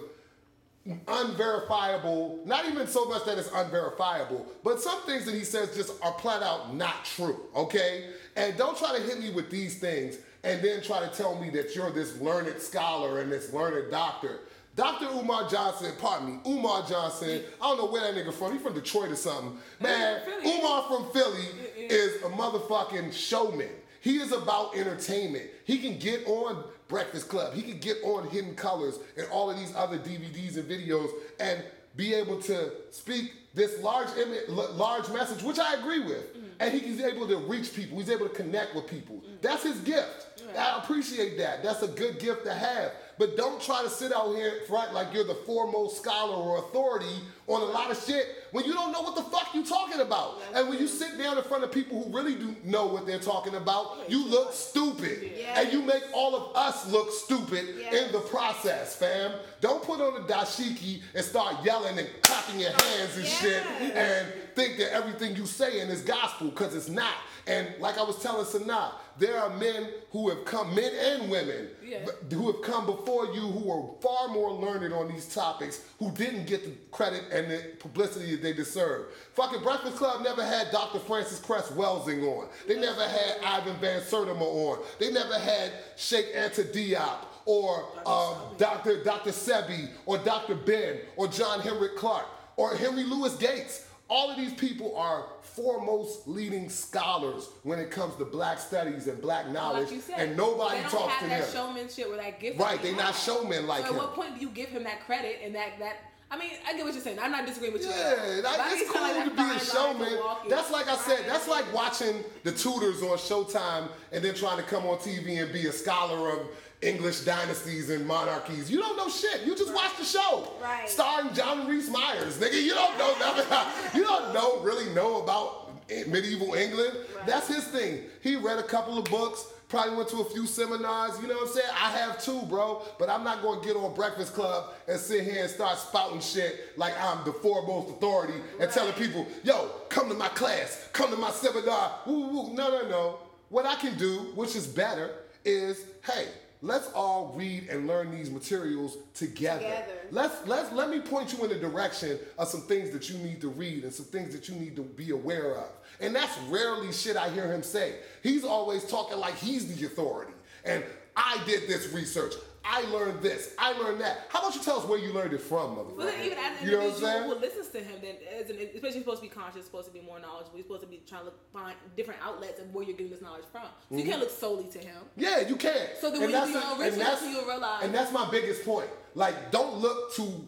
unverifiable, 1.08 2.40
not 2.46 2.66
even 2.66 2.88
so 2.88 3.06
much 3.06 3.26
that 3.26 3.38
it's 3.38 3.50
unverifiable, 3.54 4.46
but 4.64 4.82
some 4.82 5.02
things 5.04 5.26
that 5.26 5.36
he 5.36 5.44
says 5.44 5.76
just 5.76 5.94
are 6.04 6.14
flat 6.20 6.42
out 6.42 6.76
not 6.76 7.06
true, 7.06 7.42
okay? 7.56 8.12
And 8.36 8.58
don't 8.58 8.78
try 8.78 8.98
to 8.98 9.04
hit 9.04 9.20
me 9.20 9.32
with 9.32 9.50
these 9.50 9.80
things 9.80 10.18
and 10.44 10.62
then 10.62 10.82
try 10.82 11.00
to 11.00 11.08
tell 11.16 11.40
me 11.40 11.50
that 11.52 11.76
you're 11.76 11.92
this 11.92 12.20
learned 12.22 12.60
scholar 12.62 13.20
and 13.20 13.32
this 13.32 13.54
learned 13.54 13.92
doctor. 13.92 14.40
Dr. 14.80 15.08
Umar 15.08 15.50
Johnson, 15.50 15.92
pardon 16.00 16.36
me, 16.36 16.40
Umar 16.48 16.86
Johnson, 16.88 17.42
I 17.62 17.68
don't 17.68 17.80
know 17.80 17.92
where 17.92 18.02
that 18.02 18.16
nigga 18.16 18.34
from. 18.34 18.54
He 18.54 18.60
from 18.60 18.76
Detroit 18.76 19.12
or 19.12 19.16
something. 19.18 19.58
Man. 19.82 20.22
Umar 20.46 20.84
from 20.84 21.12
Philly 21.12 21.48
is 21.78 22.22
a 22.24 22.30
motherfucking 22.30 23.12
showman. 23.12 23.68
He 24.00 24.20
is 24.20 24.32
about 24.32 24.78
entertainment. 24.78 25.50
He 25.66 25.80
can 25.80 26.00
get 26.00 26.26
on 26.26 26.64
Breakfast 26.88 27.28
Club. 27.28 27.56
He 27.56 27.62
can 27.62 27.80
get 27.80 27.98
on 28.06 28.30
Hidden 28.30 28.56
Colors 28.56 29.00
and 29.18 29.28
all 29.32 29.52
of 29.52 29.60
these 29.60 29.76
other 29.76 29.98
DVDs 29.98 30.56
and 30.56 30.70
videos 30.70 31.10
and 31.42 31.62
be 31.98 32.14
able 32.14 32.42
to 32.44 32.72
speak 32.92 33.34
this 33.54 33.82
large 33.84 34.08
image, 34.18 34.48
large 34.48 35.10
message, 35.10 35.44
which 35.44 35.60
I 35.60 35.74
agree 35.74 36.06
with. 36.06 36.24
And 36.62 36.74
he's 36.74 37.02
able 37.02 37.28
to 37.28 37.36
reach 37.36 37.74
people. 37.74 37.98
He's 38.00 38.10
able 38.10 38.30
to 38.30 38.34
connect 38.34 38.76
with 38.76 38.88
people. 38.88 39.22
That's 39.42 39.64
his 39.64 39.80
gift. 39.80 40.28
I 40.58 40.80
appreciate 40.82 41.38
that. 41.38 41.64
That's 41.64 41.84
a 41.84 41.88
good 41.88 42.20
gift 42.20 42.46
to 42.46 42.54
have. 42.54 42.92
But 43.20 43.36
don't 43.36 43.62
try 43.62 43.84
to 43.84 43.90
sit 43.90 44.14
out 44.14 44.34
here 44.34 44.48
in 44.48 44.66
front 44.66 44.94
like 44.94 45.14
you're 45.14 45.26
the 45.26 45.36
foremost 45.36 45.98
scholar 45.98 46.36
or 46.36 46.60
authority 46.60 47.20
on 47.50 47.62
a 47.62 47.66
lot 47.66 47.90
of 47.92 48.02
shit 48.06 48.26
when 48.52 48.64
you 48.66 48.74
don't 48.74 48.92
know 48.92 49.02
what 49.02 49.16
the 49.16 49.24
fuck 49.24 49.50
you're 49.54 49.66
talking 49.66 50.00
about. 50.02 50.40
And 50.54 50.70
when 50.70 50.80
you 50.80 50.88
sit 50.88 51.18
down 51.18 51.38
in 51.38 51.44
front 51.44 51.64
of 51.64 51.72
people 51.72 52.02
who 52.04 52.16
really 52.16 52.36
do 52.36 52.56
know 52.64 52.86
what 52.88 53.06
they're 53.06 53.20
talking 53.20 53.56
about, 53.56 54.10
you 54.10 54.26
look 54.28 54.54
stupid. 54.54 55.32
And 55.56 55.74
you 55.74 55.82
make 55.82 56.04
all 56.14 56.36
of 56.36 56.56
us 56.56 56.90
look 56.92 57.12
stupid 57.12 57.68
in 57.92 58.12
the 58.12 58.20
process, 58.30 58.96
fam. 58.96 59.32
Don't 59.62 59.84
put 59.84 60.00
on 60.00 60.22
a 60.22 60.26
dashiki 60.26 61.02
and 61.16 61.26
start 61.26 61.66
yelling 61.66 61.98
and 61.98 62.08
clapping 62.22 62.60
your 62.60 62.72
hands 62.72 63.18
and 63.18 63.26
shit 63.26 63.66
and 63.66 64.28
think 64.56 64.78
that 64.78 64.94
everything 64.94 65.36
you 65.36 65.46
saying 65.46 65.90
is 65.90 66.02
gospel 66.02 66.48
because 66.50 66.76
it's 66.76 66.90
not. 66.90 67.14
And 67.48 67.68
like 67.80 67.98
I 67.98 68.04
was 68.04 68.22
telling 68.22 68.46
Sanaa, 68.46 68.92
there 69.18 69.40
are 69.40 69.50
men 69.58 69.90
who 70.12 70.30
have 70.30 70.46
come, 70.46 70.74
men 70.76 70.92
and 70.94 71.30
women, 71.32 71.68
Yeah. 71.84 72.06
who 72.32 72.52
have 72.52 72.62
come 72.62 72.86
before 72.86 73.26
you 73.34 73.42
who 73.42 73.72
are 73.72 73.90
far 74.02 74.28
more 74.30 74.52
learned 74.52 74.94
on 74.94 75.08
these 75.12 75.34
topics, 75.34 75.82
who 75.98 76.12
didn't 76.12 76.46
get 76.46 76.64
the 76.64 76.72
credit 76.92 77.24
and 77.40 77.52
the 77.52 77.64
publicity 77.80 78.32
that 78.32 78.42
they 78.44 78.54
deserve. 78.54 79.08
Fucking 79.34 79.62
Breakfast 79.64 79.98
Club 79.98 80.22
never 80.24 80.44
had 80.46 80.72
Dr. 80.72 81.00
Frances 81.00 81.40
Cress 81.40 81.70
Welsing 81.72 82.24
on. 82.24 82.48
They 82.68 82.80
never 82.80 83.04
had 83.08 83.38
Ivan 83.44 83.76
Van 83.78 84.02
Sertima 84.02 84.42
on. 84.42 84.80
They 85.00 85.12
never 85.12 85.38
had 85.40 85.72
Cheikh 85.98 86.34
Anta 86.36 86.66
Diop 86.72 87.26
or 87.46 87.86
um, 88.06 88.36
Dr. 88.58 89.04
Dr. 89.04 89.32
Sebi 89.32 89.90
or 90.06 90.18
Dr. 90.20 90.56
Ben 90.56 91.00
or 91.16 91.28
John 91.28 91.62
Henrik 91.62 91.96
Clarke 91.96 92.28
or 92.58 92.76
Henry 92.76 93.04
Louis 93.04 93.36
Gates. 93.38 93.86
All 94.12 94.32
of 94.32 94.38
these 94.38 94.54
people 94.56 94.96
are 94.98 95.26
foremost 95.44 96.28
leading 96.28 96.68
scholars 96.68 97.48
when 97.62 97.78
it 97.78 97.92
comes 97.92 98.16
to 98.16 98.26
black 98.26 98.58
studies 98.58 99.06
and 99.08 99.22
black 99.22 99.50
knowledge, 99.50 99.92
Like 99.92 100.02
said, 100.02 100.20
and 100.20 100.36
nobody 100.38 100.78
they 100.78 100.82
don't 100.82 100.92
talks 100.92 101.14
have 101.14 101.24
to 101.24 101.30
that 101.30 101.44
him. 101.44 101.54
showmanship 101.54 102.08
or 102.10 102.16
that 102.16 102.40
gift. 102.40 102.60
Right, 102.60 102.78
that 102.78 102.82
they 102.82 102.90
he 102.90 102.96
not 102.96 103.14
showmen 103.14 103.68
like 103.68 103.86
so 103.86 103.92
him. 103.94 103.96
At 103.98 104.02
what 104.02 104.16
point 104.16 104.36
do 104.36 104.42
you 104.42 104.50
give 104.50 104.70
him 104.70 104.84
that 104.86 105.06
credit 105.06 105.40
and 105.44 105.54
that 105.54 105.78
that? 105.78 105.98
I 106.32 106.38
mean, 106.38 106.52
I 106.68 106.74
get 106.74 106.86
what 106.86 106.94
you're 106.94 107.04
saying. 107.04 107.18
I'm 107.20 107.32
not 107.32 107.46
disagreeing 107.48 107.74
with 107.74 107.82
you. 107.84 107.90
Yeah, 107.90 108.16
it's 108.20 108.92
cool 108.92 109.02
like 109.02 109.24
to 109.24 109.32
be 109.32 109.42
a 109.42 109.60
showman. 109.60 110.10
to 110.12 110.18
walk 110.18 110.44
in. 110.44 110.50
That's 110.50 110.70
like 110.70 110.88
I 110.88 110.96
said, 110.96 111.26
that's 111.28 111.48
like 111.48 111.72
watching 111.74 112.24
the 112.44 112.52
Tudors 112.52 113.02
on 113.02 113.18
Showtime 113.18 113.90
and 114.12 114.24
then 114.24 114.36
trying 114.36 114.58
to 114.58 114.64
come 114.64 114.86
on 114.86 114.98
TV 115.00 115.42
and 115.42 115.52
be 115.52 115.66
a 115.68 115.72
scholar 115.72 116.30
of 116.32 116.48
English 116.82 117.22
dynasties 117.22 117.90
and 117.90 118.06
monarchies. 118.06 118.70
You 118.70 118.80
don't 118.80 118.96
know 118.96 119.10
shit. 119.10 119.42
You 119.46 119.56
just 119.56 119.74
watch 119.74 119.98
the 119.98 120.06
show. 120.06 120.54
Right. 120.62 120.88
Starring 120.88 121.34
John 121.34 121.68
Rhys 121.68 121.90
Meyers. 121.90 122.38
Nigga, 122.38 122.62
you 122.62 122.76
don't 122.76 122.98
know 123.00 123.16
nothing. 123.20 124.00
You 124.00 124.06
don't 124.06 124.34
know 124.34 124.60
really 124.60 124.94
know 124.94 125.22
about 125.24 125.72
medieval 126.08 126.54
England. 126.54 126.96
That's 127.26 127.48
his 127.48 127.64
thing. 127.66 128.04
He 128.22 128.36
read 128.36 128.60
a 128.60 128.64
couple 128.64 128.98
of 129.00 129.06
books. 129.06 129.46
Probably 129.70 129.96
went 129.96 130.10
to 130.10 130.22
a 130.22 130.26
few 130.26 130.48
seminars, 130.48 131.22
you 131.22 131.28
know 131.28 131.36
what 131.36 131.50
I'm 131.50 131.54
saying? 131.54 131.70
I 131.72 131.92
have 131.92 132.20
too, 132.20 132.42
bro. 132.50 132.82
But 132.98 133.08
I'm 133.08 133.24
not 133.24 133.44
gonna 133.44 133.62
get 133.62 133.76
on 133.76 133.94
Breakfast 133.94 134.34
Club 134.34 134.74
and 134.88 135.00
sit 135.00 135.24
here 135.24 135.44
and 135.44 135.50
start 135.50 135.78
spouting 135.78 136.22
shit 136.22 136.76
like 136.76 136.94
I'm 137.00 137.24
the 137.24 137.34
foremost 137.34 137.90
authority 137.92 138.34
and 138.60 138.72
telling 138.72 138.94
people, 138.94 139.28
yo, 139.44 139.70
come 139.90 140.10
to 140.10 140.16
my 140.16 140.30
class, 140.30 140.90
come 140.92 141.12
to 141.12 141.18
my 141.18 141.30
seminar. 141.30 142.00
Woo, 142.08 142.30
woo. 142.30 142.54
No, 142.56 142.70
no, 142.70 142.90
no. 142.90 143.20
What 143.50 143.68
I 143.68 143.76
can 143.76 143.96
do, 143.96 144.32
which 144.34 144.56
is 144.56 144.66
better, 144.66 145.12
is 145.46 145.86
hey, 146.04 146.30
let's 146.64 146.92
all 146.94 147.34
read 147.38 147.70
and 147.70 147.86
learn 147.86 148.10
these 148.10 148.32
materials 148.32 148.98
together. 149.14 149.60
Together. 149.60 149.94
Let's 150.10 150.48
let's 150.48 150.72
let 150.72 150.90
me 150.90 151.00
point 151.00 151.32
you 151.32 151.44
in 151.44 151.50
the 151.50 151.60
direction 151.60 152.18
of 152.40 152.48
some 152.48 152.62
things 152.62 152.90
that 152.90 153.08
you 153.08 153.20
need 153.20 153.40
to 153.42 153.50
read 153.50 153.84
and 153.84 153.94
some 153.94 154.08
things 154.08 154.34
that 154.34 154.50
you 154.50 154.56
need 154.56 154.76
to 154.78 154.82
be 154.82 155.12
aware 155.12 155.58
of. 155.58 155.70
And 156.00 156.16
that's 156.16 156.38
rarely 156.50 156.92
shit 156.92 157.18
I 157.18 157.30
hear 157.30 157.52
him 157.52 157.64
say. 157.64 157.96
He's 158.24 158.44
always 158.44 158.86
talking 158.86 159.18
like 159.18 159.36
he's 159.36 159.76
the 159.76 159.86
authority. 159.86 160.34
And 160.64 160.84
I 161.16 161.42
did 161.46 161.68
this 161.68 161.92
research. 161.94 162.34
I 162.64 162.82
learned 162.84 163.22
this. 163.22 163.54
I 163.58 163.72
learned 163.72 164.00
that. 164.02 164.28
How 164.30 164.40
about 164.42 164.54
you 164.56 164.62
tell 164.62 164.80
us 164.80 164.86
where 164.86 165.00
you 165.00 165.12
learned 165.12 165.34
it 165.34 165.42
from, 165.42 165.76
motherfucker? 165.76 165.98
Well, 165.98 166.14
even 166.24 166.38
as 166.38 166.62
an 166.62 166.66
you 166.66 166.72
know 166.72 166.78
what 166.78 166.84
I'm 166.84 166.90
individual 166.90 167.00
saying? 167.00 167.24
who 167.24 167.36
listens 167.36 167.68
to 167.70 167.80
him, 167.80 168.00
then 168.02 168.16
as 168.40 168.50
an, 168.50 168.58
especially 168.58 168.80
you're 168.80 168.92
supposed 168.92 169.24
to 169.24 169.30
be 169.30 169.34
conscious, 169.34 169.66
supposed 169.66 169.88
to 169.88 169.94
be 169.94 170.02
more 170.02 170.20
knowledgeable. 170.20 170.58
You're 170.58 170.66
supposed 170.66 170.84
to 170.84 170.88
be 170.88 171.02
trying 171.08 171.26
to 171.26 171.32
find 171.52 171.76
different 171.98 172.20
outlets 172.24 172.60
of 172.60 172.74
where 172.74 172.84
you're 172.84 172.96
getting 172.96 173.12
this 173.12 173.22
knowledge 173.22 173.46
from. 173.52 173.64
So 173.64 173.96
you 173.96 173.98
mm-hmm. 173.98 174.10
can't 174.10 174.22
look 174.22 174.30
solely 174.30 174.66
to 174.66 174.80
him. 174.80 174.98
Yeah, 175.16 175.40
you 175.40 175.56
can. 175.56 175.88
So 176.00 176.12
then 176.12 176.22
And 176.24 176.32
when 176.32 176.48
you 176.48 176.54
do 176.54 176.60
your 176.60 176.68
own 176.68 176.80
research, 176.80 177.20
you'll 177.24 177.46
realize- 177.46 177.84
And 177.84 177.94
that's 177.94 178.12
my 178.12 178.30
biggest 178.30 178.64
point. 178.64 178.90
Like, 179.16 179.52
don't 179.52 179.80
look 179.80 180.14
to 180.16 180.48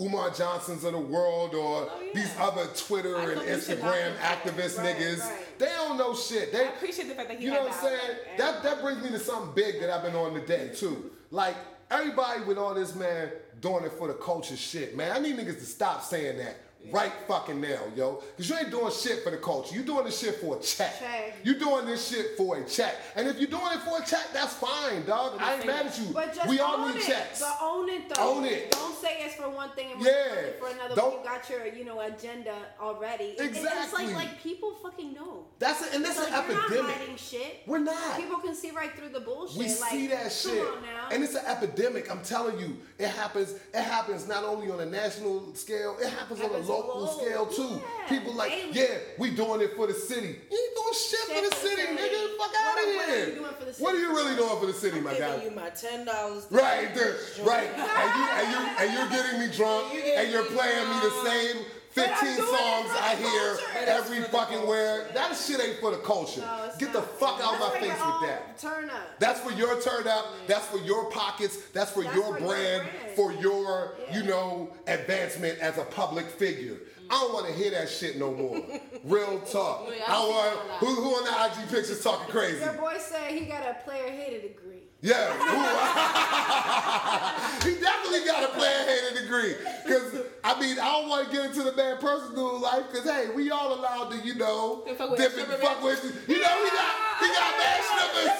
Umar 0.00 0.30
Johnsons 0.30 0.84
of 0.84 0.92
the 0.92 0.98
world 0.98 1.54
or 1.54 1.88
Oh, 1.90 2.00
yeah. 2.02 2.12
these 2.14 2.30
other 2.38 2.66
Twitter 2.76 3.16
I 3.18 3.22
and 3.24 3.34
thought 3.34 3.46
you 3.46 3.60
should 3.60 3.78
Instagram 3.80 4.16
that. 4.20 4.42
activist 4.44 4.78
Right, 4.78 4.96
niggas. 4.96 5.20
right. 5.20 5.58
They 5.58 5.66
don't 5.66 5.98
know 5.98 6.14
shit. 6.14 6.52
They 6.52 6.60
I 6.64 6.68
appreciate 6.68 7.08
the 7.08 7.14
fact 7.14 7.28
that 7.28 7.38
he 7.38 7.44
You 7.46 7.50
know 7.52 7.62
what 7.64 7.72
I'm 7.74 7.80
saying? 7.82 8.00
outlet. 8.02 8.38
That 8.38 8.62
that 8.62 8.82
brings 8.82 9.02
me 9.02 9.10
to 9.10 9.18
something 9.18 9.52
big 9.54 9.80
that 9.80 9.90
I've 9.90 10.02
been 10.02 10.16
on 10.16 10.32
today 10.34 10.70
too. 10.74 11.10
Like 11.30 11.56
everybody 11.90 12.42
with 12.44 12.56
all 12.58 12.74
this 12.74 12.94
man 12.94 13.30
doing 13.60 13.84
it 13.84 13.92
for 13.92 14.08
the 14.08 14.14
culture 14.14 14.56
shit, 14.56 14.96
man. 14.96 15.12
I 15.12 15.18
need 15.18 15.36
niggas 15.36 15.58
to 15.58 15.66
stop 15.66 16.02
saying 16.02 16.38
that 16.38 16.56
right 16.90 17.12
fucking 17.28 17.60
now, 17.60 17.80
yo. 17.94 18.22
Cause 18.36 18.48
you 18.48 18.56
ain't 18.56 18.70
doing 18.70 18.90
shit 18.92 19.22
for 19.22 19.30
the 19.30 19.36
culture. 19.36 19.74
You 19.74 19.82
doing 19.82 20.04
this 20.04 20.18
shit 20.18 20.36
for 20.36 20.56
a 20.56 20.60
check. 20.60 20.98
Check. 20.98 21.36
You 21.44 21.54
doing 21.58 21.86
this 21.86 22.08
shit 22.08 22.36
for 22.36 22.56
a 22.58 22.64
check. 22.64 22.94
And 23.16 23.28
if 23.28 23.38
you're 23.38 23.50
doing 23.50 23.72
it 23.72 23.80
for 23.80 24.00
a 24.02 24.04
check, 24.04 24.28
that's 24.32 24.54
fine, 24.54 25.04
dog. 25.06 25.34
I 25.40 25.56
ain't 25.56 25.66
mad 25.66 25.86
at 25.86 25.98
you. 25.98 26.06
But 26.12 26.34
just 26.34 26.48
we 26.48 26.58
all 26.60 26.86
need 26.88 26.96
it. 26.96 27.02
checks. 27.06 27.40
But 27.40 27.58
own 27.62 27.88
it 27.88 28.08
though. 28.08 28.36
Own 28.36 28.44
it. 28.44 28.70
Don't 28.72 28.96
say 29.00 29.18
it's 29.20 29.34
for 29.36 29.48
one 29.50 29.70
thing 29.70 29.92
and 29.92 30.02
Yeah. 30.02 30.50
for 30.58 30.68
another. 30.68 30.94
Don't- 30.94 31.18
you 31.18 31.24
got 31.24 31.48
your, 31.50 31.66
you 31.66 31.84
know, 31.84 32.00
agenda 32.00 32.54
already. 32.80 33.36
Exactly. 33.38 33.60
it's 33.82 33.92
like 33.92 34.14
like 34.14 34.42
people 34.42 34.74
fucking 34.82 35.12
know. 35.12 35.44
That's 35.58 35.82
a, 35.82 35.94
and 35.94 36.04
that's 36.04 36.18
It's 36.18 36.26
an 36.28 36.32
like, 36.32 36.48
you're 36.48 36.56
epidemic. 36.62 36.86
not 36.88 36.96
hiding 36.96 37.16
shit. 37.16 37.60
We're 37.66 37.78
not. 37.78 38.16
People 38.16 38.38
can 38.38 38.54
see 38.54 38.70
right 38.70 38.90
through 38.96 39.10
the 39.10 39.20
bullshit. 39.20 39.58
We 39.58 39.64
like, 39.66 39.74
see 39.90 40.06
that 40.08 40.22
come 40.22 40.30
shit, 40.30 40.66
on 40.66 40.82
now. 40.82 41.08
and 41.12 41.22
it's 41.22 41.34
an 41.34 41.44
epidemic. 41.46 42.10
I'm 42.10 42.22
telling 42.22 42.58
you, 42.58 42.78
it 42.98 43.08
happens. 43.08 43.52
It 43.74 43.82
happens 43.82 44.26
not 44.26 44.44
only 44.44 44.70
on 44.70 44.80
a 44.80 44.86
national 44.86 45.54
scale, 45.54 45.96
it 46.00 46.08
happens 46.08 46.40
on 46.40 46.46
a 46.46 46.48
Happens 46.50 46.69
local 46.70 47.06
global. 47.06 47.12
scale 47.20 47.46
too. 47.46 47.80
Yeah, 47.80 48.08
People 48.08 48.32
like, 48.34 48.50
daily. 48.50 48.70
yeah, 48.72 48.98
we 49.18 49.30
doing 49.30 49.60
it 49.60 49.76
for 49.76 49.86
the 49.86 49.94
city. 49.94 50.28
You 50.50 50.58
ain't 50.58 50.74
doing 50.76 50.94
shit, 50.94 51.20
for 51.20 51.42
the 51.50 51.56
city, 51.56 51.82
nigga. 51.82 52.36
Fuck 52.38 52.52
out 52.58 52.78
of 52.78 52.84
are- 52.84 52.96
what 52.96 53.08
are 53.08 53.12
here. 53.14 53.28
you 53.28 53.34
doing 53.34 53.54
for 53.58 53.64
the 53.64 53.72
What 53.82 53.94
are 53.94 53.98
city? 53.98 54.08
you 54.08 54.16
really 54.16 54.36
doing 54.36 54.60
for 54.60 54.66
the 54.66 54.72
city, 54.72 55.00
my 55.00 55.12
giving 55.14 55.28
guy? 55.38 55.44
you 55.44 55.50
my 55.52 55.70
ten 55.70 56.04
dollars. 56.04 56.46
Right, 56.50 56.94
there, 56.94 57.16
right, 57.42 57.68
and 57.68 58.10
you 58.16 58.24
and 58.38 58.46
you 58.52 58.60
and 58.80 58.88
you're 58.94 59.08
getting 59.10 59.40
me 59.40 59.48
drunk, 59.54 59.92
You 59.94 60.00
getting 60.02 60.18
and 60.18 60.30
you're 60.32 60.44
playing 60.44 60.88
me 60.88 60.96
the 61.00 61.14
same 61.30 61.56
I'm 61.58 61.64
15 61.90 62.36
doing 62.36 62.48
songs 62.48 62.90
I 63.00 63.16
hear 63.18 63.56
culture. 63.56 63.90
every 63.90 64.22
fucking 64.22 64.64
where. 64.66 65.08
That 65.12 65.36
shit 65.36 65.60
ain't 65.60 65.80
for 65.80 65.90
the 65.90 65.96
culture. 65.98 66.40
No, 66.40 66.70
Get 66.78 66.92
not. 66.92 66.94
the 66.94 67.02
fuck 67.02 67.40
out 67.42 67.54
of 67.54 67.60
my 67.60 67.70
face 67.80 67.90
with 67.90 68.20
that. 68.28 68.58
Turn 68.60 68.88
up. 68.90 69.18
That's 69.18 69.40
for 69.40 69.50
your 69.52 69.80
turn 69.80 70.06
up. 70.06 70.26
That's 70.46 70.66
for 70.66 70.78
your 70.78 71.10
pockets. 71.10 71.56
That's 71.72 71.90
for 71.90 72.04
That's 72.04 72.14
your 72.14 72.34
for 72.34 72.38
your 72.40 72.48
brand. 72.48 72.82
brand. 72.88 73.16
For 73.16 73.32
your, 73.32 73.94
Yeah. 74.08 74.16
you 74.18 74.22
know, 74.24 74.70
advancement 74.86 75.58
as 75.58 75.78
a 75.78 75.84
public 75.84 76.26
figure. 76.26 76.76
I 77.12 77.14
don't 77.14 77.32
want 77.34 77.46
to 77.48 77.52
hear 77.52 77.72
that 77.72 77.88
shit 77.88 78.18
no 78.18 78.30
more. 78.32 78.60
Real 79.04 79.40
talk. 79.40 79.88
Yeah, 79.88 80.04
I 80.06 80.14
I 80.14 80.28
want 80.28 80.46
it 80.46 80.52
a 80.52 80.56
lot. 80.68 80.78
who, 80.78 80.86
who 80.94 81.08
on 81.16 81.24
the 81.24 81.62
IG 81.62 81.68
pictures 81.70 82.00
talking 82.04 82.28
crazy. 82.28 82.60
Your 82.60 82.74
boy 82.74 82.94
said 83.00 83.32
he 83.32 83.46
got 83.46 83.64
a 83.68 83.74
player 83.84 84.10
hater 84.12 84.40
degree. 84.46 84.76
Yeah. 85.02 85.32
he 87.64 87.74
definitely 87.80 88.24
got 88.26 88.44
a 88.44 88.48
player 88.54 88.84
hater 88.86 89.22
degree. 89.22 89.54
Cause 89.88 90.12
I 90.50 90.58
mean, 90.58 90.80
I 90.80 90.98
don't 90.98 91.08
want 91.08 91.30
to 91.30 91.32
get 91.32 91.46
into 91.46 91.62
the 91.62 91.70
man 91.78 91.98
personal 91.98 92.58
life. 92.58 92.90
Cause 92.92 93.04
hey, 93.04 93.30
we 93.34 93.52
all 93.52 93.72
allowed 93.72 94.10
to, 94.10 94.18
you 94.26 94.34
know, 94.34 94.82
To 94.84 94.94
fuck 94.96 95.10
with 95.10 95.20
dip 95.20 95.38
and 95.38 95.46
fuck 95.62 95.80
with. 95.80 96.02
You 96.26 96.42
know, 96.42 96.56
he 96.64 96.70
got 96.74 96.90
he 97.22 97.28
got 97.30 97.50
mad 97.54 97.80
strippers. 97.86 98.34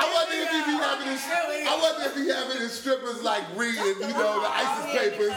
I 0.00 0.08
wonder 0.16 0.32
if 0.32 0.48
he 0.48 0.60
be 0.64 0.76
having 0.80 1.08
his. 1.12 1.20
I 1.68 1.78
wonder 1.82 2.08
if 2.08 2.16
he 2.16 2.28
having 2.32 2.56
his 2.56 2.72
strippers 2.72 3.22
like 3.22 3.44
reading, 3.54 4.00
you 4.00 4.16
know, 4.16 4.40
the 4.40 4.48
ISIS 4.48 4.86
papers. 4.96 5.36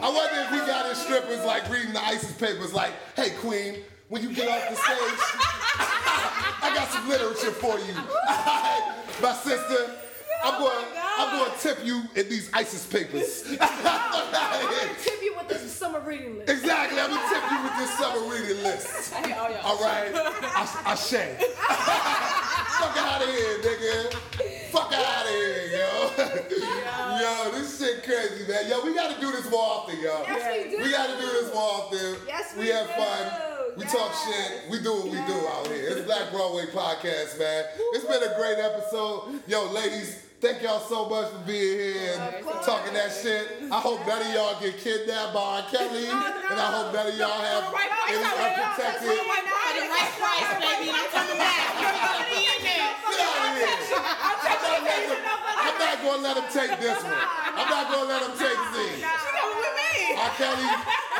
I 0.00 0.08
wonder 0.08 0.40
if 0.40 0.50
he 0.50 0.66
got 0.66 0.88
his 0.88 0.96
strippers 0.96 1.44
like 1.44 1.68
reading 1.68 1.92
the 1.92 2.02
ISIS 2.02 2.32
papers. 2.32 2.72
Like, 2.72 2.92
hey, 3.14 3.36
Queen, 3.40 3.84
when 4.08 4.22
you 4.22 4.32
get 4.32 4.48
off 4.48 4.66
the 4.70 4.76
stage, 4.76 5.20
I 6.64 6.72
got 6.74 6.88
some 6.88 7.06
literature 7.06 7.52
for 7.52 7.78
you. 7.78 7.92
My 9.22 9.34
sister, 9.34 9.92
I'm 10.42 10.58
going. 10.58 11.01
I'm 11.18 11.38
going 11.38 11.52
to 11.52 11.58
tip 11.58 11.78
you 11.84 12.02
in 12.14 12.28
these 12.28 12.50
ISIS 12.52 12.86
papers. 12.86 13.44
I'm 13.60 13.82
gonna 13.82 14.94
tip 15.02 15.22
you 15.22 15.34
with 15.36 15.48
this 15.48 15.70
summer 15.72 16.00
reading 16.00 16.38
list. 16.38 16.50
exactly. 16.50 16.98
I'm 17.00 17.10
gonna 17.10 17.28
tip 17.28 17.50
you 17.50 17.62
with 17.62 17.76
this 17.78 17.98
summer 17.98 18.20
reading 18.32 18.62
list. 18.62 19.12
I 19.12 19.26
hate 19.26 19.36
all 19.36 19.50
y'all. 19.50 19.60
All 19.64 19.80
right, 19.82 20.10
I, 20.14 20.82
I 20.86 20.94
shame. 20.94 21.36
Fuck 22.78 22.96
out 22.96 23.22
of 23.22 23.28
here, 23.28 23.58
nigga. 23.58 24.14
Fuck 24.70 24.92
out 24.92 25.24
of 25.26 25.30
here, 25.30 25.66
yo. 25.72 26.10
yo, 27.20 27.50
this 27.52 27.78
shit 27.78 28.02
crazy, 28.04 28.50
man. 28.50 28.68
Yo, 28.68 28.84
we 28.84 28.94
gotta 28.94 29.20
do 29.20 29.30
this 29.32 29.50
more 29.50 29.60
often, 29.62 29.96
yo. 30.00 30.22
Yes, 30.26 30.64
we 30.64 30.70
do. 30.76 30.82
We 30.82 30.90
gotta 30.90 31.20
do 31.20 31.26
this 31.26 31.54
more 31.54 31.62
often. 31.62 32.16
Yes, 32.26 32.54
we 32.56 32.62
we 32.62 32.68
have 32.70 32.86
do. 32.86 32.92
fun. 32.94 33.32
We 33.76 33.84
talk 33.84 34.12
shit. 34.26 34.70
We 34.70 34.80
do 34.80 34.92
what 34.92 35.04
we 35.04 35.12
do 35.12 35.46
out 35.48 35.66
here. 35.68 35.88
It's 35.90 36.02
Black 36.02 36.30
Broadway 36.30 36.66
Podcast, 36.66 37.38
man. 37.38 37.64
It's 37.94 38.04
been 38.04 38.22
a 38.22 38.34
great 38.36 38.58
episode. 38.58 39.40
Yo, 39.46 39.70
ladies, 39.72 40.22
thank 40.42 40.58
y'all 40.60 40.82
so 40.82 41.06
much 41.06 41.30
for 41.30 41.38
being 41.46 41.78
here 41.78 42.18
and 42.18 42.42
talking 42.66 42.90
that 42.98 43.14
shit. 43.14 43.62
I 43.70 43.78
hope 43.78 44.02
none 44.02 44.26
of 44.26 44.30
y'all 44.34 44.58
get 44.58 44.74
kidnapped 44.74 45.30
by 45.30 45.38
R. 45.38 45.62
Kelly. 45.70 46.10
And 46.10 46.58
I 46.58 46.68
hope 46.74 46.90
none 46.90 47.06
of 47.06 47.14
y'all 47.14 47.30
have 47.30 47.70
right 47.70 47.86
price 47.86 48.10
any 48.10 48.26
unprotected. 48.26 49.06
For 49.06 49.22
the 49.22 49.22
right 49.30 49.46
price, 50.18 50.50
baby. 50.58 50.90
I'm 50.90 51.06
coming 51.14 51.38
back. 51.38 51.62
I'm 51.78 51.94
gonna 51.94 52.26
be 52.26 52.42
in 52.42 52.58
there. 52.58 52.90
Get 52.90 53.22
out 53.22 53.38
of 53.38 53.54
here. 53.54 53.70
I'm 54.02 54.38
not, 54.42 54.82
let 54.82 55.02
them, 55.06 55.22
I'm 55.22 55.76
not 55.78 55.96
gonna 56.02 56.26
let 56.26 56.34
him 56.34 56.48
take 56.50 56.74
this 56.74 56.98
one. 57.06 57.22
I'm 57.22 57.68
not 57.70 57.86
gonna 57.86 58.10
let 58.10 58.20
him 58.26 58.34
take 58.34 58.58
Z. 58.74 58.98
She 58.98 59.06
coming 59.06 59.62
with 59.62 59.74
me. 59.78 60.18
R. 60.18 60.32
Kelly, 60.34 60.66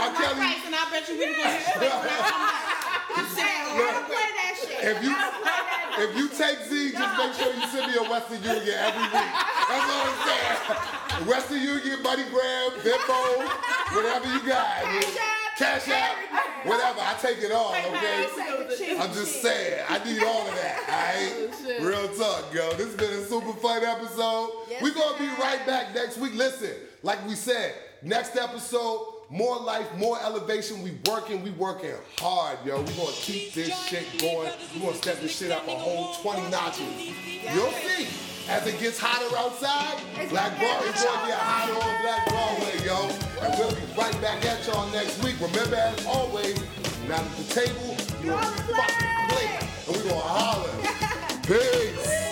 R. 0.02 0.10
Kelly, 0.18 0.50
and 0.66 0.74
I 0.74 0.82
bet 0.90 1.06
you 1.06 1.14
we 1.14 1.30
can 1.30 1.46
go 1.78 2.81
get 3.16 3.26
straight 3.30 3.62
when 3.72 3.82
I 3.82 3.92
come 3.92 3.92
back. 3.92 3.92
I'm 3.92 3.92
saying, 3.92 3.92
I 3.92 3.92
don't 3.92 4.06
play 4.08 4.28
that 4.40 4.54
shit. 4.58 4.80
if 4.82 4.98
you 5.02 5.12
if 6.04 6.10
you 6.16 6.26
take 6.32 6.58
Z, 6.68 6.92
just 6.92 7.14
make 7.18 7.32
sure 7.36 7.52
you 7.54 7.66
send 7.68 7.84
me 7.92 7.94
a 7.98 8.04
Western 8.08 8.42
Union 8.42 8.76
every 8.80 9.06
week. 9.12 9.32
That's 9.68 9.86
all 9.88 10.04
I'm 10.08 10.18
saying. 10.26 11.28
Western 11.28 11.60
Union, 11.62 11.98
MoneyGram, 12.02 12.68
Venmo, 12.82 13.22
whatever 13.94 14.26
you 14.32 14.40
got. 14.46 14.82
Cash 15.58 15.88
out, 15.88 16.16
whatever. 16.64 17.00
I 17.00 17.14
take 17.20 17.38
it 17.38 17.52
all, 17.52 17.70
okay? 17.74 18.96
I'm 18.98 19.12
just 19.12 19.42
saying, 19.42 19.84
I 19.88 20.02
need 20.02 20.22
all 20.22 20.48
of 20.48 20.54
that, 20.54 21.52
alright? 21.68 21.82
Real 21.82 22.08
talk, 22.16 22.52
yo. 22.52 22.72
This 22.72 22.86
has 22.86 22.96
been 22.96 23.12
a 23.12 23.24
super 23.24 23.52
fun 23.60 23.84
episode. 23.84 24.50
We're 24.80 24.94
gonna 24.94 25.18
be 25.18 25.28
right 25.40 25.64
back 25.66 25.94
next 25.94 26.18
week. 26.18 26.34
Listen, 26.34 26.70
like 27.02 27.24
we 27.28 27.34
said, 27.34 27.74
next 28.02 28.36
episode, 28.36 29.11
more 29.32 29.58
life, 29.58 29.88
more 29.96 30.20
elevation. 30.22 30.82
We 30.82 30.92
working, 31.08 31.42
we 31.42 31.50
working 31.52 31.94
hard, 32.18 32.58
yo. 32.64 32.82
We 32.82 32.92
gonna 32.92 33.10
keep 33.12 33.54
this 33.54 33.74
shit 33.86 34.04
going. 34.20 34.50
We 34.74 34.80
gonna 34.80 34.94
step 34.94 35.18
this 35.20 35.34
shit 35.36 35.50
up 35.50 35.66
a 35.66 35.70
whole 35.70 36.12
20 36.22 36.50
notches. 36.50 36.86
You'll 37.54 37.72
see. 37.72 38.06
As 38.48 38.66
it 38.66 38.78
gets 38.78 38.98
hotter 39.00 39.34
outside, 39.38 39.98
Black 40.28 40.58
Broadway 40.58 40.88
is 40.88 41.02
gonna 41.04 41.26
get 41.28 41.38
hotter 41.38 41.74
on 41.74 42.02
Black 42.02 42.26
Broadway, 42.28 42.84
yo. 42.84 43.08
And 43.40 43.54
we'll 43.58 43.70
be 43.70 43.82
right 43.96 44.20
back 44.20 44.44
at 44.44 44.66
y'all 44.66 44.86
next 44.90 45.22
week. 45.24 45.36
Remember, 45.40 45.76
as 45.76 46.04
always, 46.06 46.58
not 47.08 47.20
at 47.20 47.36
the 47.36 47.44
table, 47.54 47.96
you're 48.22 48.34
on 48.34 48.54
the 48.56 48.62
fucking 48.74 49.28
plate. 49.28 49.62
And 49.88 49.96
we 49.96 50.02
gonna 50.08 50.20
holler. 50.20 50.70